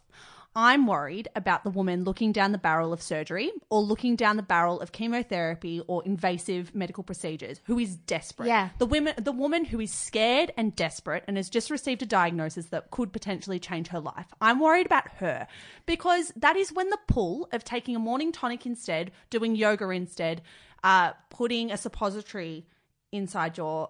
I'm 0.56 0.88
worried 0.88 1.28
about 1.36 1.64
the 1.64 1.70
woman 1.70 2.04
looking 2.04 2.32
down 2.32 2.52
the 2.52 2.58
barrel 2.58 2.92
of 2.92 3.02
surgery 3.02 3.52
or 3.70 3.82
looking 3.82 4.16
down 4.16 4.38
the 4.38 4.44
barrel 4.44 4.80
of 4.80 4.92
chemotherapy 4.92 5.82
or 5.88 6.04
invasive 6.04 6.74
medical 6.74 7.04
procedures 7.04 7.62
who 7.66 7.78
is 7.78 7.96
desperate. 7.96 8.48
Yeah. 8.48 8.70
The 8.80 8.88
women 8.88 9.14
the 9.18 9.32
woman 9.32 9.66
who 9.66 9.80
is 9.80 9.92
scared 9.92 10.52
and 10.58 10.76
desperate 10.76 11.24
and 11.28 11.38
has 11.38 11.50
just 11.50 11.70
received 11.70 12.02
a 12.02 12.08
diagnosis 12.08 12.68
that 12.68 12.90
could 12.90 13.14
potentially 13.14 13.60
change 13.60 13.90
her 13.90 14.00
life. 14.00 14.26
I'm 14.42 14.60
worried 14.60 14.88
about 14.88 15.10
her 15.18 15.48
because 15.86 16.34
that 16.36 16.56
is 16.56 16.74
when 16.74 16.90
the 16.90 17.00
pull 17.08 17.48
of 17.52 17.64
taking 17.64 17.96
a 17.96 18.00
morning 18.00 18.32
tonic 18.32 18.66
instead, 18.66 19.12
doing 19.30 19.56
yoga 19.56 19.90
instead, 19.90 20.42
uh, 20.84 21.12
putting 21.30 21.72
a 21.72 21.78
suppository 21.78 22.66
inside 23.12 23.58
your 23.58 23.90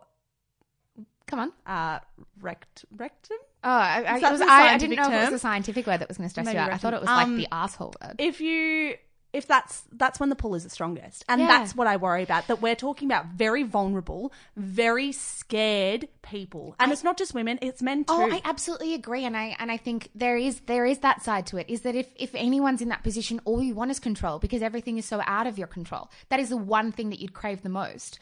Come 1.27 1.39
on. 1.39 1.51
uh, 1.65 1.99
rect 2.41 2.85
rectum. 2.95 3.37
Oh, 3.67 3.69
I, 3.69 4.03
I, 4.07 4.15
Is 4.15 4.21
that 4.21 4.29
it 4.29 4.31
was, 4.31 4.41
I, 4.41 4.73
I 4.73 4.77
didn't 4.77 4.95
know 4.95 5.07
if 5.07 5.13
it 5.13 5.25
was 5.25 5.33
a 5.33 5.39
scientific 5.39 5.85
word 5.85 5.99
that 5.99 6.07
was 6.07 6.17
going 6.17 6.27
to 6.27 6.29
stress 6.29 6.45
Maybe 6.45 6.55
you 6.55 6.61
out. 6.61 6.71
I 6.71 6.77
thought 6.77 6.93
it 6.93 7.01
was 7.01 7.09
Um, 7.09 7.15
like 7.37 7.49
the 7.49 7.53
asshole 7.53 7.93
word. 8.01 8.15
If 8.17 8.39
you 8.39 8.95
if 9.33 9.45
that's 9.45 9.83
that's 9.91 10.21
when 10.21 10.29
the 10.29 10.37
pull 10.37 10.55
is 10.55 10.63
the 10.63 10.69
strongest, 10.69 11.25
and 11.27 11.41
Yeah. 11.41 11.47
that's 11.47 11.75
what 11.75 11.85
I 11.85 11.97
worry 11.97 12.23
about. 12.23 12.47
That 12.47 12.61
we're 12.61 12.75
talking 12.75 13.09
about 13.09 13.25
very 13.25 13.63
vulnerable, 13.63 14.31
very 14.55 15.11
scared 15.11 16.07
people, 16.21 16.75
and 16.79 16.93
it's 16.93 17.03
not 17.03 17.17
just 17.17 17.33
women; 17.33 17.59
it's 17.61 17.81
men 17.81 18.05
too. 18.05 18.13
Oh, 18.13 18.31
I 18.31 18.41
absolutely 18.45 18.93
agree, 18.93 19.25
and 19.25 19.35
I 19.35 19.57
and 19.59 19.69
I 19.69 19.75
think 19.75 20.11
there 20.15 20.37
is 20.37 20.61
there 20.61 20.85
is 20.85 20.99
that 20.99 21.23
side 21.23 21.45
to 21.47 21.57
it. 21.57 21.69
Is 21.69 21.81
that 21.81 21.93
if 21.93 22.07
if 22.15 22.33
anyone's 22.35 22.81
in 22.81 22.87
that 22.87 23.03
position, 23.03 23.41
all 23.43 23.61
you 23.61 23.75
want 23.75 23.91
is 23.91 23.99
control 23.99 24.39
because 24.39 24.61
everything 24.61 24.97
is 24.97 25.05
so 25.05 25.21
out 25.25 25.45
of 25.45 25.57
your 25.57 25.67
control. 25.67 26.09
That 26.29 26.39
is 26.39 26.47
the 26.47 26.57
one 26.57 26.93
thing 26.93 27.09
that 27.09 27.19
you'd 27.19 27.33
crave 27.33 27.63
the 27.63 27.69
most. 27.69 28.17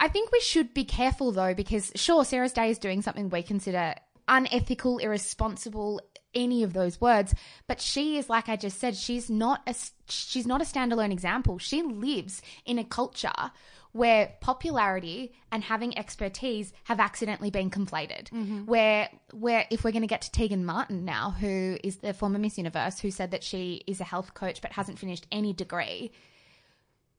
I 0.00 0.06
think 0.06 0.30
we 0.30 0.38
should 0.40 0.72
be 0.72 0.84
careful 0.84 1.32
though, 1.32 1.54
because 1.54 1.90
sure, 1.96 2.24
Sarah's 2.24 2.52
Day 2.52 2.70
is 2.70 2.78
doing 2.78 3.02
something 3.02 3.28
we 3.28 3.42
consider 3.42 3.96
unethical, 4.28 4.98
irresponsible, 4.98 6.00
any 6.34 6.62
of 6.62 6.72
those 6.72 7.00
words, 7.00 7.34
but 7.66 7.80
she 7.80 8.18
is 8.18 8.28
like 8.28 8.48
I 8.48 8.56
just 8.56 8.78
said, 8.78 8.96
she's 8.96 9.30
not 9.30 9.62
a 9.66 9.74
she's 10.08 10.46
not 10.46 10.60
a 10.60 10.64
standalone 10.64 11.12
example. 11.12 11.58
She 11.58 11.82
lives 11.82 12.42
in 12.64 12.78
a 12.78 12.84
culture 12.84 13.50
where 13.92 14.34
popularity 14.40 15.32
and 15.50 15.64
having 15.64 15.96
expertise 15.96 16.72
have 16.84 17.00
accidentally 17.00 17.50
been 17.50 17.70
conflated. 17.70 18.30
Mm-hmm. 18.30 18.66
Where 18.66 19.08
where 19.32 19.66
if 19.70 19.84
we're 19.84 19.92
going 19.92 20.02
to 20.02 20.08
get 20.08 20.22
to 20.22 20.30
Tegan 20.30 20.64
Martin 20.64 21.04
now, 21.04 21.30
who 21.30 21.78
is 21.82 21.96
the 21.96 22.12
former 22.12 22.38
Miss 22.38 22.58
Universe, 22.58 23.00
who 23.00 23.10
said 23.10 23.30
that 23.30 23.42
she 23.42 23.82
is 23.86 24.00
a 24.00 24.04
health 24.04 24.34
coach 24.34 24.60
but 24.60 24.72
hasn't 24.72 24.98
finished 24.98 25.26
any 25.32 25.52
degree, 25.52 26.12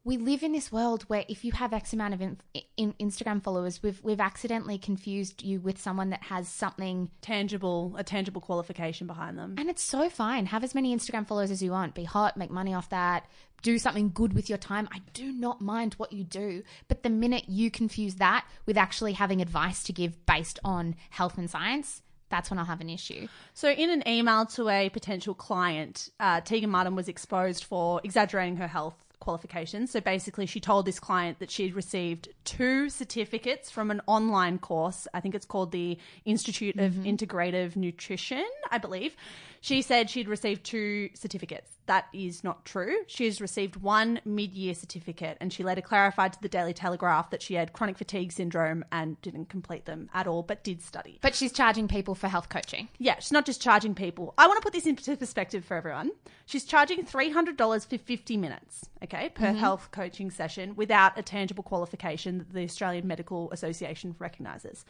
we 0.03 0.17
live 0.17 0.43
in 0.43 0.53
this 0.53 0.71
world 0.71 1.03
where 1.03 1.25
if 1.27 1.43
you 1.43 1.51
have 1.51 1.73
X 1.73 1.91
amount 1.93 2.13
of 2.13 2.21
in, 2.21 2.37
in 2.77 2.93
Instagram 2.93 3.43
followers, 3.43 3.83
we've 3.83 4.01
we've 4.03 4.19
accidentally 4.19 4.77
confused 4.77 5.43
you 5.43 5.59
with 5.59 5.79
someone 5.79 6.09
that 6.11 6.23
has 6.23 6.47
something, 6.47 7.09
tangible, 7.21 7.95
a 7.97 8.03
tangible 8.03 8.41
qualification 8.41 9.07
behind 9.07 9.37
them. 9.37 9.55
and 9.57 9.69
it's 9.69 9.83
so 9.83 10.09
fine. 10.09 10.45
Have 10.45 10.63
as 10.63 10.73
many 10.73 10.95
Instagram 10.95 11.27
followers 11.27 11.51
as 11.51 11.61
you 11.61 11.71
want. 11.71 11.95
Be 11.95 12.05
hot, 12.05 12.37
make 12.37 12.49
money 12.49 12.73
off 12.73 12.89
that. 12.89 13.25
Do 13.61 13.77
something 13.77 14.11
good 14.13 14.33
with 14.33 14.47
your 14.47 14.57
time. 14.57 14.87
I 14.89 15.01
do 15.13 15.33
not 15.33 15.59
mind 15.59 15.95
what 15.95 16.13
you 16.13 16.23
do, 16.23 16.63
but 16.87 17.03
the 17.03 17.09
minute 17.09 17.49
you 17.49 17.69
confuse 17.69 18.15
that 18.15 18.45
with 18.65 18.77
actually 18.77 19.13
having 19.13 19.41
advice 19.41 19.83
to 19.83 19.93
give 19.93 20.25
based 20.25 20.59
on 20.63 20.95
health 21.09 21.37
and 21.37 21.49
science, 21.49 22.01
that's 22.29 22.49
when 22.49 22.57
I'll 22.57 22.65
have 22.65 22.79
an 22.79 22.89
issue. 22.89 23.27
So, 23.53 23.69
in 23.69 23.89
an 23.89 24.07
email 24.07 24.45
to 24.47 24.69
a 24.69 24.89
potential 24.89 25.33
client, 25.33 26.09
uh, 26.21 26.39
Tegan 26.39 26.69
Martin 26.69 26.95
was 26.95 27.09
exposed 27.09 27.65
for 27.65 27.99
exaggerating 28.03 28.55
her 28.57 28.67
health 28.67 28.95
qualifications. 29.19 29.91
So 29.91 29.99
basically, 29.99 30.45
she 30.45 30.59
told 30.59 30.85
this 30.85 30.99
client 30.99 31.39
that 31.39 31.51
she 31.51 31.63
had 31.63 31.75
received 31.75 32.29
two 32.45 32.89
certificates 32.89 33.69
from 33.69 33.91
an 33.91 34.01
online 34.07 34.57
course. 34.59 35.07
I 35.13 35.19
think 35.19 35.35
it's 35.35 35.45
called 35.45 35.71
the 35.71 35.97
Institute 36.25 36.77
of 36.79 36.93
mm-hmm. 36.93 37.03
Integrative 37.03 37.75
Nutrition, 37.75 38.45
I 38.71 38.77
believe. 38.77 39.15
She 39.61 39.81
said 39.81 40.09
she'd 40.09 40.27
received 40.27 40.63
two 40.63 41.09
certificates. 41.13 41.71
That 41.85 42.05
is 42.13 42.43
not 42.43 42.65
true. 42.65 43.03
She 43.07 43.25
has 43.25 43.41
received 43.41 43.75
one 43.77 44.21
mid 44.23 44.53
year 44.53 44.73
certificate, 44.73 45.37
and 45.41 45.51
she 45.51 45.63
later 45.63 45.81
clarified 45.81 46.33
to 46.33 46.41
the 46.41 46.47
Daily 46.47 46.73
Telegraph 46.73 47.31
that 47.31 47.41
she 47.41 47.55
had 47.55 47.73
chronic 47.73 47.97
fatigue 47.97 48.31
syndrome 48.31 48.85
and 48.91 49.19
didn't 49.21 49.49
complete 49.49 49.85
them 49.85 50.09
at 50.13 50.27
all, 50.27 50.43
but 50.43 50.63
did 50.63 50.81
study. 50.81 51.17
But 51.21 51.35
she's 51.35 51.51
charging 51.51 51.87
people 51.87 52.15
for 52.15 52.27
health 52.27 52.49
coaching. 52.49 52.89
Yeah, 52.99 53.15
she's 53.19 53.31
not 53.31 53.45
just 53.45 53.61
charging 53.61 53.95
people. 53.95 54.33
I 54.37 54.47
want 54.47 54.57
to 54.57 54.63
put 54.63 54.73
this 54.73 54.85
into 54.85 55.17
perspective 55.17 55.65
for 55.65 55.75
everyone. 55.75 56.11
She's 56.45 56.63
charging 56.63 57.03
$300 57.03 57.87
for 57.87 57.97
50 57.97 58.37
minutes, 58.37 58.85
okay, 59.03 59.29
per 59.29 59.47
mm-hmm. 59.47 59.57
health 59.57 59.89
coaching 59.91 60.31
session 60.31 60.75
without 60.75 61.17
a 61.17 61.23
tangible 61.23 61.63
qualification 61.63 62.37
that 62.37 62.53
the 62.53 62.63
Australian 62.63 63.07
Medical 63.07 63.51
Association 63.51 64.15
recognises. 64.19 64.85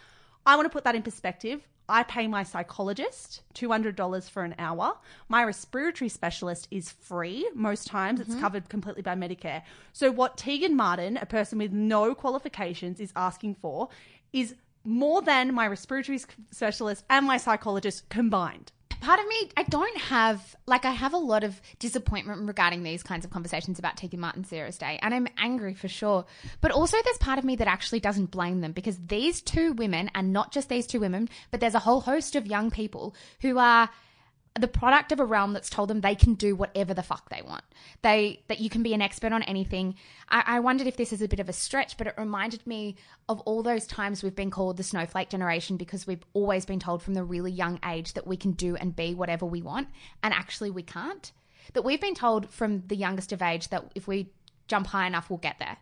I 0.50 0.56
want 0.56 0.66
to 0.66 0.74
put 0.74 0.84
that 0.86 0.96
in 0.96 1.04
perspective. 1.04 1.62
I 1.88 2.02
pay 2.02 2.26
my 2.26 2.42
psychologist 2.42 3.44
$200 3.54 4.30
for 4.32 4.44
an 4.44 4.56
hour. 4.58 4.98
My 5.28 5.44
respiratory 5.44 6.10
specialist 6.10 6.68
is 6.72 6.90
free. 6.90 7.48
Most 7.54 7.86
times 7.86 8.20
it's 8.20 8.32
mm-hmm. 8.32 8.40
covered 8.40 8.68
completely 8.68 9.04
by 9.04 9.14
Medicare. 9.14 9.62
So, 9.94 10.10
what 10.10 10.38
Tegan 10.38 10.76
Martin, 10.76 11.18
a 11.18 11.28
person 11.28 11.60
with 11.60 11.72
no 11.72 12.16
qualifications, 12.16 13.00
is 13.00 13.14
asking 13.16 13.58
for 13.62 13.90
is 14.34 14.56
more 14.84 15.22
than 15.22 15.54
my 15.54 15.68
respiratory 15.68 16.20
specialist 16.50 17.04
and 17.12 17.28
my 17.28 17.38
psychologist 17.38 18.10
combined. 18.10 18.72
Part 19.02 19.20
of 19.20 19.28
me, 19.28 19.50
I 19.56 19.64
don't 19.64 19.98
have, 19.98 20.56
like, 20.66 20.84
I 20.84 20.92
have 20.92 21.14
a 21.14 21.18
lot 21.18 21.44
of 21.44 21.62
disappointment 21.80 22.48
regarding 22.48 22.84
these 22.84 23.02
kinds 23.02 23.24
of 23.24 23.32
conversations 23.32 23.80
about 23.80 23.96
Tegan 23.96 24.20
Martin 24.20 24.44
Sarah's 24.44 24.78
Day, 24.78 25.00
and 25.02 25.14
I'm 25.14 25.28
angry 25.38 25.74
for 25.74 25.88
sure. 25.88 26.26
But 26.60 26.72
also, 26.72 26.98
there's 27.04 27.18
part 27.18 27.40
of 27.40 27.46
me 27.46 27.56
that 27.56 27.68
actually 27.68 28.02
doesn't 28.02 28.32
blame 28.32 28.62
them 28.62 28.74
because 28.74 28.98
these 29.08 29.42
two 29.42 29.74
women, 29.74 30.12
and 30.14 30.34
not 30.34 30.52
just 30.52 30.68
these 30.68 30.86
two 30.86 31.00
women, 31.00 31.30
but 31.50 31.60
there's 31.60 31.76
a 31.76 31.80
whole 31.80 32.02
host 32.02 32.36
of 32.36 32.46
young 32.46 32.72
people 32.72 33.16
who 33.42 33.58
are 33.58 33.90
the 34.60 34.68
product 34.68 35.12
of 35.12 35.20
a 35.20 35.26
realm 35.26 35.54
that's 35.54 35.70
told 35.70 35.90
them 35.90 36.02
they 36.02 36.16
can 36.16 36.34
do 36.34 36.56
whatever 36.56 36.94
the 36.94 37.04
fuck 37.04 37.30
they 37.30 37.42
want. 37.42 37.64
They 38.02 38.44
that 38.48 38.60
you 38.60 38.70
can 38.70 38.84
be 38.84 38.94
an 38.94 39.02
expert 39.02 39.32
on 39.32 39.44
anything. 39.44 39.96
I, 40.30 40.44
I 40.46 40.60
wondered 40.60 40.88
if 40.88 40.98
this 40.98 41.14
is 41.14 41.22
a 41.22 41.28
bit 41.28 41.40
of 41.40 41.50
a 41.50 41.54
stretch, 41.54 41.98
but 41.98 42.08
it 42.08 42.16
reminded 42.18 42.66
me 42.66 42.96
of 43.28 43.40
all 43.42 43.64
those 43.64 43.88
times 43.88 44.24
we've 44.24 44.36
been 44.36 44.52
called 44.52 44.78
the 44.78 44.84
snowflake 44.84 45.30
generation 45.30 45.78
because 45.78 46.06
we've 46.06 46.24
always 46.34 46.66
been 46.66 46.80
told 46.80 47.02
from 47.02 47.14
the 47.14 47.24
really 47.24 47.52
young 47.52 47.80
age 47.86 48.14
that 48.14 48.28
we 48.28 48.38
can 48.38 48.52
do 48.52 48.76
and 48.76 48.96
be 48.96 49.14
whatever 49.14 49.46
we 49.46 49.62
want, 49.62 49.88
and 50.24 50.34
actually 50.34 50.72
we 50.72 50.84
can't. 50.84 51.32
That 51.74 51.84
we've 51.84 52.02
been 52.02 52.16
told 52.16 52.50
from 52.50 52.84
the 52.88 52.96
youngest 52.96 53.32
of 53.32 53.42
age 53.42 53.70
that 53.70 53.92
if 53.96 54.08
we 54.08 54.32
jump 54.68 54.88
high 54.88 55.08
enough, 55.08 55.30
we'll 55.30 55.38
get 55.38 55.60
there. 55.60 55.78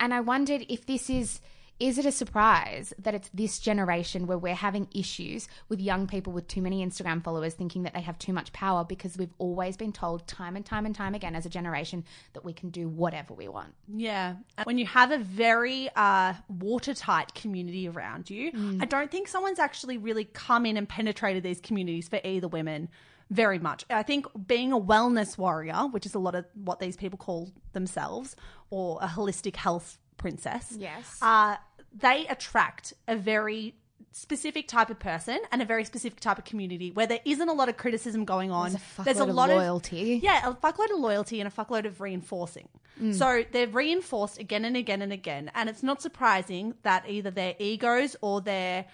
And 0.00 0.14
I 0.14 0.20
wondered 0.20 0.64
if 0.68 0.86
this 0.86 1.08
is 1.08 1.40
is 1.80 1.98
it 1.98 2.06
a 2.06 2.12
surprise 2.12 2.92
that 2.98 3.14
it's 3.14 3.28
this 3.34 3.58
generation 3.58 4.26
where 4.26 4.38
we're 4.38 4.54
having 4.54 4.88
issues 4.94 5.48
with 5.68 5.80
young 5.80 6.06
people 6.06 6.32
with 6.32 6.46
too 6.46 6.62
many 6.62 6.86
Instagram 6.86 7.22
followers 7.22 7.54
thinking 7.54 7.82
that 7.82 7.94
they 7.94 8.00
have 8.00 8.18
too 8.18 8.32
much 8.32 8.52
power 8.52 8.84
because 8.84 9.16
we've 9.16 9.34
always 9.38 9.76
been 9.76 9.92
told 9.92 10.26
time 10.28 10.54
and 10.56 10.64
time 10.64 10.86
and 10.86 10.94
time 10.94 11.14
again 11.14 11.34
as 11.34 11.46
a 11.46 11.48
generation 11.48 12.04
that 12.32 12.44
we 12.44 12.52
can 12.52 12.70
do 12.70 12.88
whatever 12.88 13.34
we 13.34 13.48
want. 13.48 13.74
Yeah. 13.92 14.36
When 14.64 14.78
you 14.78 14.86
have 14.86 15.10
a 15.10 15.18
very 15.18 15.88
uh, 15.96 16.34
watertight 16.48 17.34
community 17.34 17.88
around 17.88 18.30
you, 18.30 18.52
I 18.80 18.84
don't 18.84 19.10
think 19.10 19.26
someone's 19.28 19.58
actually 19.58 19.98
really 19.98 20.24
come 20.24 20.66
in 20.66 20.76
and 20.76 20.88
penetrated 20.88 21.42
these 21.42 21.60
communities 21.60 22.08
for 22.08 22.20
either 22.22 22.48
women 22.48 22.88
very 23.30 23.58
much. 23.58 23.84
I 23.90 24.02
think 24.02 24.26
being 24.46 24.72
a 24.72 24.78
wellness 24.78 25.36
warrior, 25.36 25.88
which 25.90 26.06
is 26.06 26.14
a 26.14 26.18
lot 26.18 26.34
of 26.34 26.44
what 26.54 26.78
these 26.78 26.96
people 26.96 27.18
call 27.18 27.50
themselves, 27.72 28.36
or 28.70 28.98
a 29.02 29.06
holistic 29.06 29.56
health 29.56 29.98
princess, 30.16 30.74
Yes. 30.78 31.18
uh, 31.22 31.56
they 31.96 32.26
attract 32.28 32.92
a 33.06 33.16
very 33.16 33.74
specific 34.12 34.68
type 34.68 34.90
of 34.90 34.98
person 35.00 35.38
and 35.50 35.60
a 35.60 35.64
very 35.64 35.84
specific 35.84 36.20
type 36.20 36.38
of 36.38 36.44
community 36.44 36.90
where 36.92 37.06
there 37.06 37.18
isn't 37.24 37.48
a 37.48 37.52
lot 37.52 37.68
of 37.68 37.76
criticism 37.76 38.24
going 38.24 38.50
on. 38.52 38.70
There's 39.04 39.18
a 39.18 39.24
fuckload 39.26 39.28
of 39.30 39.34
loyalty. 39.56 40.20
yeah, 40.22 40.48
a 40.48 40.54
fuckload 40.54 40.92
of 40.92 41.00
loyalty 41.00 41.40
and 41.40 41.48
a 41.48 41.50
fuckload 41.50 41.84
of 41.84 42.00
reinforcing. 42.00 42.68
So 43.12 43.42
they're 43.50 43.66
reinforced 43.66 44.38
again 44.38 44.64
and 44.64 44.76
again 44.76 45.02
and 45.02 45.12
again, 45.12 45.50
and 45.56 45.68
it's 45.68 45.82
not 45.82 46.00
surprising 46.00 46.74
that 46.84 47.08
either 47.10 47.32
their 47.32 47.56
egos 47.58 48.14
or 48.20 48.40
their 48.40 48.84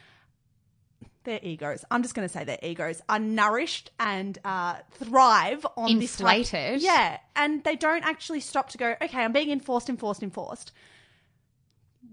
their 1.24 1.38
egos, 1.42 1.84
I'm 1.90 2.02
just 2.02 2.14
going 2.14 2.26
to 2.26 2.32
say 2.32 2.44
their 2.44 2.58
egos, 2.62 3.02
are 3.10 3.18
nourished 3.18 3.90
and 4.00 4.38
uh, 4.42 4.76
thrive 4.92 5.66
on 5.76 5.98
this 5.98 6.18
Inflated. 6.18 6.80
yeah, 6.80 7.18
and 7.36 7.62
they 7.62 7.76
don't 7.76 8.04
actually 8.06 8.40
stop 8.40 8.70
to 8.70 8.78
go. 8.78 8.94
Okay, 9.02 9.18
I'm 9.22 9.32
being 9.32 9.50
enforced, 9.50 9.90
enforced, 9.90 10.22
enforced. 10.22 10.72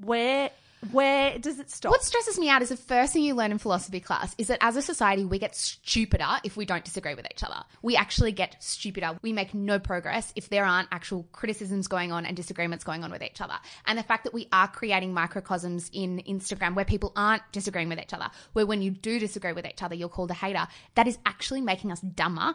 Where 0.01 0.51
where 0.91 1.39
does 1.39 1.59
it 1.59 1.71
stop? 1.71 1.91
What 1.91 2.03
stresses 2.03 2.37
me 2.37 2.49
out 2.49 2.61
is 2.61 2.69
the 2.69 2.77
first 2.77 3.11
thing 3.11 3.23
you 3.23 3.33
learn 3.33 3.51
in 3.51 3.57
philosophy 3.57 3.99
class 3.99 4.35
is 4.37 4.47
that 4.47 4.59
as 4.61 4.75
a 4.75 4.81
society, 4.81 5.25
we 5.25 5.39
get 5.39 5.55
stupider 5.55 6.39
if 6.43 6.55
we 6.55 6.65
don't 6.65 6.85
disagree 6.85 7.15
with 7.15 7.25
each 7.31 7.43
other. 7.43 7.63
We 7.81 7.95
actually 7.95 8.31
get 8.31 8.61
stupider. 8.63 9.17
We 9.23 9.33
make 9.33 9.55
no 9.55 9.79
progress 9.79 10.31
if 10.35 10.49
there 10.49 10.65
aren't 10.65 10.89
actual 10.91 11.23
criticisms 11.31 11.87
going 11.87 12.11
on 12.11 12.25
and 12.25 12.37
disagreements 12.37 12.83
going 12.83 13.03
on 13.03 13.11
with 13.11 13.23
each 13.23 13.41
other. 13.41 13.55
And 13.85 13.97
the 13.97 14.03
fact 14.03 14.23
that 14.25 14.33
we 14.33 14.47
are 14.51 14.67
creating 14.67 15.13
microcosms 15.13 15.89
in 15.93 16.21
Instagram 16.27 16.75
where 16.75 16.85
people 16.85 17.11
aren't 17.15 17.43
disagreeing 17.51 17.89
with 17.89 17.99
each 17.99 18.13
other, 18.13 18.29
where 18.53 18.67
when 18.67 18.83
you 18.83 18.91
do 18.91 19.19
disagree 19.19 19.53
with 19.53 19.65
each 19.65 19.81
other, 19.81 19.95
you're 19.95 20.09
called 20.09 20.31
a 20.31 20.35
hater, 20.35 20.67
that 20.93 21.07
is 21.07 21.17
actually 21.25 21.61
making 21.61 21.91
us 21.91 22.01
dumber 22.01 22.53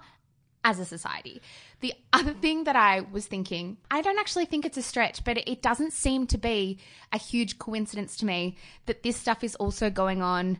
as 0.65 0.79
a 0.79 0.85
society. 0.85 1.43
The 1.81 1.95
other 2.13 2.33
thing 2.33 2.65
that 2.65 2.77
I 2.77 3.01
was 3.01 3.27
thinking, 3.27 3.79
I 3.91 4.01
don't 4.03 4.19
actually 4.19 4.45
think 4.45 4.65
it's 4.65 4.77
a 4.77 4.83
stretch, 4.83 5.25
but 5.25 5.39
it 5.49 5.63
doesn't 5.63 5.93
seem 5.93 6.27
to 6.29 6.39
be 6.39 6.79
a 7.13 7.19
huge 7.19 7.59
coincidence 7.59 8.17
to 8.19 8.27
me 8.27 8.57
that 8.87 9.03
this 9.03 9.17
stuff 9.17 9.43
is 9.43 9.57
also 9.57 9.91
going 9.91 10.23
on 10.23 10.59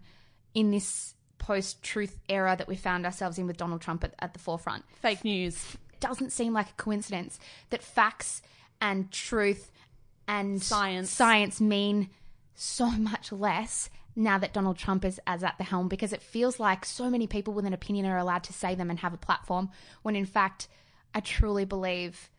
in 0.55 0.71
this 0.71 1.15
post 1.39 1.83
truth 1.83 2.19
era 2.29 2.55
that 2.57 2.69
we 2.69 2.77
found 2.77 3.05
ourselves 3.05 3.39
in 3.39 3.47
with 3.47 3.57
Donald 3.57 3.81
Trump 3.81 4.05
at, 4.05 4.15
at 4.19 4.33
the 4.33 4.39
forefront. 4.39 4.85
Fake 5.01 5.25
news. 5.25 5.77
It 5.93 6.01
doesn't 6.01 6.31
seem 6.31 6.53
like 6.53 6.71
a 6.71 6.75
coincidence 6.75 7.39
that 7.71 7.83
facts 7.83 8.43
and 8.81 9.11
truth 9.11 9.71
and 10.29 10.63
Science. 10.63 11.11
science 11.11 11.61
mean 11.61 12.11
so 12.55 12.91
much 12.91 13.33
less 13.33 13.91
now 14.15 14.39
that 14.39 14.53
Donald 14.53 14.77
Trump 14.77 15.05
is 15.05 15.21
as 15.27 15.43
at 15.43 15.57
the 15.59 15.65
helm 15.65 15.89
because 15.89 16.13
it 16.13 16.23
feels 16.23 16.61
like 16.61 16.85
so 16.85 17.09
many 17.09 17.27
people 17.27 17.55
with 17.55 17.67
an 17.67 17.73
opinion 17.73 18.07
are 18.07 18.19
allowed 18.19 18.45
to 18.45 18.53
say 18.53 18.75
them 18.75 18.91
and 18.91 18.99
have 19.01 19.15
a 19.15 19.19
platform 19.19 19.71
when 20.03 20.17
in 20.17 20.27
fact 20.27 20.69
I 21.15 21.21
truly 21.21 21.65
believe 21.65 22.31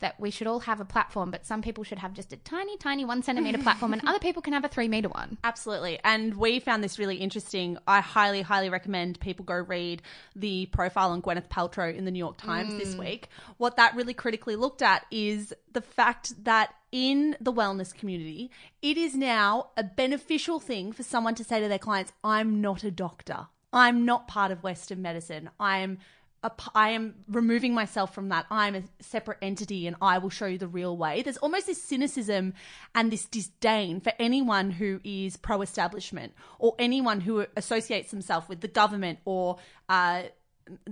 that 0.00 0.18
we 0.18 0.30
should 0.30 0.46
all 0.46 0.60
have 0.60 0.80
a 0.80 0.84
platform 0.84 1.30
but 1.30 1.46
some 1.46 1.62
people 1.62 1.84
should 1.84 1.98
have 1.98 2.12
just 2.12 2.32
a 2.32 2.36
tiny 2.38 2.76
tiny 2.78 3.04
one 3.04 3.22
centimeter 3.22 3.58
platform 3.58 3.92
and 3.92 4.02
other 4.06 4.18
people 4.18 4.42
can 4.42 4.52
have 4.52 4.64
a 4.64 4.68
three 4.68 4.88
meter 4.88 5.08
one 5.08 5.38
Absolutely. 5.44 5.98
And 6.04 6.36
we 6.36 6.60
found 6.60 6.84
this 6.84 6.98
really 6.98 7.16
interesting. 7.16 7.78
I 7.86 8.00
highly, 8.00 8.42
highly 8.42 8.68
recommend 8.68 9.20
people 9.20 9.44
go 9.44 9.54
read 9.54 10.02
the 10.36 10.66
profile 10.66 11.10
on 11.10 11.22
Gwyneth 11.22 11.48
Paltrow 11.48 11.94
in 11.94 12.04
the 12.04 12.10
New 12.10 12.18
York 12.18 12.36
Times 12.36 12.74
this 12.76 12.94
mm. 12.94 13.00
week. 13.00 13.28
What 13.56 13.76
that 13.76 13.94
really 13.94 14.14
critically 14.14 14.56
looked 14.56 14.82
at 14.82 15.06
is 15.10 15.52
the 15.72 15.80
fact 15.80 16.44
that 16.44 16.74
in 16.92 17.36
the 17.40 17.52
wellness 17.52 17.94
community, 17.94 18.50
it 18.82 18.96
is 18.96 19.14
now 19.14 19.70
a 19.76 19.84
beneficial 19.84 20.60
thing 20.60 20.92
for 20.92 21.02
someone 21.02 21.34
to 21.36 21.44
say 21.44 21.60
to 21.60 21.68
their 21.68 21.78
clients, 21.78 22.12
I'm 22.22 22.60
not 22.60 22.84
a 22.84 22.90
doctor. 22.90 23.48
I'm 23.72 24.04
not 24.04 24.26
part 24.26 24.50
of 24.50 24.62
Western 24.62 25.00
medicine. 25.00 25.50
I'm 25.60 25.98
a 26.42 26.50
I 26.74 26.90
am 26.90 27.14
removing 27.28 27.74
myself 27.74 28.14
from 28.14 28.30
that. 28.30 28.46
I'm 28.50 28.74
a 28.74 28.82
separate 29.00 29.38
entity 29.42 29.86
and 29.86 29.96
I 30.00 30.18
will 30.18 30.30
show 30.30 30.46
you 30.46 30.58
the 30.58 30.68
real 30.68 30.96
way. 30.96 31.22
There's 31.22 31.36
almost 31.36 31.66
this 31.66 31.82
cynicism 31.82 32.54
and 32.94 33.12
this 33.12 33.26
disdain 33.26 34.00
for 34.00 34.12
anyone 34.18 34.70
who 34.70 35.00
is 35.04 35.36
pro 35.36 35.60
establishment 35.62 36.32
or 36.58 36.74
anyone 36.78 37.20
who 37.20 37.46
associates 37.56 38.10
themselves 38.10 38.48
with 38.48 38.60
the 38.60 38.68
government 38.68 39.18
or 39.24 39.58
uh, 39.88 40.22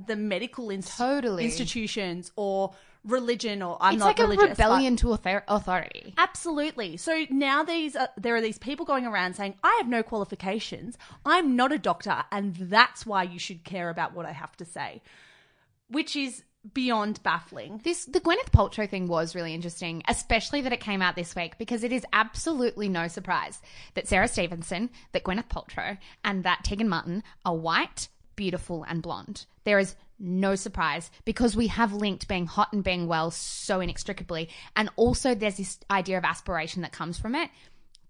the 0.07 0.17
medical 0.17 0.71
Totally. 0.97 1.45
institutions 1.45 2.33
or 2.37 2.75
religion 3.05 3.63
or 3.63 3.79
I'm 3.81 3.95
it's 3.95 4.01
not 4.01 4.07
like 4.07 4.19
a 4.19 4.23
religious, 4.25 4.43
but- 4.43 4.51
rebellion 4.51 4.97
to 4.97 5.13
author- 5.13 5.45
authority 5.49 6.15
Absolutely. 6.19 6.97
So 6.97 7.25
now 7.31 7.63
these 7.63 7.97
uh, 7.97 8.09
there 8.17 8.35
are 8.37 8.41
these 8.41 8.59
people 8.59 8.85
going 8.85 9.07
around 9.07 9.35
saying, 9.37 9.55
"I 9.63 9.77
have 9.79 9.89
no 9.89 10.03
qualifications. 10.03 10.99
I'm 11.25 11.57
not 11.57 11.73
a 11.73 11.79
doctor, 11.79 12.25
and 12.33 12.55
that's 12.57 13.07
why 13.07 13.23
you 13.23 13.39
should 13.39 13.65
care 13.65 13.89
about 13.89 14.15
what 14.15 14.27
I 14.27 14.33
have 14.33 14.57
to 14.59 14.65
say," 14.65 15.01
which 15.89 16.17
is 16.17 16.43
beyond 16.75 17.23
baffling. 17.23 17.81
This 17.85 18.05
the 18.05 18.21
Gwyneth 18.21 18.51
Paltrow 18.53 18.89
thing 18.89 19.07
was 19.07 19.35
really 19.35 19.55
interesting, 19.55 20.03
especially 20.09 20.61
that 20.63 20.73
it 20.73 20.81
came 20.81 21.03
out 21.03 21.17
this 21.17 21.35
week 21.35 21.57
because 21.59 21.85
it 21.85 21.93
is 21.93 22.05
absolutely 22.13 22.89
no 22.89 23.09
surprise 23.09 23.61
that 23.95 24.09
Sarah 24.09 24.29
Stevenson, 24.29 24.91
that 25.13 25.25
Gwyneth 25.25 25.49
Paltrow, 25.49 25.99
and 26.25 26.45
that 26.45 26.65
Tegan 26.65 26.89
Martin 26.89 27.23
are 27.45 27.57
white, 27.57 28.09
beautiful, 28.37 28.85
and 28.89 29.03
blonde. 29.03 29.47
There 29.65 29.79
is 29.79 29.95
no 30.19 30.57
surprise 30.57 31.11
because 31.25 31.57
we 31.57 31.69
have 31.69 31.93
linked 31.93 32.27
being 32.29 32.47
hot 32.47 32.73
and 32.73 32.83
being 32.83 33.07
well 33.07 33.31
so 33.31 33.81
inextricably, 33.81 34.49
and 34.77 34.91
also 34.97 35.35
there's 35.35 35.57
this 35.57 35.79
idea 35.91 36.19
of 36.19 36.25
aspiration 36.25 36.83
that 36.83 36.93
comes 36.93 37.19
from 37.19 37.35
it. 37.35 37.51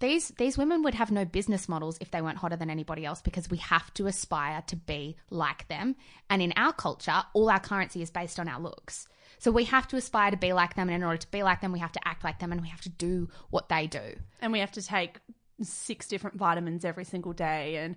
These 0.01 0.29
these 0.39 0.57
women 0.57 0.83
would 0.83 0.95
have 0.95 1.11
no 1.11 1.25
business 1.25 1.69
models 1.69 1.99
if 2.01 2.11
they 2.11 2.23
weren't 2.23 2.39
hotter 2.39 2.57
than 2.57 2.71
anybody 2.71 3.05
else 3.05 3.21
because 3.21 3.51
we 3.51 3.59
have 3.59 3.93
to 3.95 4.07
aspire 4.07 4.63
to 4.69 4.77
be 4.77 5.17
like 5.31 5.67
them. 5.69 5.97
And 6.31 6.41
in 6.41 6.53
our 6.57 6.73
culture, 6.73 7.23
all 7.33 7.51
our 7.51 7.61
currency 7.61 8.03
is 8.03 8.11
based 8.11 8.39
on 8.39 8.49
our 8.49 8.61
looks. 8.61 9.09
So 9.41 9.51
we 9.51 9.65
have 9.65 9.87
to 9.89 9.97
aspire 9.97 10.31
to 10.31 10.37
be 10.37 10.53
like 10.53 10.75
them, 10.75 10.89
and 10.89 10.97
in 10.97 11.05
order 11.05 11.19
to 11.19 11.31
be 11.31 11.43
like 11.43 11.61
them, 11.61 11.73
we 11.73 11.79
have 11.79 11.93
to 11.93 12.01
act 12.07 12.25
like 12.25 12.39
them, 12.41 12.51
and 12.53 12.61
we 12.61 12.69
have 12.69 12.81
to 12.83 12.89
do 12.89 13.29
what 13.51 13.69
they 13.69 13.87
do. 13.87 14.17
and 14.41 14.53
we 14.53 14.61
have 14.61 14.73
to 14.73 14.83
take 14.83 15.19
six 15.63 16.07
different 16.07 16.37
vitamins 16.37 16.85
every 16.85 17.05
single 17.05 17.33
day 17.33 17.77
and 17.77 17.97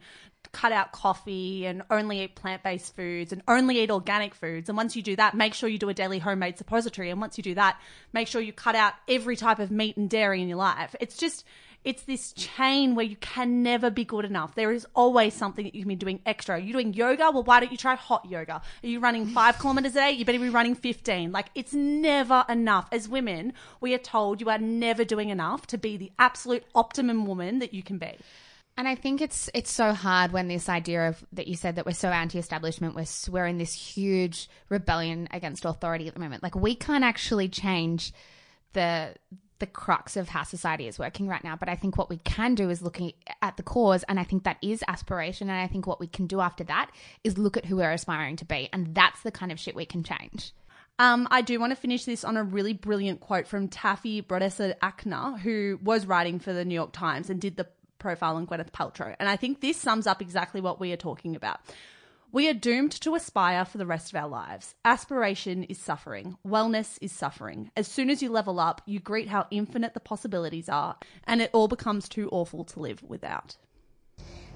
cut 0.52 0.72
out 0.72 0.92
coffee 0.92 1.66
and 1.68 1.84
only 1.92 2.24
eat 2.24 2.36
plant-based 2.36 2.96
foods 2.96 3.32
and 3.32 3.44
only 3.48 3.82
eat 3.82 3.92
organic 3.92 4.34
foods 4.34 4.68
and 4.68 4.76
once 4.76 4.96
you 4.96 5.04
do 5.04 5.16
that 5.16 5.36
make 5.36 5.54
sure 5.54 5.70
you 5.70 5.78
do 5.78 5.88
a 5.90 5.94
daily 5.94 6.18
homemade 6.18 6.58
suppository 6.58 7.12
and 7.12 7.22
once 7.22 7.38
you 7.38 7.44
do 7.44 7.54
that 7.54 7.80
make 8.14 8.28
sure 8.28 8.42
you 8.42 8.52
cut 8.52 8.74
out 8.74 8.94
every 9.08 9.36
type 9.36 9.60
of 9.60 9.70
meat 9.70 9.96
and 9.96 10.10
dairy 10.10 10.42
in 10.42 10.48
your 10.48 10.58
life 10.58 10.96
it's 11.00 11.16
just 11.18 11.46
it's 11.84 12.04
this 12.04 12.34
chain 12.34 12.96
where 12.96 13.06
you 13.06 13.16
can 13.18 13.64
never 13.64 13.90
be 13.90 14.06
good 14.06 14.26
enough. 14.26 14.56
There 14.56 14.72
is 14.72 14.86
always 14.94 15.34
something 15.34 15.66
that 15.66 15.74
you 15.74 15.82
can 15.82 15.90
be 15.90 15.96
doing 15.96 16.20
extra. 16.26 16.58
You're 16.58 16.68
you 16.68 16.74
doing 16.74 16.94
yoga? 16.94 17.32
Well, 17.32 17.44
why 17.44 17.60
don't 17.60 17.72
you 17.72 17.78
try 17.78 17.96
hot 17.96 18.26
yoga? 18.30 18.62
Are 18.84 18.88
you 18.88 19.00
running 19.00 19.28
five 19.28 19.58
kilometers 19.58 19.94
a 19.94 20.00
day? 20.00 20.12
You 20.12 20.26
better 20.26 20.40
be 20.40 20.50
running 20.50 20.76
15. 20.76 21.32
Like, 21.32 21.48
it's 21.56 21.74
never 21.74 22.46
enough. 22.48 22.88
As 22.92 23.10
women, 23.10 23.54
we 23.80 23.94
are 23.94 24.00
told 24.00 24.42
you 24.42 24.50
are 24.50 24.60
never 24.60 25.04
doing 25.04 25.30
enough 25.30 25.68
to 25.68 25.78
be 25.78 25.98
the 25.98 26.12
absolute 26.20 26.64
optimum 26.76 27.26
woman 27.26 27.60
that 27.60 27.74
you 27.74 27.82
can 27.82 27.98
be. 27.98 28.18
And 28.78 28.88
I 28.88 28.96
think 28.96 29.22
it's 29.22 29.50
it's 29.54 29.70
so 29.70 29.94
hard 29.94 30.32
when 30.32 30.48
this 30.48 30.70
idea 30.70 31.10
of 31.10 31.24
that 31.34 31.48
you 31.48 31.56
said 31.56 31.76
that 31.76 31.86
we're 31.86 31.92
so 31.92 32.10
anti-establishment, 32.10 32.96
we're 32.96 33.06
we're 33.30 33.46
in 33.46 33.58
this 33.58 33.74
huge 33.74 34.50
rebellion 34.70 35.28
against 35.32 35.66
authority 35.66 36.08
at 36.08 36.14
the 36.14 36.20
moment. 36.20 36.42
Like 36.42 36.56
we 36.56 36.74
can't 36.74 37.04
actually 37.04 37.50
change 37.50 38.14
the 38.74 39.14
the 39.62 39.68
crux 39.68 40.18
of 40.18 40.28
how 40.28 40.44
society 40.44 40.88
is 40.88 41.00
working 41.00 41.28
right 41.28 41.44
now. 41.44 41.56
But 41.56 41.70
I 41.70 41.76
think 41.76 41.98
what 41.98 42.10
we 42.10 42.18
can 42.18 42.56
do 42.56 42.70
is 42.70 42.82
looking 42.82 43.14
at 43.42 43.56
the 43.56 43.64
cause, 43.64 44.04
and 44.04 44.20
I 44.20 44.26
think 44.26 44.44
that 44.44 44.58
is 44.62 44.84
aspiration. 44.90 45.50
And 45.50 45.62
I 45.62 45.68
think 45.68 45.88
what 45.88 46.02
we 46.02 46.08
can 46.08 46.28
do 46.28 46.42
after 46.42 46.66
that 46.66 46.92
is 47.24 47.38
look 47.38 47.56
at 47.56 47.66
who 47.66 47.78
we're 47.78 47.92
aspiring 47.92 48.36
to 48.38 48.46
be, 48.46 48.68
and 48.74 48.94
that's 48.94 49.22
the 49.22 49.32
kind 49.32 49.52
of 49.54 49.60
shit 49.60 49.76
we 49.76 49.86
can 49.86 50.04
change. 50.04 50.52
Um, 51.00 51.28
I 51.32 51.42
do 51.42 51.60
want 51.60 51.72
to 51.72 51.76
finish 51.76 52.04
this 52.06 52.24
on 52.24 52.38
a 52.38 52.44
really 52.44 52.74
brilliant 52.74 53.22
quote 53.22 53.48
from 53.48 53.70
Taffy 53.70 54.22
Brodesser 54.22 54.76
Akner, 54.80 55.40
who 55.40 55.80
was 55.82 56.06
writing 56.06 56.40
for 56.40 56.54
the 56.54 56.66
New 56.66 56.76
York 56.76 56.92
Times 56.92 57.30
and 57.30 57.40
did 57.40 57.56
the 57.56 57.68
profile 57.98 58.36
on 58.36 58.46
Gwyneth 58.46 58.72
Paltrow. 58.72 59.16
And 59.20 59.30
I 59.30 59.38
think 59.38 59.62
this 59.62 59.78
sums 59.78 60.06
up 60.06 60.22
exactly 60.22 60.60
what 60.60 60.80
we 60.80 60.92
are 60.92 60.98
talking 60.98 61.36
about. 61.36 61.60
We 62.34 62.48
are 62.48 62.54
doomed 62.54 62.94
to 63.02 63.16
aspire 63.16 63.66
for 63.66 63.78
the 63.78 63.86
rest 63.86 64.14
of 64.14 64.16
our 64.18 64.30
lives. 64.30 64.74
Aspiration 64.86 65.64
is 65.64 65.78
suffering. 65.78 66.38
Wellness 66.48 66.98
is 67.02 67.12
suffering. 67.12 67.72
As 67.76 67.90
soon 67.90 68.10
as 68.10 68.24
you 68.24 68.30
level 68.30 68.58
up, 68.58 68.82
you 68.86 69.02
greet 69.02 69.28
how 69.28 69.48
infinite 69.52 69.94
the 69.94 70.00
possibilities 70.00 70.70
are, 70.70 70.96
and 71.26 71.42
it 71.42 71.50
all 71.52 71.68
becomes 71.68 72.08
too 72.08 72.30
awful 72.32 72.64
to 72.64 72.80
live 72.80 73.04
without. 73.04 73.58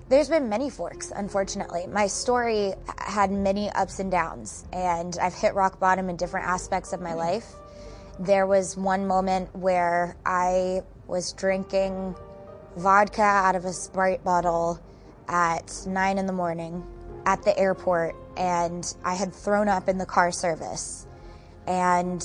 There's 0.07 0.29
been 0.29 0.47
many 0.47 0.69
forks, 0.69 1.11
unfortunately. 1.13 1.85
My 1.87 2.07
story 2.07 2.75
had 2.97 3.29
many 3.29 3.69
ups 3.71 3.99
and 3.99 4.09
downs, 4.09 4.63
and 4.71 5.17
I've 5.21 5.33
hit 5.33 5.53
rock 5.53 5.77
bottom 5.77 6.07
in 6.07 6.15
different 6.15 6.47
aspects 6.47 6.93
of 6.93 7.01
my 7.01 7.11
mm. 7.11 7.17
life. 7.17 7.45
There 8.21 8.47
was 8.47 8.77
one 8.77 9.05
moment 9.05 9.53
where 9.53 10.15
I 10.25 10.79
was 11.07 11.33
drinking 11.33 12.15
vodka 12.77 13.21
out 13.21 13.57
of 13.57 13.65
a 13.65 13.73
Sprite 13.73 14.23
bottle 14.23 14.79
at 15.27 15.85
nine 15.85 16.17
in 16.17 16.25
the 16.25 16.31
morning 16.31 16.85
at 17.25 17.43
the 17.43 17.57
airport, 17.57 18.15
and 18.37 18.95
I 19.03 19.15
had 19.15 19.33
thrown 19.33 19.67
up 19.67 19.89
in 19.89 19.97
the 19.97 20.05
car 20.05 20.31
service. 20.31 21.07
And 21.67 22.23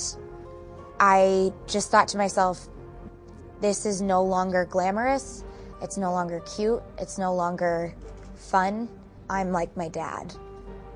I 0.99 1.51
just 1.67 1.89
thought 1.89 2.07
to 2.09 2.17
myself, 2.17 2.67
this 3.59 3.85
is 3.85 4.01
no 4.01 4.23
longer 4.23 4.65
glamorous. 4.65 5.43
It's 5.81 5.97
no 5.97 6.11
longer 6.11 6.41
cute. 6.55 6.81
It's 6.99 7.17
no 7.17 7.33
longer 7.33 7.95
fun. 8.35 8.89
I'm 9.29 9.51
like 9.51 9.75
my 9.75 9.87
dad. 9.87 10.33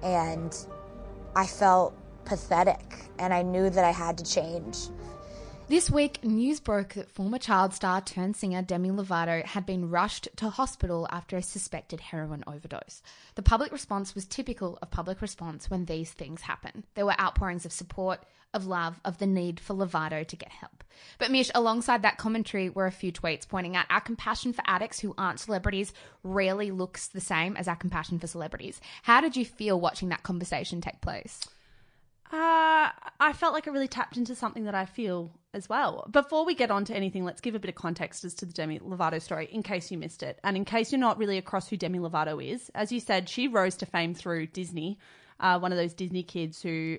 And 0.03 0.55
I 1.35 1.47
felt 1.47 1.95
pathetic, 2.25 3.05
and 3.19 3.33
I 3.33 3.41
knew 3.41 3.69
that 3.69 3.83
I 3.83 3.91
had 3.91 4.17
to 4.19 4.23
change. 4.23 4.77
This 5.67 5.89
week, 5.89 6.23
news 6.23 6.59
broke 6.59 6.93
that 6.93 7.09
former 7.09 7.39
child 7.39 7.73
star 7.73 7.99
turned 7.99 8.35
singer 8.35 8.61
Demi 8.61 8.91
Lovato 8.91 9.43
had 9.43 9.65
been 9.65 9.89
rushed 9.89 10.27
to 10.35 10.51
hospital 10.51 11.07
after 11.09 11.37
a 11.37 11.41
suspected 11.41 11.99
heroin 11.99 12.43
overdose. 12.45 13.01
The 13.33 13.41
public 13.41 13.71
response 13.71 14.13
was 14.13 14.27
typical 14.27 14.77
of 14.83 14.91
public 14.91 15.23
response 15.23 15.67
when 15.67 15.85
these 15.85 16.11
things 16.11 16.41
happen. 16.41 16.83
There 16.93 17.07
were 17.07 17.19
outpourings 17.19 17.65
of 17.65 17.71
support, 17.71 18.23
of 18.53 18.67
love, 18.67 19.01
of 19.03 19.17
the 19.17 19.25
need 19.25 19.59
for 19.59 19.73
Lovato 19.73 20.25
to 20.27 20.35
get 20.35 20.51
help. 20.51 20.83
But 21.17 21.31
Mish, 21.31 21.49
alongside 21.55 22.03
that 22.03 22.19
commentary 22.19 22.69
were 22.69 22.85
a 22.85 22.91
few 22.91 23.11
tweets 23.11 23.49
pointing 23.49 23.75
out 23.75 23.87
our 23.89 24.01
compassion 24.01 24.53
for 24.53 24.61
addicts 24.67 24.99
who 24.99 25.15
aren't 25.17 25.39
celebrities 25.39 25.93
rarely 26.21 26.69
looks 26.69 27.07
the 27.07 27.19
same 27.19 27.57
as 27.57 27.67
our 27.67 27.75
compassion 27.75 28.19
for 28.19 28.27
celebrities. 28.27 28.79
How 29.01 29.19
did 29.19 29.35
you 29.35 29.43
feel 29.43 29.81
watching 29.81 30.09
that 30.09 30.21
conversation 30.21 30.79
take 30.79 31.01
place? 31.01 31.41
Uh, 32.31 32.89
I 33.19 33.33
felt 33.33 33.53
like 33.53 33.67
it 33.67 33.71
really 33.71 33.87
tapped 33.87 34.17
into 34.17 34.35
something 34.35 34.65
that 34.65 34.75
I 34.75 34.85
feel 34.85 35.31
as 35.53 35.69
well. 35.69 36.07
Before 36.11 36.45
we 36.45 36.55
get 36.55 36.71
on 36.71 36.83
to 36.85 36.95
anything, 36.95 37.23
let's 37.23 37.41
give 37.41 37.55
a 37.55 37.59
bit 37.59 37.69
of 37.69 37.75
context 37.75 38.25
as 38.25 38.33
to 38.35 38.45
the 38.45 38.53
Demi 38.53 38.79
Lovato 38.79 39.21
story 39.21 39.47
in 39.51 39.63
case 39.63 39.91
you 39.91 39.97
missed 39.97 40.23
it. 40.23 40.39
And 40.43 40.57
in 40.57 40.65
case 40.65 40.91
you're 40.91 40.99
not 40.99 41.17
really 41.17 41.37
across 41.37 41.69
who 41.69 41.77
Demi 41.77 41.99
Lovato 41.99 42.43
is, 42.43 42.69
as 42.75 42.91
you 42.91 42.99
said, 42.99 43.29
she 43.29 43.47
rose 43.47 43.75
to 43.77 43.85
fame 43.85 44.13
through 44.13 44.47
Disney, 44.47 44.97
uh, 45.39 45.59
one 45.59 45.71
of 45.71 45.77
those 45.77 45.93
Disney 45.93 46.23
kids 46.23 46.61
who 46.61 46.97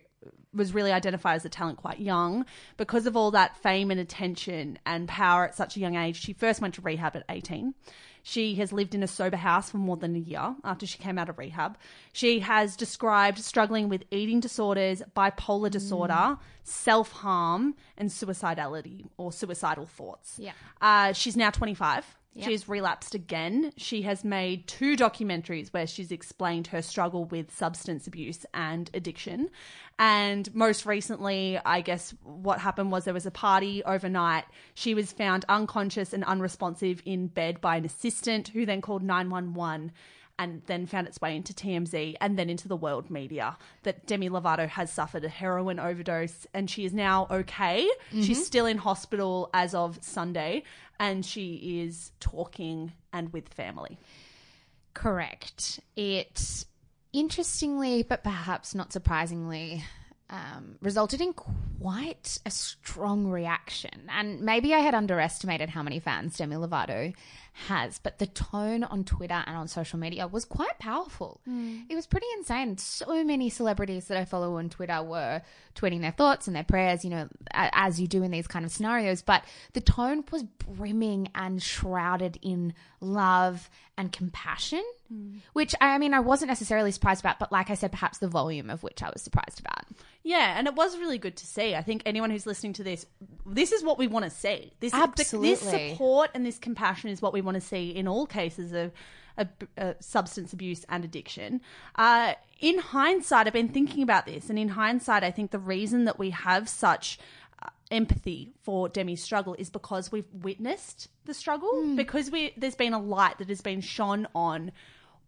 was 0.55 0.74
really 0.74 0.93
identified 0.93 1.37
as 1.37 1.45
a 1.45 1.49
talent 1.49 1.79
quite 1.79 2.01
young. 2.01 2.47
Because 2.77 3.07
of 3.07 3.16
all 3.16 3.31
that 3.33 3.57
fame 3.57 3.91
and 3.91 4.01
attention 4.01 4.79
and 4.87 5.09
power 5.09 5.45
at 5.45 5.55
such 5.55 5.77
a 5.77 5.81
young 5.81 5.97
age, 5.97 6.20
she 6.20 6.33
first 6.33 6.61
went 6.61 6.74
to 6.74 6.83
rehab 6.83 7.16
at 7.16 7.24
18. 7.29 7.74
She 8.29 8.57
has 8.57 8.72
lived 8.72 8.93
in 8.93 9.05
a 9.05 9.07
sober 9.07 9.37
house 9.37 9.70
for 9.70 9.77
more 9.77 9.97
than 9.97 10.16
a 10.16 10.18
year 10.18 10.57
after 10.64 10.85
she 10.85 10.99
came 10.99 11.16
out 11.16 11.29
of 11.29 11.39
rehab. 11.39 11.79
She 12.12 12.41
has 12.41 12.74
described 12.74 13.39
struggling 13.39 13.89
with 13.89 14.03
eating 14.11 14.41
disorders, 14.41 15.01
bipolar 15.16 15.70
disorder, 15.70 16.37
self 16.64 17.12
harm, 17.12 17.77
and 17.97 18.11
suicidality 18.11 19.07
or 19.16 19.31
suicidal 19.31 19.87
thoughts. 19.87 20.41
Yeah. 20.41 20.55
Uh, 20.81 21.12
she's 21.12 21.37
now 21.37 21.51
25. 21.51 22.16
She's 22.45 22.68
relapsed 22.68 23.14
again. 23.14 23.72
She 23.76 24.03
has 24.03 24.24
made 24.24 24.66
two 24.66 24.97
documentaries 24.97 25.72
where 25.72 25.87
she's 25.87 26.12
explained 26.12 26.68
her 26.68 26.82
struggle 26.82 27.24
with 27.24 27.55
substance 27.57 28.07
abuse 28.07 28.45
and 28.53 28.91
addiction. 28.93 29.51
And 29.99 30.55
most 30.55 30.84
recently, 30.84 31.59
I 31.64 31.80
guess 31.80 32.14
what 32.22 32.61
happened 32.61 32.93
was 32.93 33.05
there 33.05 33.14
was 33.14 33.26
a 33.26 33.30
party 33.30 33.82
overnight. 33.84 34.45
She 34.74 34.95
was 34.95 35.12
found 35.12 35.45
unconscious 35.49 36.12
and 36.12 36.24
unresponsive 36.24 37.03
in 37.07 37.28
bed 37.28 37.61
by 37.61 37.76
an 37.76 37.84
assistant 37.84 38.49
who 38.49 38.66
then 38.66 38.80
called 38.80 39.03
911 39.03 39.93
and 40.39 40.62
then 40.66 40.87
found 40.87 41.07
its 41.07 41.20
way 41.20 41.34
into 41.37 41.53
TMZ 41.53 42.16
and 42.20 42.39
then 42.39 42.51
into 42.51 42.68
the 42.68 42.76
world 42.76 43.11
media 43.11 43.57
that 43.84 44.07
Demi 44.07 44.28
Lovato 44.28 44.68
has 44.68 44.93
suffered 44.93 45.24
a 45.24 45.28
heroin 45.28 45.78
overdose 45.78 46.47
and 46.53 46.68
she 46.68 46.84
is 46.84 46.93
now 46.93 47.26
okay. 47.30 47.89
She's 48.12 48.45
still 48.47 48.66
in 48.66 48.78
hospital 48.78 49.51
as 49.55 49.74
of 49.74 49.99
Sunday 50.03 50.62
and 51.01 51.24
she 51.24 51.80
is 51.82 52.12
talking 52.20 52.93
and 53.12 53.32
with 53.32 53.49
family. 53.49 53.99
Correct. 54.95 55.80
It, 55.95 56.64
interestingly, 57.12 58.03
but 58.03 58.22
perhaps 58.22 58.74
not 58.74 58.93
surprisingly, 58.93 59.84
um, 60.30 60.76
resulted 60.80 61.20
in 61.20 61.32
quite 61.32 62.39
a 62.45 62.51
strong 62.51 63.28
reaction. 63.28 64.09
And 64.09 64.41
maybe 64.41 64.74
I 64.74 64.78
had 64.78 64.95
underestimated 64.95 65.68
how 65.68 65.82
many 65.82 66.01
fans 66.01 66.37
Demi 66.37 66.57
Lovato 66.57 67.14
has, 67.57 67.99
but 67.99 68.19
the 68.19 68.27
tone 68.27 68.85
on 68.85 69.03
Twitter 69.03 69.43
and 69.47 69.57
on 69.57 69.67
social 69.67 69.99
media 69.99 70.27
was 70.27 70.45
quite 70.45 70.79
powerful. 70.79 71.41
Mm. 71.49 71.85
It 71.89 71.95
was 71.95 72.07
pretty 72.07 72.27
insane. 72.37 72.77
So 72.77 73.25
many 73.25 73.49
celebrities 73.49 74.09
that 74.09 74.19
I 74.19 74.27
follow 74.27 74.59
on 74.59 74.69
Twitter 74.69 75.03
were 75.03 75.41
tweeting 75.75 76.03
their 76.03 76.13
thoughts 76.13 76.47
and 76.47 76.55
their 76.55 76.65
prayers, 76.65 77.03
you 77.03 77.11
know, 77.11 77.29
as 77.53 77.99
you 77.99 78.07
do 78.07 78.23
in 78.23 78.31
these 78.31 78.47
kind 78.47 78.65
of 78.67 78.71
scenarios. 78.71 79.23
But 79.23 79.43
the 79.73 79.81
tone 79.81 80.25
was 80.31 80.43
brimming 80.43 81.29
and 81.35 81.63
shrouded 81.63 82.39
in 82.43 82.75
love 83.01 83.71
and 83.99 84.13
compassion, 84.13 84.85
mm. 85.13 85.41
which 85.55 85.75
I 85.81 85.97
mean, 85.99 86.13
I 86.13 86.21
wasn't 86.21 86.49
necessarily 86.49 86.91
surprised 86.91 87.21
about, 87.21 87.39
but 87.39 87.51
like 87.51 87.71
I 87.71 87.75
said, 87.75 87.91
perhaps 87.91 88.19
the 88.19 88.29
volume 88.29 88.69
of 88.69 88.83
which 88.83 89.03
I 89.03 89.09
was 89.11 89.23
surprised 89.23 89.61
about. 89.61 89.85
Yeah, 90.23 90.59
and 90.59 90.67
it 90.67 90.75
was 90.75 90.99
really 90.99 91.19
good 91.19 91.37
to 91.37 91.47
see. 91.47 91.75
I 91.75 91.83
think 91.83 92.03
anyone 92.05 92.31
who's 92.31 92.47
listening 92.47 92.73
to 92.75 92.83
this, 92.83 93.07
this 93.47 93.73
is 93.73 93.85
what 93.85 93.97
we 93.97 94.09
want 94.09 94.25
to 94.25 94.31
see. 94.31 94.73
This 94.81 94.93
this 95.33 95.61
support 95.61 96.31
and 96.35 96.45
this 96.45 96.59
compassion 96.59 97.11
is 97.11 97.23
what 97.23 97.33
we 97.33 97.41
want 97.47 97.57
to 97.57 97.61
see 97.61 97.91
in 97.91 98.07
all 98.07 98.27
cases 98.27 98.73
of, 98.73 98.93
of 99.39 99.49
uh, 99.79 99.95
substance 100.01 100.53
abuse 100.53 100.85
and 100.89 101.05
addiction. 101.05 101.61
Uh, 101.95 102.35
in 102.61 102.79
hindsight, 102.79 103.47
I've 103.47 103.53
been 103.53 103.69
thinking 103.69 104.03
about 104.03 104.27
this, 104.27 104.51
and 104.51 104.59
in 104.59 104.69
hindsight, 104.69 105.25
I 105.25 105.31
think 105.31 105.51
the 105.51 105.59
reason 105.59 106.05
that 106.05 106.19
we 106.19 106.31
have 106.31 106.69
such 106.69 107.19
uh, 107.63 107.69
empathy 107.91 108.53
for 108.63 108.89
Demi's 108.89 109.23
struggle 109.23 109.55
is 109.59 109.71
because 109.71 110.13
we've 110.13 110.33
witnessed 110.33 111.09
the 111.25 111.35
struggle, 111.35 111.95
because 111.97 112.31
we 112.31 112.53
there's 112.57 112.77
been 112.77 112.93
a 112.93 113.01
light 113.01 113.39
that 113.39 113.49
has 113.49 113.61
been 113.61 113.81
shone 113.81 114.27
on 114.35 114.73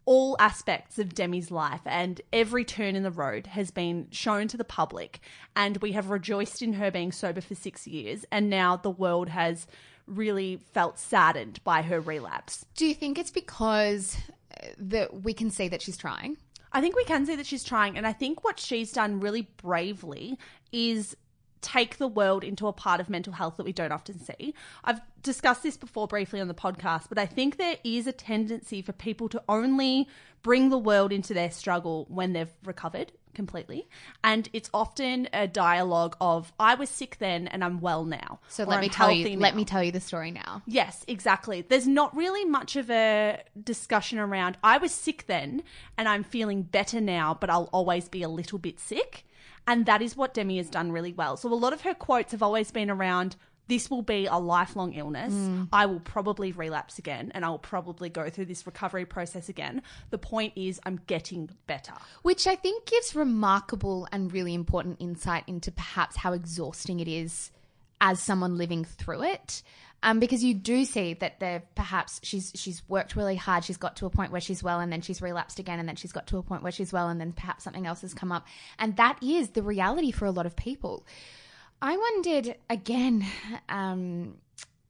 all 0.09 0.35
aspects 0.39 0.97
of 0.97 1.13
Demi's 1.13 1.51
life 1.51 1.81
and 1.85 2.19
every 2.33 2.65
turn 2.65 2.95
in 2.95 3.03
the 3.03 3.11
road 3.11 3.45
has 3.45 3.69
been 3.69 4.07
shown 4.09 4.47
to 4.47 4.57
the 4.57 4.63
public. 4.63 5.19
And 5.55 5.77
we 5.83 5.91
have 5.91 6.09
rejoiced 6.09 6.63
in 6.63 6.73
her 6.73 6.89
being 6.89 7.11
sober 7.11 7.41
for 7.41 7.53
six 7.53 7.85
years. 7.85 8.25
And 8.31 8.49
now 8.49 8.75
the 8.75 8.89
world 8.89 9.29
has 9.29 9.67
really 10.09 10.57
felt 10.73 10.97
saddened 10.99 11.63
by 11.63 11.81
her 11.81 11.99
relapse. 11.99 12.65
Do 12.75 12.85
you 12.85 12.93
think 12.93 13.17
it's 13.17 13.31
because 13.31 14.17
uh, 14.61 14.67
that 14.77 15.23
we 15.23 15.33
can 15.33 15.49
see 15.49 15.67
that 15.67 15.81
she's 15.81 15.97
trying? 15.97 16.37
I 16.71 16.81
think 16.81 16.95
we 16.95 17.03
can 17.03 17.25
see 17.25 17.35
that 17.35 17.45
she's 17.45 17.63
trying. 17.63 17.97
And 17.97 18.05
I 18.05 18.13
think 18.13 18.43
what 18.43 18.59
she's 18.59 18.91
done 18.91 19.19
really 19.19 19.49
bravely 19.57 20.37
is 20.71 21.15
take 21.61 21.97
the 21.97 22.07
world 22.07 22.43
into 22.43 22.67
a 22.67 22.73
part 22.73 23.01
of 23.01 23.09
mental 23.09 23.33
health 23.33 23.57
that 23.57 23.65
we 23.65 23.73
don't 23.73 23.91
often 23.91 24.19
see. 24.19 24.53
I've 24.83 25.01
discussed 25.21 25.63
this 25.63 25.77
before 25.77 26.07
briefly 26.07 26.39
on 26.39 26.47
the 26.47 26.53
podcast, 26.53 27.09
but 27.09 27.17
I 27.17 27.25
think 27.25 27.57
there 27.57 27.77
is 27.83 28.07
a 28.07 28.11
tendency 28.11 28.81
for 28.81 28.93
people 28.93 29.27
to 29.29 29.43
only 29.49 30.07
bring 30.41 30.69
the 30.69 30.77
world 30.77 31.11
into 31.11 31.33
their 31.33 31.51
struggle 31.51 32.05
when 32.09 32.33
they've 32.33 32.53
recovered 32.63 33.11
completely. 33.33 33.87
And 34.23 34.49
it's 34.53 34.69
often 34.73 35.27
a 35.33 35.47
dialogue 35.47 36.15
of 36.19 36.51
I 36.59 36.75
was 36.75 36.89
sick 36.89 37.17
then 37.19 37.47
and 37.47 37.63
I'm 37.63 37.79
well 37.79 38.03
now. 38.05 38.39
So 38.47 38.63
let 38.63 38.75
I'm 38.77 38.81
me 38.81 38.89
tell 38.89 39.11
you. 39.11 39.23
healthy 39.23 39.37
Let 39.37 39.55
me 39.55 39.65
tell 39.65 39.83
you 39.83 39.91
the 39.91 39.99
story 39.99 40.31
now. 40.31 40.61
Yes, 40.65 41.05
exactly. 41.07 41.61
There's 41.61 41.87
not 41.87 42.15
really 42.15 42.45
much 42.45 42.75
of 42.75 42.89
a 42.89 43.41
discussion 43.63 44.19
around 44.19 44.57
I 44.63 44.77
was 44.77 44.91
sick 44.91 45.25
then 45.27 45.63
and 45.97 46.07
I'm 46.07 46.23
feeling 46.23 46.63
better 46.63 47.01
now, 47.01 47.37
but 47.39 47.49
I'll 47.49 47.69
always 47.71 48.09
be 48.09 48.23
a 48.23 48.29
little 48.29 48.59
bit 48.59 48.79
sick. 48.79 49.25
And 49.67 49.85
that 49.85 50.01
is 50.01 50.17
what 50.17 50.33
Demi 50.33 50.57
has 50.57 50.69
done 50.69 50.91
really 50.91 51.13
well. 51.13 51.37
So 51.37 51.51
a 51.51 51.53
lot 51.53 51.73
of 51.73 51.81
her 51.81 51.93
quotes 51.93 52.31
have 52.31 52.41
always 52.41 52.71
been 52.71 52.89
around 52.89 53.35
this 53.69 53.89
will 53.89 54.01
be 54.01 54.25
a 54.25 54.37
lifelong 54.37 54.93
illness. 54.93 55.33
I 55.71 55.85
will 55.85 55.99
probably 55.99 56.51
relapse 56.51 56.97
again 56.97 57.31
and 57.33 57.45
I 57.45 57.49
will 57.49 57.59
probably 57.59 58.09
go 58.09 58.29
through 58.29 58.45
this 58.45 58.65
recovery 58.65 59.05
process 59.05 59.47
again. 59.47 59.83
The 60.09 60.17
point 60.17 60.53
is, 60.55 60.81
I'm 60.85 60.99
getting 61.07 61.49
better. 61.67 61.93
Which 62.23 62.47
I 62.47 62.55
think 62.55 62.85
gives 62.85 63.15
remarkable 63.15 64.07
and 64.11 64.33
really 64.33 64.53
important 64.55 64.97
insight 64.99 65.43
into 65.47 65.71
perhaps 65.71 66.17
how 66.17 66.33
exhausting 66.33 66.99
it 66.99 67.07
is 67.07 67.51
as 68.01 68.19
someone 68.19 68.57
living 68.57 68.85
through 68.85 69.23
it. 69.23 69.61
Um, 70.01 70.19
because 70.19 70.43
you 70.43 70.53
do 70.53 70.85
see 70.85 71.13
that 71.15 71.39
there 71.41 71.63
perhaps 71.75 72.21
she's 72.23 72.53
she's 72.55 72.81
worked 72.87 73.17
really 73.17 73.35
hard, 73.35 73.65
she's 73.65 73.75
got 73.75 73.97
to 73.97 74.05
a 74.05 74.09
point 74.09 74.31
where 74.31 74.39
she's 74.39 74.63
well, 74.63 74.79
and 74.79 74.93
then 74.93 75.01
she's 75.01 75.21
relapsed 75.21 75.59
again, 75.59 75.77
and 75.77 75.89
then 75.89 75.97
she's 75.97 76.13
got 76.13 76.25
to 76.27 76.37
a 76.37 76.41
point 76.41 76.63
where 76.63 76.71
she's 76.71 76.93
well, 76.93 77.09
and 77.09 77.19
then 77.19 77.33
perhaps 77.33 77.65
something 77.65 77.85
else 77.85 77.99
has 78.01 78.13
come 78.13 78.31
up, 78.31 78.47
and 78.77 78.95
that 78.95 79.21
is 79.21 79.49
the 79.49 79.61
reality 79.61 80.11
for 80.11 80.25
a 80.25 80.31
lot 80.31 80.45
of 80.45 80.55
people. 80.55 81.05
I 81.81 81.97
wondered 81.97 82.55
again. 82.69 83.25
Um, 83.67 84.35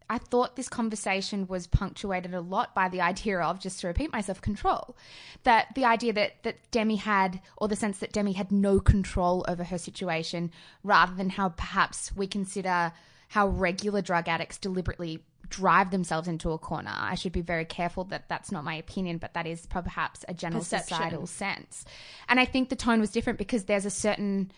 I 0.10 0.18
thought 0.18 0.56
this 0.56 0.70
conversation 0.70 1.46
was 1.48 1.68
punctuated 1.68 2.34
a 2.34 2.42
lot 2.42 2.74
by 2.74 2.90
the 2.90 3.00
idea 3.00 3.40
of, 3.40 3.60
just 3.60 3.80
to 3.82 3.88
repeat 3.88 4.12
myself, 4.12 4.42
control. 4.42 4.96
That 5.44 5.68
the 5.76 5.86
idea 5.86 6.14
that, 6.14 6.42
that 6.44 6.56
Demi 6.72 6.96
had, 6.96 7.42
or 7.58 7.68
the 7.68 7.76
sense 7.76 8.00
that 8.00 8.12
Demi 8.12 8.34
had 8.34 8.52
no 8.52 8.80
control 8.80 9.46
over 9.48 9.66
her 9.66 9.78
situation, 9.78 10.52
rather 10.84 11.14
than 11.14 11.30
how 11.30 11.50
perhaps 11.50 12.16
we 12.16 12.26
consider 12.26 12.92
how 13.30 13.48
regular 13.48 14.02
drug 14.02 14.28
addicts 14.28 14.58
deliberately 14.58 15.24
drive 15.48 15.92
themselves 15.92 16.28
into 16.28 16.52
a 16.52 16.58
corner. 16.58 16.94
I 16.94 17.14
should 17.14 17.32
be 17.32 17.42
very 17.42 17.66
careful 17.66 18.04
that 18.06 18.28
that's 18.30 18.52
not 18.52 18.64
my 18.64 18.76
opinion, 18.76 19.20
but 19.20 19.36
that 19.36 19.46
is 19.46 19.68
perhaps 19.68 20.26
a 20.28 20.34
general 20.34 20.62
Perception. 20.62 20.98
societal 20.98 21.28
sense. 21.28 21.86
And 22.28 22.40
I 22.40 22.46
think 22.46 22.70
the 22.70 22.76
tone 22.76 23.00
was 23.00 23.12
different 23.12 23.38
because 23.38 23.66
there's 23.66 23.86
a 23.86 23.92
certain 23.92 24.52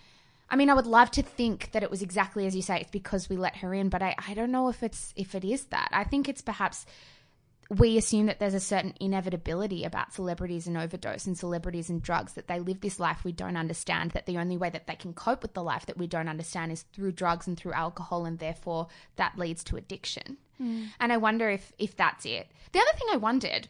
I 0.51 0.57
mean, 0.57 0.69
I 0.69 0.73
would 0.73 0.85
love 0.85 1.09
to 1.11 1.23
think 1.23 1.71
that 1.71 1.81
it 1.81 1.89
was 1.89 2.01
exactly 2.01 2.45
as 2.45 2.55
you 2.55 2.61
say. 2.61 2.81
It's 2.81 2.91
because 2.91 3.29
we 3.29 3.37
let 3.37 3.55
her 3.57 3.73
in, 3.73 3.87
but 3.87 4.03
I, 4.03 4.15
I 4.27 4.33
don't 4.33 4.51
know 4.51 4.67
if 4.67 4.83
it's 4.83 5.13
if 5.15 5.33
it 5.33 5.45
is 5.45 5.65
that. 5.67 5.87
I 5.93 6.03
think 6.03 6.27
it's 6.27 6.41
perhaps 6.41 6.85
we 7.69 7.97
assume 7.97 8.25
that 8.25 8.39
there's 8.39 8.53
a 8.53 8.59
certain 8.59 8.93
inevitability 8.99 9.85
about 9.85 10.13
celebrities 10.13 10.67
and 10.67 10.77
overdose 10.77 11.25
and 11.25 11.37
celebrities 11.37 11.89
and 11.89 12.01
drugs 12.01 12.33
that 12.33 12.49
they 12.49 12.59
live 12.59 12.81
this 12.81 12.99
life 12.99 13.23
we 13.23 13.31
don't 13.31 13.55
understand. 13.55 14.11
That 14.11 14.25
the 14.25 14.39
only 14.39 14.57
way 14.57 14.69
that 14.69 14.87
they 14.87 14.95
can 14.95 15.13
cope 15.13 15.41
with 15.41 15.53
the 15.53 15.63
life 15.63 15.85
that 15.85 15.97
we 15.97 16.05
don't 16.05 16.27
understand 16.27 16.73
is 16.73 16.81
through 16.93 17.13
drugs 17.13 17.47
and 17.47 17.57
through 17.57 17.71
alcohol, 17.71 18.25
and 18.25 18.37
therefore 18.37 18.89
that 19.15 19.39
leads 19.39 19.63
to 19.65 19.77
addiction. 19.77 20.35
Hmm. 20.57 20.87
And 20.99 21.13
I 21.13 21.17
wonder 21.17 21.49
if 21.49 21.71
if 21.79 21.95
that's 21.95 22.25
it. 22.25 22.51
The 22.73 22.79
other 22.79 22.97
thing 22.97 23.07
I 23.13 23.17
wondered 23.17 23.69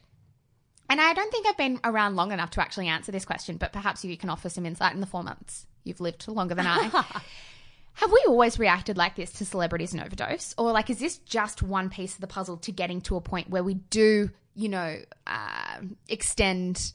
and 0.89 0.99
I 0.99 1.13
don't 1.13 1.31
think 1.31 1.45
I've 1.45 1.57
been 1.57 1.79
around 1.83 2.15
long 2.15 2.31
enough 2.31 2.49
to 2.51 2.61
actually 2.61 2.87
answer 2.87 3.11
this 3.11 3.23
question, 3.23 3.57
but 3.57 3.71
perhaps 3.71 4.03
you 4.03 4.17
can 4.17 4.31
offer 4.31 4.49
some 4.49 4.65
insight 4.65 4.93
in 4.93 4.99
the 4.99 5.05
four 5.05 5.23
months 5.23 5.67
you've 5.83 6.01
lived 6.01 6.27
longer 6.27 6.55
than 6.55 6.67
I. 6.67 6.89
Have 7.93 8.11
we 8.11 8.23
always 8.27 8.57
reacted 8.57 8.97
like 8.97 9.15
this 9.15 9.31
to 9.33 9.45
celebrities 9.45 9.93
and 9.93 10.01
overdose? 10.01 10.55
Or, 10.57 10.71
like, 10.71 10.89
is 10.89 10.99
this 10.99 11.17
just 11.19 11.61
one 11.61 11.89
piece 11.89 12.15
of 12.15 12.21
the 12.21 12.27
puzzle 12.27 12.57
to 12.57 12.71
getting 12.71 13.01
to 13.01 13.15
a 13.15 13.21
point 13.21 13.49
where 13.49 13.63
we 13.63 13.75
do, 13.75 14.29
you 14.55 14.69
know, 14.69 14.97
uh, 15.27 15.77
extend 16.07 16.93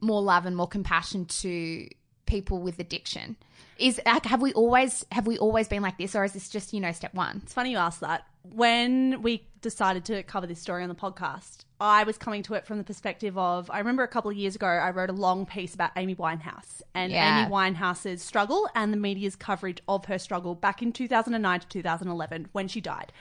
more 0.00 0.20
love 0.20 0.44
and 0.44 0.56
more 0.56 0.66
compassion 0.66 1.26
to 1.26 1.88
people 2.26 2.58
with 2.58 2.78
addiction? 2.78 3.36
Is 3.78 4.00
like, 4.04 4.26
have 4.26 4.42
we 4.42 4.52
always 4.52 5.06
have 5.10 5.26
we 5.26 5.38
always 5.38 5.68
been 5.68 5.82
like 5.82 5.96
this, 5.96 6.14
or 6.14 6.24
is 6.24 6.32
this 6.32 6.48
just 6.48 6.72
you 6.72 6.80
know 6.80 6.92
step 6.92 7.14
one? 7.14 7.40
It's 7.44 7.54
funny 7.54 7.70
you 7.70 7.78
ask 7.78 8.00
that. 8.00 8.26
When 8.42 9.22
we 9.22 9.46
decided 9.60 10.04
to 10.06 10.22
cover 10.24 10.46
this 10.46 10.60
story 10.60 10.82
on 10.82 10.88
the 10.88 10.94
podcast, 10.94 11.61
I 11.82 12.04
was 12.04 12.16
coming 12.16 12.42
to 12.44 12.54
it 12.54 12.64
from 12.64 12.78
the 12.78 12.84
perspective 12.84 13.36
of 13.36 13.70
I 13.70 13.78
remember 13.78 14.02
a 14.04 14.08
couple 14.08 14.30
of 14.30 14.36
years 14.36 14.54
ago 14.54 14.66
I 14.66 14.90
wrote 14.90 15.10
a 15.10 15.14
long 15.14 15.46
piece 15.46 15.74
about 15.74 15.90
Amy 15.96 16.14
Winehouse 16.14 16.80
and 16.94 17.10
Yeah. 17.12 17.42
Amy 17.42 17.50
Winehouse's 17.50 18.22
struggle 18.22 18.68
and 18.74 18.92
the 18.92 18.96
media's 18.96 19.34
coverage 19.36 19.80
of 19.88 20.04
her 20.04 20.18
struggle 20.18 20.54
back 20.54 20.80
in 20.80 20.92
2009 20.92 21.60
to 21.60 21.66
2011 21.68 22.48
when 22.52 22.68
she 22.68 22.80
died. 22.80 23.12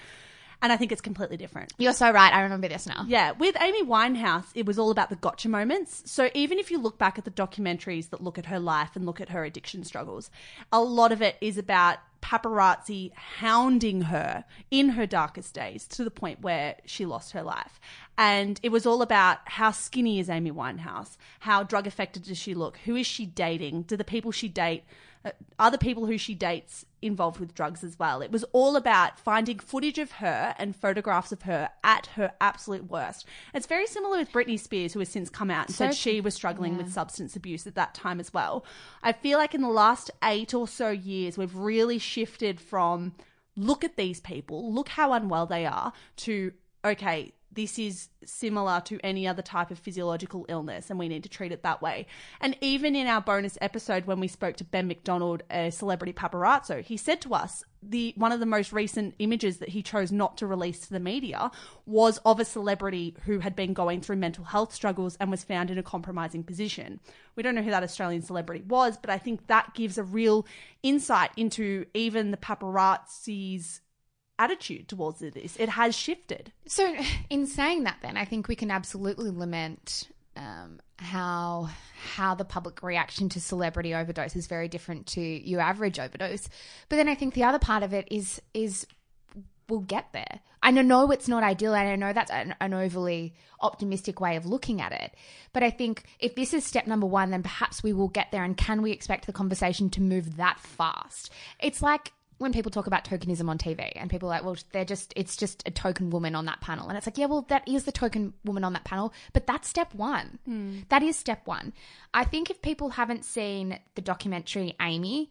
And 0.62 0.72
I 0.72 0.78
think 0.78 0.92
it's 0.92 1.02
completely 1.02 1.38
different. 1.38 1.74
You're 1.78 1.94
so 1.94 2.12
right. 2.12 2.34
I 2.34 2.42
remember 2.42 2.68
this 2.68 2.86
now. 2.86 3.06
Yeah, 3.08 3.32
with 3.32 3.56
Amy 3.60 3.84
Winehouse, 3.84 4.46
it 4.54 4.66
was 4.66 4.78
all 4.78 4.92
about 4.92 5.10
the 5.10 5.16
gotcha 5.16 5.50
moments. 5.50 6.04
So 6.06 6.30
even 6.34 6.60
if 6.60 6.70
you 6.70 6.80
look 6.80 6.98
back 6.98 7.18
at 7.18 7.26
the 7.26 7.32
documentaries 7.32 8.10
that 8.12 8.22
look 8.22 8.38
at 8.38 8.46
her 8.46 8.60
life 8.60 8.96
and 8.96 9.06
look 9.06 9.20
at 9.20 9.30
her 9.30 9.44
addiction 9.44 9.84
struggles, 9.84 10.30
a 10.72 10.82
lot 10.82 11.12
of 11.12 11.22
it 11.22 11.38
is 11.42 11.58
about 11.58 11.98
paparazzi 12.22 13.12
hounding 13.14 14.04
her 14.04 14.46
in 14.70 14.90
her 14.90 15.08
darkest 15.08 15.54
days 15.56 15.88
to 15.88 16.04
the 16.04 16.12
point 16.12 16.42
where 16.42 16.76
she 16.86 17.06
lost 17.06 17.32
her 17.32 17.42
life. 17.42 17.80
And 18.18 18.60
it 18.62 18.70
was 18.70 18.86
all 18.86 19.02
about 19.02 19.40
how 19.46 19.72
skinny 19.72 20.20
is 20.20 20.30
Amy 20.30 20.52
Winehouse? 20.52 21.18
How 21.40 21.64
drug 21.64 21.88
affected 21.88 22.24
does 22.24 22.38
she 22.38 22.54
look? 22.54 22.78
Who 22.86 22.96
is 22.96 23.08
she 23.08 23.26
dating? 23.26 23.84
Do 23.84 23.98
the 23.98 24.04
people 24.04 24.32
she 24.32 24.48
date 24.48 24.84
uh, 25.24 25.70
the 25.70 25.78
people 25.78 26.06
who 26.06 26.18
she 26.18 26.34
dates 26.34 26.86
involved 27.02 27.40
with 27.40 27.54
drugs 27.54 27.84
as 27.84 27.98
well. 27.98 28.22
It 28.22 28.32
was 28.32 28.44
all 28.54 28.76
about 28.76 29.20
finding 29.20 29.60
footage 29.60 29.98
of 29.98 30.14
her 30.14 30.56
and 30.58 30.76
photographs 30.76 31.32
of 31.32 31.44
her 31.44 31.70
at 31.84 32.08
her 32.08 32.32
absolute 32.40 32.90
worst. 32.90 33.26
It's 33.54 33.66
very 33.66 33.88
similar 33.88 34.18
with 34.18 34.32
Britney 34.32 34.60
Spears, 34.60 34.94
who 34.94 35.00
has 35.00 35.10
since 35.10 35.30
come 35.30 35.52
out 35.52 35.68
and 35.68 35.76
So- 35.76 35.86
said 35.86 35.96
she 35.96 36.22
was 36.22 36.34
struggling 36.34 36.78
with 36.78 36.92
substance 36.92 37.36
abuse 37.36 37.66
at 37.68 37.76
that 37.76 37.94
time 37.94 38.20
as 38.20 38.34
well. 38.34 38.66
I 39.04 39.14
feel 39.14 39.38
like 39.38 39.56
in 39.56 39.62
the 39.62 39.70
last 39.70 40.12
eight 40.24 40.54
or 40.54 40.68
so 40.68 40.90
years, 40.90 41.38
we've 41.38 41.56
really 41.56 41.98
shifted 41.98 42.60
from 42.60 43.14
look 43.56 43.84
at 43.84 43.98
these 43.98 44.20
people, 44.22 44.74
look 44.74 44.90
how 44.90 45.14
unwell 45.14 45.46
they 45.46 45.66
are, 45.66 45.94
to 46.18 46.54
okay, 46.84 47.34
this 47.54 47.78
is 47.78 48.10
similar 48.24 48.82
to 48.86 49.00
any 49.04 49.28
other 49.28 49.42
type 49.42 49.72
of 49.72 49.80
physiological 49.80 50.46
illness 50.48 50.90
and 50.90 50.98
we 50.98 51.08
need 51.08 51.24
to 51.24 51.30
treat 51.30 51.52
it 51.52 51.64
that 51.64 51.82
way. 51.82 52.08
And 52.40 52.56
even 52.62 52.96
in 52.96 53.08
our 53.08 53.22
bonus 53.22 53.58
episode 53.62 54.06
when 54.06 54.20
we 54.20 54.28
spoke 54.28 54.56
to 54.58 54.64
Ben 54.64 54.88
McDonald, 54.88 55.44
a 55.50 55.72
celebrity 55.72 56.14
paparazzo, 56.14 56.82
he 56.82 56.98
said 56.98 57.22
to 57.22 57.34
us 57.34 57.64
the 57.84 58.14
one 58.16 58.32
of 58.32 58.40
the 58.40 58.46
most 58.46 58.72
recent 58.72 59.16
images 59.20 59.58
that 59.58 59.70
he 59.70 59.82
chose 59.82 60.12
not 60.12 60.38
to 60.38 60.46
release 60.46 60.82
to 60.82 60.92
the 60.92 61.00
media 61.00 61.50
was 61.86 62.20
of 62.20 62.40
a 62.40 62.46
celebrity 62.46 63.16
who 63.26 63.40
had 63.40 63.56
been 63.56 63.74
going 63.74 64.02
through 64.02 64.18
mental 64.18 64.44
health 64.44 64.74
struggles 64.74 65.18
and 65.20 65.32
was 65.32 65.44
found 65.44 65.72
in 65.72 65.78
a 65.78 65.84
compromising 65.84 66.44
position. 66.44 67.00
We 67.36 67.44
don't 67.44 67.56
know 67.56 67.64
who 67.64 67.72
that 67.72 67.84
Australian 67.84 68.22
celebrity 68.22 68.64
was, 68.68 68.98
but 68.98 69.10
I 69.10 69.18
think 69.18 69.48
that 69.48 69.74
gives 69.74 69.98
a 69.98 70.04
real 70.04 70.46
insight 70.84 71.32
into 71.36 71.86
even 71.94 72.32
the 72.32 72.38
paparazzi's 72.38 73.82
attitude 74.42 74.88
towards 74.88 75.20
this. 75.20 75.56
It 75.58 75.70
has 75.70 75.96
shifted. 75.96 76.52
So, 76.68 76.96
in 77.30 77.46
saying 77.46 77.84
that, 77.84 77.98
then 78.02 78.18
I 78.18 78.26
think 78.26 78.48
we 78.48 78.56
can 78.56 78.72
absolutely 78.72 79.30
lament 79.30 80.10
um, 80.36 80.80
how 80.98 81.70
how 82.16 82.36
the 82.36 82.46
public 82.46 82.82
reaction 82.82 83.30
to 83.30 83.42
celebrity 83.42 83.94
overdose 83.94 84.36
is 84.36 84.48
very 84.48 84.68
different 84.68 85.06
to 85.08 85.22
your 85.22 85.62
average 85.62 86.00
overdose. 86.00 86.50
But 86.90 86.96
then 86.96 87.08
I 87.08 87.16
think 87.16 87.34
the 87.34 87.44
other 87.44 87.60
part 87.60 87.84
of 87.84 87.94
it 87.94 88.08
is 88.10 88.42
is 88.54 88.88
we'll 89.68 89.80
get 89.80 90.12
there. 90.14 90.40
I 90.64 90.72
know 90.72 91.10
it's 91.12 91.28
not 91.28 91.44
ideal, 91.44 91.74
and 91.74 91.90
I 91.90 91.96
know 91.96 92.14
that's 92.14 92.30
an, 92.30 92.56
an 92.62 92.74
overly 92.74 93.34
optimistic 93.62 94.20
way 94.20 94.36
of 94.36 94.46
looking 94.46 94.80
at 94.82 94.92
it. 94.92 95.16
But 95.54 95.64
I 95.64 95.70
think 95.72 96.04
if 96.20 96.36
this 96.36 96.54
is 96.54 96.66
step 96.66 96.86
number 96.86 97.08
one, 97.08 97.32
then 97.32 97.42
perhaps 97.42 97.82
we 97.82 97.94
will 97.94 98.10
get 98.10 98.32
there. 98.32 98.44
And 98.44 98.56
can 98.56 98.82
we 98.82 98.92
expect 98.92 99.26
the 99.26 99.34
conversation 99.34 99.90
to 99.92 100.02
move 100.02 100.38
that 100.38 100.60
fast? 100.60 101.32
It's 101.60 101.82
like 101.82 102.12
when 102.42 102.52
people 102.52 102.72
talk 102.72 102.88
about 102.88 103.06
tokenism 103.06 103.48
on 103.50 103.60
TV 103.60 103.92
and 103.96 104.10
people 104.10 104.28
are 104.28 104.32
like, 104.32 104.44
well, 104.44 104.58
they're 104.72 104.84
just, 104.84 105.14
it's 105.16 105.38
just 105.38 105.62
a 105.68 105.72
token 105.72 106.10
woman 106.10 106.34
on 106.34 106.46
that 106.46 106.60
panel. 106.60 106.90
And 106.90 106.98
it's 106.98 107.06
like, 107.06 107.20
yeah, 107.20 107.28
well, 107.28 107.46
that 107.50 107.68
is 107.68 107.84
the 107.84 107.92
token 107.92 108.34
woman 108.44 108.64
on 108.64 108.74
that 108.74 108.84
panel, 108.84 109.14
but 109.32 109.46
that's 109.46 109.70
step 109.70 109.94
one. 109.94 110.40
That 110.90 111.04
is 111.04 111.16
step 111.16 111.46
one. 111.46 111.72
I 112.16 112.24
think 112.24 112.50
if 112.50 112.60
people 112.64 112.90
haven't 112.90 113.26
seen 113.26 113.80
the 113.94 114.02
documentary 114.02 114.76
Amy, 114.82 115.30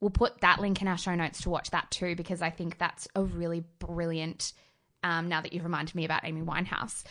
we'll 0.00 0.10
put 0.10 0.40
that 0.40 0.60
link 0.60 0.82
in 0.82 0.88
our 0.88 0.98
show 0.98 1.14
notes 1.14 1.42
to 1.42 1.50
watch 1.50 1.70
that 1.70 1.92
too, 1.92 2.16
because 2.16 2.42
I 2.42 2.50
think 2.50 2.76
that's 2.76 3.06
a 3.14 3.22
really 3.22 3.62
brilliant, 3.78 4.52
um, 5.04 5.28
now 5.28 5.40
that 5.40 5.52
you've 5.52 5.62
reminded 5.62 5.94
me 5.94 6.04
about 6.04 6.24
Amy 6.24 6.42
Winehouse. 6.42 7.04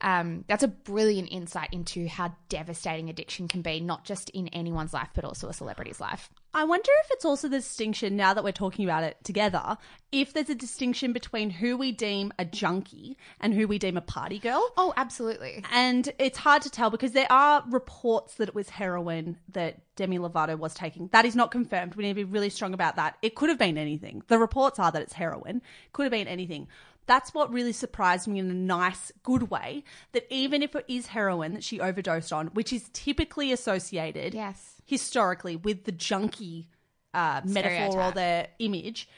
Um, 0.00 0.46
that's 0.48 0.62
a 0.62 0.68
brilliant 0.68 1.30
insight 1.30 1.68
into 1.72 2.08
how 2.08 2.34
devastating 2.48 3.10
addiction 3.10 3.48
can 3.48 3.60
be, 3.60 3.80
not 3.80 4.04
just 4.04 4.30
in 4.30 4.48
anyone's 4.48 4.94
life, 4.94 5.10
but 5.14 5.26
also 5.26 5.50
a 5.50 5.52
celebrity's 5.52 6.00
life. 6.00 6.30
I 6.54 6.62
wonder 6.62 6.90
if 7.04 7.10
it's 7.10 7.24
also 7.24 7.48
the 7.48 7.58
distinction 7.58 8.16
now 8.16 8.32
that 8.32 8.44
we're 8.44 8.52
talking 8.52 8.84
about 8.84 9.02
it 9.02 9.16
together. 9.24 9.76
If 10.12 10.32
there's 10.32 10.50
a 10.50 10.54
distinction 10.54 11.12
between 11.12 11.50
who 11.50 11.76
we 11.76 11.90
deem 11.90 12.32
a 12.38 12.44
junkie 12.44 13.18
and 13.40 13.52
who 13.52 13.66
we 13.66 13.80
deem 13.80 13.96
a 13.96 14.00
party 14.00 14.38
girl. 14.38 14.72
Oh, 14.76 14.94
absolutely. 14.96 15.64
And 15.72 16.12
it's 16.20 16.38
hard 16.38 16.62
to 16.62 16.70
tell 16.70 16.90
because 16.90 17.10
there 17.10 17.30
are 17.30 17.64
reports 17.68 18.36
that 18.36 18.48
it 18.48 18.54
was 18.54 18.68
heroin 18.68 19.36
that 19.48 19.80
Demi 19.96 20.20
Lovato 20.20 20.56
was 20.56 20.74
taking. 20.74 21.08
That 21.08 21.24
is 21.24 21.34
not 21.34 21.50
confirmed. 21.50 21.96
We 21.96 22.04
need 22.04 22.10
to 22.10 22.14
be 22.14 22.24
really 22.24 22.50
strong 22.50 22.72
about 22.72 22.94
that. 22.96 23.16
It 23.20 23.34
could 23.34 23.48
have 23.48 23.58
been 23.58 23.76
anything. 23.76 24.22
The 24.28 24.38
reports 24.38 24.78
are 24.78 24.92
that 24.92 25.02
it's 25.02 25.14
heroin. 25.14 25.60
Could 25.92 26.04
have 26.04 26.12
been 26.12 26.28
anything. 26.28 26.68
That's 27.06 27.34
what 27.34 27.52
really 27.52 27.72
surprised 27.72 28.28
me 28.28 28.38
in 28.38 28.48
a 28.48 28.54
nice, 28.54 29.12
good 29.24 29.50
way. 29.50 29.84
That 30.12 30.26
even 30.30 30.62
if 30.62 30.74
it 30.76 30.84
is 30.86 31.08
heroin 31.08 31.54
that 31.54 31.64
she 31.64 31.80
overdosed 31.80 32.32
on, 32.32 32.46
which 32.48 32.72
is 32.72 32.88
typically 32.92 33.52
associated 33.52 34.34
Yes. 34.34 34.73
Historically 34.84 35.56
with 35.56 35.84
the 35.84 35.92
junkie 35.92 36.68
uh, 37.12 37.40
metaphor 37.44 38.00
or 38.02 38.10
the 38.12 38.48
image, 38.58 39.08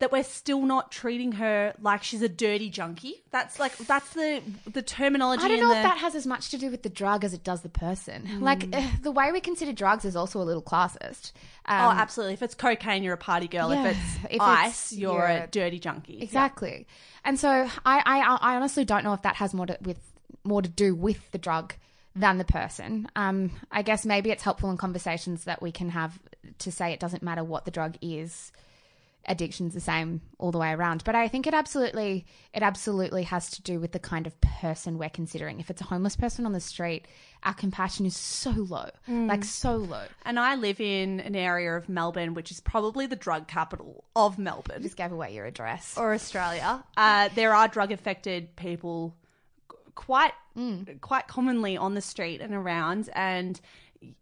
that 0.00 0.12
we're 0.12 0.22
still 0.22 0.62
not 0.62 0.92
treating 0.92 1.32
her 1.32 1.74
like 1.80 2.04
she's 2.04 2.22
a 2.22 2.28
dirty 2.28 2.70
junkie. 2.70 3.24
That's 3.32 3.58
like 3.58 3.76
that's 3.78 4.10
the 4.14 4.40
the 4.72 4.80
terminology. 4.80 5.42
I 5.44 5.48
don't 5.48 5.58
know 5.60 5.70
the, 5.70 5.76
if 5.78 5.82
that 5.82 5.98
has 5.98 6.14
as 6.14 6.24
much 6.24 6.50
to 6.50 6.58
do 6.58 6.70
with 6.70 6.84
the 6.84 6.88
drug 6.88 7.24
as 7.24 7.34
it 7.34 7.42
does 7.42 7.62
the 7.62 7.68
person. 7.68 8.40
Like 8.40 8.72
eh, 8.72 8.90
the 9.02 9.10
way 9.10 9.32
we 9.32 9.40
consider 9.40 9.72
drugs 9.72 10.04
is 10.04 10.14
also 10.14 10.40
a 10.40 10.44
little 10.44 10.62
classist. 10.62 11.32
Oh, 11.68 11.74
Um, 11.74 11.98
absolutely. 11.98 12.34
If 12.34 12.42
it's 12.42 12.54
cocaine, 12.54 13.02
you're 13.02 13.14
a 13.14 13.18
party 13.18 13.48
girl. 13.48 13.74
Yeah. 13.74 13.86
If 13.90 13.96
it's 13.96 14.34
If 14.36 14.40
ice, 14.40 14.92
it's- 14.92 14.92
you're, 14.92 15.12
you're 15.14 15.26
a 15.44 15.48
dirty 15.50 15.80
junkie. 15.80 16.22
Exactly. 16.22 16.86
And 17.24 17.38
so 17.38 17.48
I, 17.84 18.02
I, 18.06 18.38
I 18.52 18.54
honestly 18.56 18.84
don't 18.84 19.02
know 19.02 19.14
if 19.14 19.22
that 19.22 19.34
has 19.36 19.52
more 19.52 19.66
to 19.66 19.76
with 19.82 19.98
more 20.44 20.62
to 20.62 20.68
do 20.68 20.94
with 20.94 21.28
the 21.32 21.38
drug 21.38 21.74
than 22.16 22.38
the 22.38 22.44
person. 22.44 23.08
Um, 23.16 23.52
I 23.70 23.82
guess 23.82 24.04
maybe 24.04 24.30
it's 24.30 24.42
helpful 24.42 24.70
in 24.70 24.76
conversations 24.76 25.44
that 25.44 25.62
we 25.62 25.72
can 25.72 25.90
have 25.90 26.18
to 26.58 26.72
say 26.72 26.92
it 26.92 27.00
doesn't 27.00 27.22
matter 27.22 27.44
what 27.44 27.64
the 27.64 27.70
drug 27.70 27.96
is. 28.00 28.50
Addiction's 29.26 29.74
the 29.74 29.80
same 29.80 30.22
all 30.38 30.50
the 30.52 30.58
way 30.58 30.70
around. 30.72 31.04
But 31.04 31.14
I 31.14 31.28
think 31.28 31.46
it 31.46 31.52
absolutely 31.52 32.24
it 32.54 32.62
absolutely 32.62 33.24
has 33.24 33.50
to 33.50 33.62
do 33.62 33.78
with 33.78 33.92
the 33.92 33.98
kind 33.98 34.26
of 34.26 34.40
person 34.40 34.96
we're 34.96 35.10
considering. 35.10 35.60
If 35.60 35.68
it's 35.68 35.82
a 35.82 35.84
homeless 35.84 36.16
person 36.16 36.46
on 36.46 36.52
the 36.54 36.60
street, 36.60 37.06
our 37.42 37.52
compassion 37.52 38.06
is 38.06 38.16
so 38.16 38.50
low. 38.52 38.88
Like 39.06 39.44
so 39.44 39.76
low. 39.76 40.04
And 40.24 40.38
I 40.38 40.54
live 40.54 40.80
in 40.80 41.20
an 41.20 41.36
area 41.36 41.76
of 41.76 41.90
Melbourne, 41.90 42.32
which 42.32 42.50
is 42.50 42.60
probably 42.60 43.04
the 43.06 43.16
drug 43.16 43.48
capital 43.48 44.04
of 44.16 44.38
Melbourne. 44.38 44.80
Just 44.82 44.96
gave 44.96 45.12
away 45.12 45.34
your 45.34 45.44
address. 45.44 45.98
or 45.98 46.14
Australia, 46.14 46.82
uh, 46.96 47.28
there 47.34 47.54
are 47.54 47.68
drug 47.68 47.92
affected 47.92 48.56
people 48.56 49.14
qu- 49.98 50.04
quite 50.06 50.32
quite 51.00 51.28
commonly 51.28 51.76
on 51.76 51.94
the 51.94 52.00
street 52.00 52.40
and 52.40 52.54
around. 52.54 53.10
And 53.14 53.60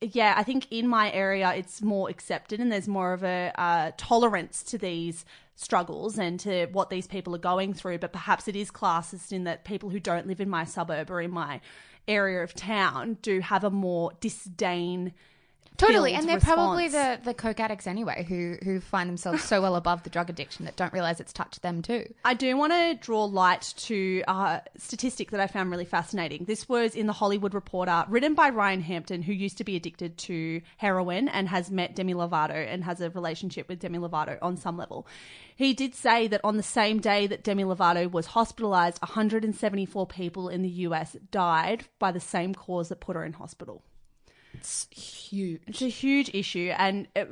yeah 0.01 0.33
i 0.39 0.43
think 0.43 0.67
in 0.71 0.89
my 0.89 1.13
area 1.13 1.53
it's 1.55 1.83
more 1.83 2.09
accepted 2.09 2.61
and 2.61 2.73
there's 2.73 2.89
more 2.89 3.13
of 3.13 3.23
a 3.23 3.53
uh, 3.59 3.91
tolerance 3.99 4.63
to 4.63 4.79
these 4.79 5.27
struggles 5.57 6.19
and 6.19 6.39
to 6.39 6.67
what 6.67 6.91
these 6.91 7.07
people 7.07 7.35
are 7.35 7.39
going 7.39 7.75
through. 7.75 7.99
But 7.99 8.13
perhaps 8.13 8.47
it 8.47 8.55
is 8.55 8.71
classist 8.71 9.33
in 9.33 9.45
that 9.45 9.65
people 9.65 9.89
who 9.89 9.99
don't 9.99 10.27
live 10.27 10.41
in 10.41 10.49
my 10.49 10.65
suburb 10.65 11.11
or 11.11 11.21
in 11.21 11.33
my 11.33 11.61
area 12.07 12.43
of 12.43 12.55
town 12.55 13.17
do 13.23 13.41
have 13.41 13.65
a 13.65 13.71
more 13.71 14.13
disdain 14.21 15.13
Totally, 15.77 16.15
and 16.15 16.29
they're 16.29 16.41
probably 16.41 16.89
the, 16.89 17.21
the 17.23 17.35
coke 17.35 17.61
addicts 17.61 17.87
anyway, 17.87 18.25
who 18.29 18.57
who 18.63 18.81
find 18.81 19.09
themselves 19.09 19.43
so 19.45 19.61
well 19.61 19.77
above 19.77 20.03
the 20.03 20.11
drug 20.11 20.31
addiction 20.31 20.65
that 20.65 20.77
don't 20.77 20.93
realize 20.93 21.21
it's 21.21 21.33
touched 21.33 21.63
them 21.63 21.83
too. 21.83 22.13
I 22.25 22.35
do 22.35 22.57
want 22.57 22.73
to 22.73 22.95
draw 23.01 23.25
light 23.25 23.75
to 23.79 24.23
a 24.27 24.63
statistic 24.77 25.31
that 25.31 25.41
I 25.41 25.47
found 25.47 25.71
really 25.71 25.85
fascinating. 25.85 26.45
This 26.45 26.69
was 26.69 26.95
in 26.95 27.07
the 27.07 27.13
Hollywood 27.13 27.55
Reporter, 27.55 28.05
written 28.09 28.35
by 28.35 28.51
Ryan 28.51 28.81
Hampton, 28.81 29.23
who 29.23 29.33
used 29.33 29.59
to 29.59 29.65
be 29.65 29.77
addicted 29.77 30.19
to 30.19 30.61
heroin 30.77 31.29
and 31.29 31.49
has 31.49 31.71
met 31.71 31.95
Demi 31.95 32.15
Lovato 32.15 32.55
and 32.55 32.85
has 32.85 33.01
a 33.01 33.11
relationship 33.11 33.69
with 33.69 33.81
Demi 33.81 33.99
Lovato 33.99 34.39
on 34.43 34.57
some 34.57 34.77
level. 34.77 35.07
He 35.57 35.75
did 35.75 35.95
say 35.95 36.27
that 36.29 36.41
on 36.45 36.57
the 36.57 36.63
same 36.63 37.01
day 37.01 37.27
that 37.27 37.43
Demi 37.43 37.65
Lovato 37.65 38.11
was 38.11 38.27
hospitalized, 38.27 39.01
174 39.03 40.07
people 40.07 40.49
in 40.49 40.63
the 40.63 40.69
US 40.69 41.17
died 41.31 41.85
by 41.99 42.13
the 42.13 42.21
same 42.21 42.55
cause 42.55 42.89
that 42.89 43.01
put 43.01 43.17
her 43.17 43.25
in 43.25 43.33
hospital. 43.33 43.83
It's 44.59 44.89
huge. 44.91 45.61
It's 45.67 45.83
a 45.83 45.89
huge 45.89 46.31
issue, 46.35 46.73
and 46.77 47.09
it, 47.15 47.31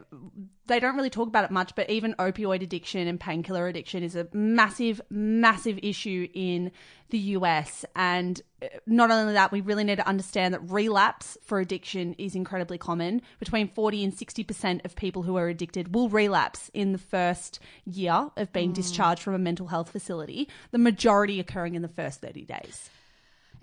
they 0.66 0.80
don't 0.80 0.96
really 0.96 1.10
talk 1.10 1.28
about 1.28 1.44
it 1.44 1.50
much. 1.50 1.74
But 1.74 1.90
even 1.90 2.14
opioid 2.18 2.62
addiction 2.62 3.06
and 3.06 3.18
painkiller 3.18 3.66
addiction 3.66 4.02
is 4.02 4.16
a 4.16 4.28
massive, 4.32 5.00
massive 5.10 5.78
issue 5.82 6.28
in 6.34 6.70
the 7.10 7.18
US. 7.18 7.84
And 7.94 8.40
uh, 8.62 8.66
not 8.86 9.10
only 9.10 9.34
that, 9.34 9.52
we 9.52 9.60
really 9.60 9.84
need 9.84 9.96
to 9.96 10.08
understand 10.08 10.54
that 10.54 10.70
relapse 10.70 11.38
for 11.42 11.60
addiction 11.60 12.14
is 12.18 12.34
incredibly 12.34 12.78
common. 12.78 13.22
Between 13.38 13.68
40 13.68 14.04
and 14.04 14.12
60% 14.12 14.84
of 14.84 14.96
people 14.96 15.22
who 15.22 15.36
are 15.36 15.48
addicted 15.48 15.94
will 15.94 16.08
relapse 16.08 16.70
in 16.74 16.92
the 16.92 16.98
first 16.98 17.60
year 17.84 18.30
of 18.36 18.52
being 18.52 18.72
discharged 18.72 19.22
from 19.22 19.34
a 19.34 19.38
mental 19.38 19.68
health 19.68 19.90
facility, 19.90 20.48
the 20.70 20.78
majority 20.78 21.40
occurring 21.40 21.74
in 21.74 21.82
the 21.82 21.88
first 21.88 22.20
30 22.20 22.44
days. 22.44 22.90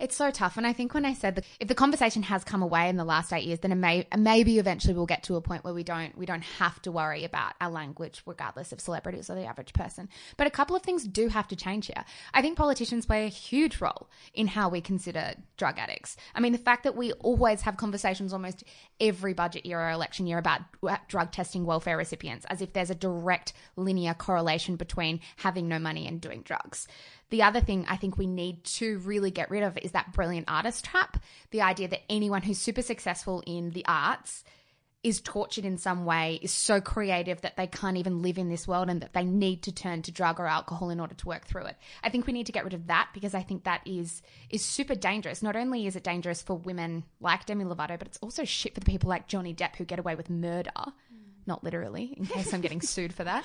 It's 0.02 0.16
so 0.16 0.32
tough, 0.32 0.56
and 0.56 0.66
I 0.66 0.72
think 0.72 0.94
when 0.94 1.04
I 1.04 1.14
said 1.14 1.36
that 1.36 1.44
if 1.60 1.68
the 1.68 1.76
conversation 1.76 2.24
has 2.24 2.42
come 2.42 2.60
away 2.60 2.88
in 2.88 2.96
the 2.96 3.04
last 3.04 3.32
eight 3.32 3.44
years, 3.44 3.60
then 3.60 3.78
may 3.78 4.04
maybe 4.18 4.58
eventually 4.58 4.94
we'll 4.94 5.06
get 5.06 5.22
to 5.22 5.36
a 5.36 5.40
point 5.40 5.62
where 5.62 5.72
we 5.72 5.84
don't 5.84 6.18
we 6.18 6.26
don't 6.26 6.42
have 6.42 6.82
to 6.82 6.90
worry 6.90 7.22
about 7.22 7.52
our 7.60 7.70
language, 7.70 8.20
regardless 8.26 8.72
of 8.72 8.80
celebrities 8.80 9.30
or 9.30 9.36
the 9.36 9.44
average 9.44 9.72
person. 9.72 10.08
But 10.36 10.48
a 10.48 10.50
couple 10.50 10.74
of 10.74 10.82
things 10.82 11.04
do 11.04 11.28
have 11.28 11.46
to 11.46 11.54
change 11.54 11.86
here. 11.86 12.04
I 12.34 12.42
think 12.42 12.58
politicians 12.58 13.06
play 13.06 13.26
a 13.26 13.28
huge 13.28 13.80
role 13.80 14.10
in 14.34 14.48
how 14.48 14.68
we 14.68 14.80
consider 14.80 15.34
drug 15.56 15.78
addicts. 15.78 16.16
I 16.34 16.40
mean, 16.40 16.50
the 16.50 16.58
fact 16.58 16.82
that 16.82 16.96
we 16.96 17.12
always 17.12 17.60
have 17.60 17.76
conversations 17.76 18.32
almost 18.32 18.64
every 18.98 19.34
budget 19.34 19.64
year 19.64 19.78
or 19.78 19.92
election 19.92 20.26
year 20.26 20.38
about 20.38 20.62
uh, 20.82 20.96
drug 21.06 21.30
testing 21.30 21.64
welfare 21.64 21.96
recipients, 21.96 22.44
as 22.46 22.60
if 22.60 22.72
there's 22.72 22.90
a 22.90 22.96
direct 22.96 23.52
linear 23.76 24.14
correlation 24.14 24.74
between 24.74 25.20
having 25.36 25.68
no 25.68 25.78
money 25.78 26.08
and 26.08 26.20
doing 26.20 26.42
drugs. 26.42 26.88
The 27.32 27.42
other 27.44 27.62
thing 27.62 27.86
I 27.88 27.96
think 27.96 28.18
we 28.18 28.26
need 28.26 28.62
to 28.64 28.98
really 28.98 29.30
get 29.30 29.50
rid 29.50 29.62
of 29.62 29.78
is 29.78 29.92
that 29.92 30.12
brilliant 30.12 30.50
artist 30.50 30.84
trap. 30.84 31.16
The 31.50 31.62
idea 31.62 31.88
that 31.88 32.02
anyone 32.10 32.42
who's 32.42 32.58
super 32.58 32.82
successful 32.82 33.42
in 33.46 33.70
the 33.70 33.86
arts 33.86 34.44
is 35.02 35.22
tortured 35.22 35.64
in 35.64 35.78
some 35.78 36.04
way, 36.04 36.38
is 36.42 36.52
so 36.52 36.78
creative 36.78 37.40
that 37.40 37.56
they 37.56 37.66
can't 37.66 37.96
even 37.96 38.20
live 38.20 38.36
in 38.36 38.50
this 38.50 38.68
world 38.68 38.90
and 38.90 39.00
that 39.00 39.14
they 39.14 39.24
need 39.24 39.62
to 39.62 39.72
turn 39.72 40.02
to 40.02 40.12
drug 40.12 40.38
or 40.40 40.46
alcohol 40.46 40.90
in 40.90 41.00
order 41.00 41.14
to 41.14 41.26
work 41.26 41.46
through 41.46 41.64
it. 41.64 41.76
I 42.04 42.10
think 42.10 42.26
we 42.26 42.34
need 42.34 42.46
to 42.46 42.52
get 42.52 42.64
rid 42.64 42.74
of 42.74 42.88
that 42.88 43.08
because 43.14 43.32
I 43.32 43.42
think 43.42 43.64
that 43.64 43.80
is 43.86 44.20
is 44.50 44.62
super 44.62 44.94
dangerous. 44.94 45.42
Not 45.42 45.56
only 45.56 45.86
is 45.86 45.96
it 45.96 46.04
dangerous 46.04 46.42
for 46.42 46.58
women 46.58 47.04
like 47.18 47.46
Demi 47.46 47.64
Lovato, 47.64 47.98
but 47.98 48.08
it's 48.08 48.18
also 48.18 48.44
shit 48.44 48.74
for 48.74 48.80
the 48.80 48.86
people 48.86 49.08
like 49.08 49.26
Johnny 49.26 49.54
Depp 49.54 49.76
who 49.76 49.86
get 49.86 49.98
away 49.98 50.16
with 50.16 50.28
murder. 50.28 50.70
Not 51.46 51.64
literally, 51.64 52.14
in 52.16 52.26
case 52.26 52.52
I'm 52.52 52.60
getting 52.60 52.80
sued 52.82 53.12
for 53.12 53.24
that. 53.24 53.44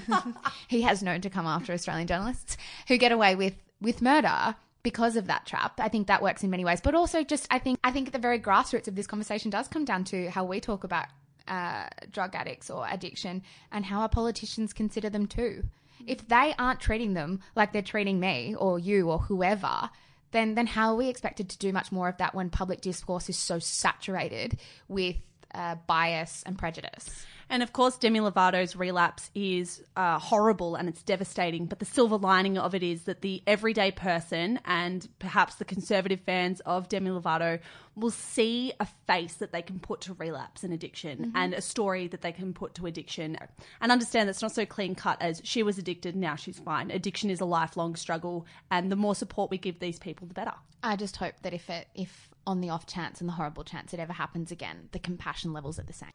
he 0.68 0.82
has 0.82 1.02
known 1.02 1.20
to 1.22 1.30
come 1.30 1.46
after 1.46 1.72
Australian 1.72 2.06
journalists 2.06 2.56
who 2.88 2.96
get 2.96 3.12
away 3.12 3.34
with 3.34 3.54
with 3.80 4.02
murder 4.02 4.56
because 4.82 5.16
of 5.16 5.26
that 5.26 5.46
trap. 5.46 5.78
I 5.78 5.88
think 5.88 6.06
that 6.06 6.22
works 6.22 6.42
in 6.42 6.50
many 6.50 6.64
ways, 6.64 6.80
but 6.80 6.94
also 6.94 7.22
just 7.22 7.46
I 7.50 7.58
think 7.58 7.78
I 7.84 7.90
think 7.90 8.12
the 8.12 8.18
very 8.18 8.40
grassroots 8.40 8.88
of 8.88 8.94
this 8.94 9.06
conversation 9.06 9.50
does 9.50 9.68
come 9.68 9.84
down 9.84 10.04
to 10.04 10.30
how 10.30 10.44
we 10.44 10.60
talk 10.60 10.84
about 10.84 11.06
uh, 11.46 11.88
drug 12.10 12.34
addicts 12.34 12.70
or 12.70 12.86
addiction 12.88 13.42
and 13.72 13.84
how 13.84 14.00
our 14.00 14.08
politicians 14.08 14.72
consider 14.72 15.10
them 15.10 15.26
too. 15.26 15.64
If 16.06 16.28
they 16.28 16.54
aren't 16.58 16.80
treating 16.80 17.14
them 17.14 17.40
like 17.56 17.72
they're 17.72 17.82
treating 17.82 18.20
me 18.20 18.54
or 18.56 18.78
you 18.78 19.10
or 19.10 19.18
whoever, 19.18 19.90
then 20.30 20.54
then 20.54 20.66
how 20.66 20.92
are 20.92 20.96
we 20.96 21.08
expected 21.08 21.48
to 21.50 21.58
do 21.58 21.72
much 21.72 21.90
more 21.90 22.08
of 22.08 22.18
that 22.18 22.34
when 22.34 22.50
public 22.50 22.80
discourse 22.80 23.28
is 23.28 23.36
so 23.36 23.58
saturated 23.58 24.58
with 24.86 25.16
uh, 25.54 25.76
bias 25.86 26.42
and 26.46 26.58
prejudice? 26.58 27.26
And 27.50 27.62
of 27.62 27.72
course, 27.72 27.96
Demi 27.96 28.20
Lovato's 28.20 28.76
relapse 28.76 29.30
is 29.34 29.82
uh, 29.96 30.18
horrible 30.18 30.74
and 30.74 30.88
it's 30.88 31.02
devastating. 31.02 31.66
But 31.66 31.78
the 31.78 31.86
silver 31.86 32.18
lining 32.18 32.58
of 32.58 32.74
it 32.74 32.82
is 32.82 33.04
that 33.04 33.22
the 33.22 33.42
everyday 33.46 33.90
person 33.90 34.60
and 34.66 35.08
perhaps 35.18 35.54
the 35.54 35.64
conservative 35.64 36.20
fans 36.20 36.60
of 36.60 36.88
Demi 36.88 37.10
Lovato 37.10 37.58
will 37.96 38.10
see 38.10 38.72
a 38.78 38.86
face 39.06 39.34
that 39.34 39.52
they 39.52 39.62
can 39.62 39.80
put 39.80 40.02
to 40.02 40.14
relapse 40.14 40.62
and 40.62 40.72
addiction 40.72 41.32
and 41.34 41.52
a 41.52 41.60
story 41.60 42.06
that 42.06 42.20
they 42.20 42.30
can 42.30 42.52
put 42.52 42.74
to 42.74 42.86
addiction 42.86 43.36
and 43.80 43.90
understand 43.90 44.28
that's 44.28 44.42
not 44.42 44.52
so 44.52 44.64
clean 44.64 44.94
cut 44.94 45.20
as 45.20 45.40
she 45.42 45.62
was 45.62 45.78
addicted, 45.78 46.14
now 46.14 46.36
she's 46.36 46.58
fine. 46.58 46.90
Addiction 46.90 47.30
is 47.30 47.40
a 47.40 47.44
lifelong 47.44 47.96
struggle. 47.96 48.46
And 48.70 48.92
the 48.92 48.96
more 48.96 49.14
support 49.14 49.50
we 49.50 49.58
give 49.58 49.80
these 49.80 49.98
people, 49.98 50.26
the 50.28 50.34
better. 50.34 50.52
I 50.82 50.96
just 50.96 51.16
hope 51.16 51.34
that 51.42 51.54
if 51.54 51.68
it 51.70 51.88
if 51.94 52.27
on 52.46 52.60
the 52.60 52.70
off 52.70 52.86
chance 52.86 53.20
and 53.20 53.28
the 53.28 53.34
horrible 53.34 53.64
chance 53.64 53.92
it 53.92 54.00
ever 54.00 54.12
happens 54.12 54.50
again, 54.50 54.88
the 54.92 54.98
compassion 54.98 55.52
levels 55.52 55.78
are 55.78 55.84
the 55.84 55.92
same. 55.92 56.10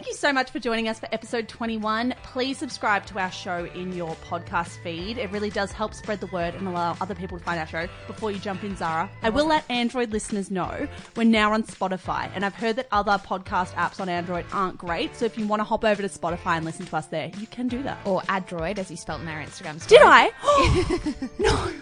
Thank 0.00 0.12
you 0.12 0.16
so 0.16 0.32
much 0.32 0.50
for 0.50 0.58
joining 0.58 0.88
us 0.88 0.98
for 0.98 1.10
episode 1.12 1.46
21. 1.46 2.14
Please 2.22 2.56
subscribe 2.56 3.04
to 3.04 3.18
our 3.18 3.30
show 3.30 3.66
in 3.74 3.92
your 3.92 4.16
podcast 4.30 4.82
feed. 4.82 5.18
It 5.18 5.30
really 5.30 5.50
does 5.50 5.72
help 5.72 5.92
spread 5.92 6.20
the 6.20 6.26
word 6.28 6.54
and 6.54 6.66
allow 6.66 6.96
other 7.02 7.14
people 7.14 7.36
to 7.36 7.44
find 7.44 7.60
our 7.60 7.66
show 7.66 7.86
before 8.06 8.30
you 8.30 8.38
jump 8.38 8.64
in, 8.64 8.74
Zara. 8.76 9.10
I 9.22 9.28
will 9.28 9.44
let 9.44 9.70
Android 9.70 10.10
listeners 10.10 10.50
know 10.50 10.88
we're 11.16 11.24
now 11.24 11.52
on 11.52 11.64
Spotify, 11.64 12.30
and 12.34 12.46
I've 12.46 12.54
heard 12.54 12.76
that 12.76 12.88
other 12.90 13.18
podcast 13.18 13.74
apps 13.74 14.00
on 14.00 14.08
Android 14.08 14.46
aren't 14.54 14.78
great. 14.78 15.14
So 15.16 15.26
if 15.26 15.36
you 15.36 15.46
want 15.46 15.60
to 15.60 15.64
hop 15.64 15.84
over 15.84 16.00
to 16.00 16.08
Spotify 16.08 16.56
and 16.56 16.64
listen 16.64 16.86
to 16.86 16.96
us 16.96 17.08
there, 17.08 17.30
you 17.38 17.46
can 17.46 17.68
do 17.68 17.82
that. 17.82 17.98
Or 18.06 18.22
Adroid, 18.22 18.78
as 18.78 18.90
you 18.90 18.96
spelled 18.96 19.20
in 19.20 19.28
our 19.28 19.42
Instagram 19.42 19.82
story. 19.82 19.98
Did 19.98 20.06
I? 20.06 21.28
No. 21.38 21.72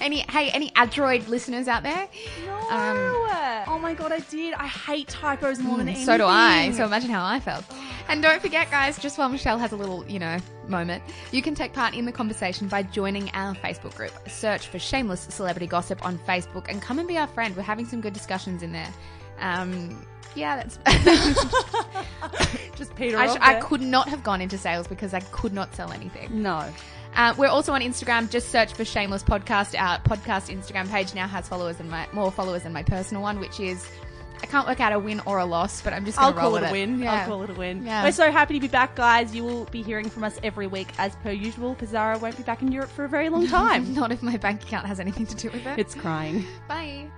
Any 0.00 0.20
hey, 0.20 0.48
any 0.50 0.70
Adroid 0.70 1.28
listeners 1.28 1.68
out 1.68 1.82
there? 1.82 2.08
No. 2.70 3.64
oh 3.66 3.78
my 3.78 3.94
god, 3.94 4.12
I 4.12 4.20
did. 4.20 4.54
I 4.54 4.66
hate 4.66 5.08
typos 5.08 5.58
more 5.58 5.78
than 5.78 5.88
anything. 5.88 6.06
So 6.06 6.18
do 6.18 6.24
I. 6.24 6.70
So 6.72 6.84
imagine 6.84 7.10
how 7.10 7.24
I 7.24 7.40
felt. 7.40 7.64
And 8.08 8.22
don't 8.22 8.40
forget, 8.42 8.70
guys, 8.70 8.98
just 8.98 9.18
while 9.18 9.28
Michelle 9.28 9.58
has 9.58 9.72
a 9.72 9.76
little, 9.76 10.04
you 10.08 10.18
know, 10.18 10.38
moment, 10.68 11.02
you 11.32 11.42
can 11.42 11.54
take 11.54 11.72
part 11.72 11.94
in 11.94 12.04
the 12.04 12.12
conversation 12.12 12.68
by 12.68 12.82
joining 12.82 13.30
our 13.30 13.54
Facebook 13.54 13.94
group. 13.96 14.12
Search 14.28 14.68
for 14.68 14.78
Shameless 14.78 15.22
Celebrity 15.30 15.66
Gossip 15.66 16.04
on 16.04 16.18
Facebook 16.18 16.66
and 16.68 16.80
come 16.82 16.98
and 16.98 17.06
be 17.06 17.16
our 17.18 17.26
friend. 17.28 17.56
We're 17.56 17.62
having 17.62 17.86
some 17.86 18.00
good 18.00 18.12
discussions 18.12 18.62
in 18.62 18.72
there. 18.72 18.92
Um, 19.40 20.04
yeah, 20.34 20.56
that's. 20.56 20.78
just 22.76 22.94
Peter. 22.94 23.18
I, 23.18 23.34
sh- 23.34 23.38
I 23.40 23.60
could 23.60 23.80
not 23.80 24.08
have 24.08 24.22
gone 24.22 24.40
into 24.40 24.58
sales 24.58 24.86
because 24.86 25.14
I 25.14 25.20
could 25.20 25.52
not 25.52 25.74
sell 25.74 25.92
anything. 25.92 26.42
No. 26.42 26.68
Uh, 27.16 27.34
we're 27.36 27.48
also 27.48 27.72
on 27.72 27.80
Instagram. 27.80 28.30
Just 28.30 28.50
search 28.50 28.72
for 28.72 28.84
Shameless 28.84 29.22
Podcast. 29.22 29.78
Our 29.78 29.98
podcast 30.00 30.54
Instagram 30.54 30.88
page 30.88 31.14
now 31.14 31.26
has 31.26 31.48
followers 31.48 31.80
and 31.80 31.90
my 31.90 32.06
more 32.12 32.30
followers 32.30 32.62
than 32.62 32.72
my 32.72 32.82
personal 32.82 33.22
one, 33.22 33.40
which 33.40 33.60
is 33.60 33.86
I 34.42 34.46
can't 34.46 34.66
work 34.66 34.80
out 34.80 34.92
a 34.92 34.98
win 34.98 35.20
or 35.26 35.38
a 35.38 35.44
loss, 35.44 35.82
but 35.82 35.92
I'm 35.92 36.04
just 36.06 36.18
I'll 36.18 36.30
gonna 36.32 36.42
roll 36.42 36.56
call 36.56 36.64
it 36.64 36.68
a 36.68 36.72
win. 36.72 36.98
Yeah. 36.98 37.12
I'll 37.12 37.26
call 37.26 37.42
it 37.42 37.50
a 37.50 37.54
win. 37.54 37.84
Yeah. 37.84 38.04
We're 38.04 38.12
so 38.12 38.30
happy 38.30 38.54
to 38.54 38.60
be 38.60 38.68
back, 38.68 38.96
guys. 38.96 39.34
You 39.34 39.44
will 39.44 39.64
be 39.66 39.82
hearing 39.82 40.08
from 40.08 40.24
us 40.24 40.38
every 40.42 40.66
week 40.66 40.88
as 40.98 41.14
per 41.16 41.30
usual 41.30 41.74
because 41.74 41.90
Zara 41.90 42.16
won't 42.18 42.36
be 42.36 42.42
back 42.42 42.62
in 42.62 42.72
Europe 42.72 42.90
for 42.90 43.04
a 43.04 43.08
very 43.08 43.28
long 43.28 43.46
time. 43.60 43.92
Not 43.92 44.12
if 44.12 44.22
my 44.22 44.36
bank 44.38 44.62
account 44.62 44.86
has 44.86 44.98
anything 44.98 45.26
to 45.26 45.34
do 45.34 45.50
with 45.50 45.66
it. 45.66 45.78
it's 45.78 45.94
crying. 45.94 46.44
Bye. 46.68 47.10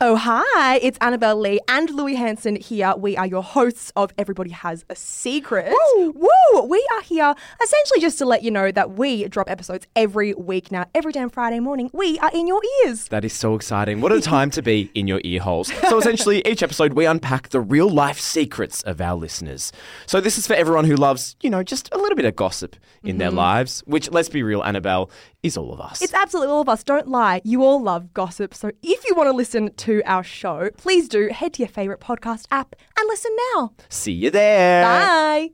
Oh, 0.00 0.14
hi, 0.14 0.76
it's 0.76 0.96
Annabelle 1.00 1.40
Lee 1.40 1.58
and 1.66 1.90
Louis 1.90 2.14
Hanson 2.14 2.54
here. 2.54 2.94
We 2.96 3.16
are 3.16 3.26
your 3.26 3.42
hosts 3.42 3.92
of 3.96 4.12
Everybody 4.16 4.50
Has 4.50 4.84
a 4.88 4.94
Secret. 4.94 5.74
Woo! 5.96 6.12
Woo! 6.12 6.62
We 6.62 6.86
are 6.94 7.02
here 7.02 7.34
essentially 7.60 7.98
just 7.98 8.16
to 8.18 8.24
let 8.24 8.44
you 8.44 8.52
know 8.52 8.70
that 8.70 8.92
we 8.92 9.26
drop 9.26 9.50
episodes 9.50 9.88
every 9.96 10.34
week 10.34 10.70
now. 10.70 10.84
Every 10.94 11.10
damn 11.10 11.30
Friday 11.30 11.58
morning, 11.58 11.90
we 11.92 12.16
are 12.20 12.30
in 12.32 12.46
your 12.46 12.62
ears. 12.84 13.08
That 13.08 13.24
is 13.24 13.32
so 13.32 13.56
exciting. 13.56 14.00
What 14.00 14.12
a 14.12 14.20
time 14.20 14.52
to 14.52 14.62
be 14.62 14.88
in 14.94 15.08
your 15.08 15.20
ear 15.24 15.40
holes. 15.40 15.72
So, 15.88 15.98
essentially, 15.98 16.42
each 16.46 16.62
episode 16.62 16.92
we 16.92 17.04
unpack 17.04 17.48
the 17.48 17.60
real 17.60 17.90
life 17.90 18.20
secrets 18.20 18.84
of 18.84 19.00
our 19.00 19.16
listeners. 19.16 19.72
So, 20.06 20.20
this 20.20 20.38
is 20.38 20.46
for 20.46 20.54
everyone 20.54 20.84
who 20.84 20.94
loves, 20.94 21.34
you 21.40 21.50
know, 21.50 21.64
just 21.64 21.92
a 21.92 21.98
little 21.98 22.14
bit 22.14 22.24
of 22.24 22.36
gossip 22.36 22.76
in 23.02 23.18
their 23.18 23.30
mm-hmm. 23.30 23.38
lives, 23.38 23.82
which, 23.84 24.12
let's 24.12 24.28
be 24.28 24.44
real, 24.44 24.62
Annabelle, 24.62 25.10
is 25.42 25.56
all 25.56 25.72
of 25.72 25.80
us. 25.80 26.02
It's 26.02 26.14
absolutely 26.14 26.52
all 26.52 26.60
of 26.60 26.68
us. 26.68 26.82
Don't 26.82 27.08
lie. 27.08 27.40
You 27.44 27.62
all 27.62 27.82
love 27.82 28.12
gossip. 28.14 28.54
So 28.54 28.70
if 28.82 29.04
you 29.08 29.14
want 29.14 29.28
to 29.28 29.32
listen 29.36 29.72
to 29.74 30.02
our 30.04 30.22
show, 30.22 30.70
please 30.76 31.08
do 31.08 31.28
head 31.28 31.54
to 31.54 31.62
your 31.62 31.68
favorite 31.68 32.00
podcast 32.00 32.46
app 32.50 32.74
and 32.98 33.06
listen 33.08 33.34
now. 33.54 33.72
See 33.88 34.12
you 34.12 34.30
there. 34.30 34.82
Bye. 34.84 35.50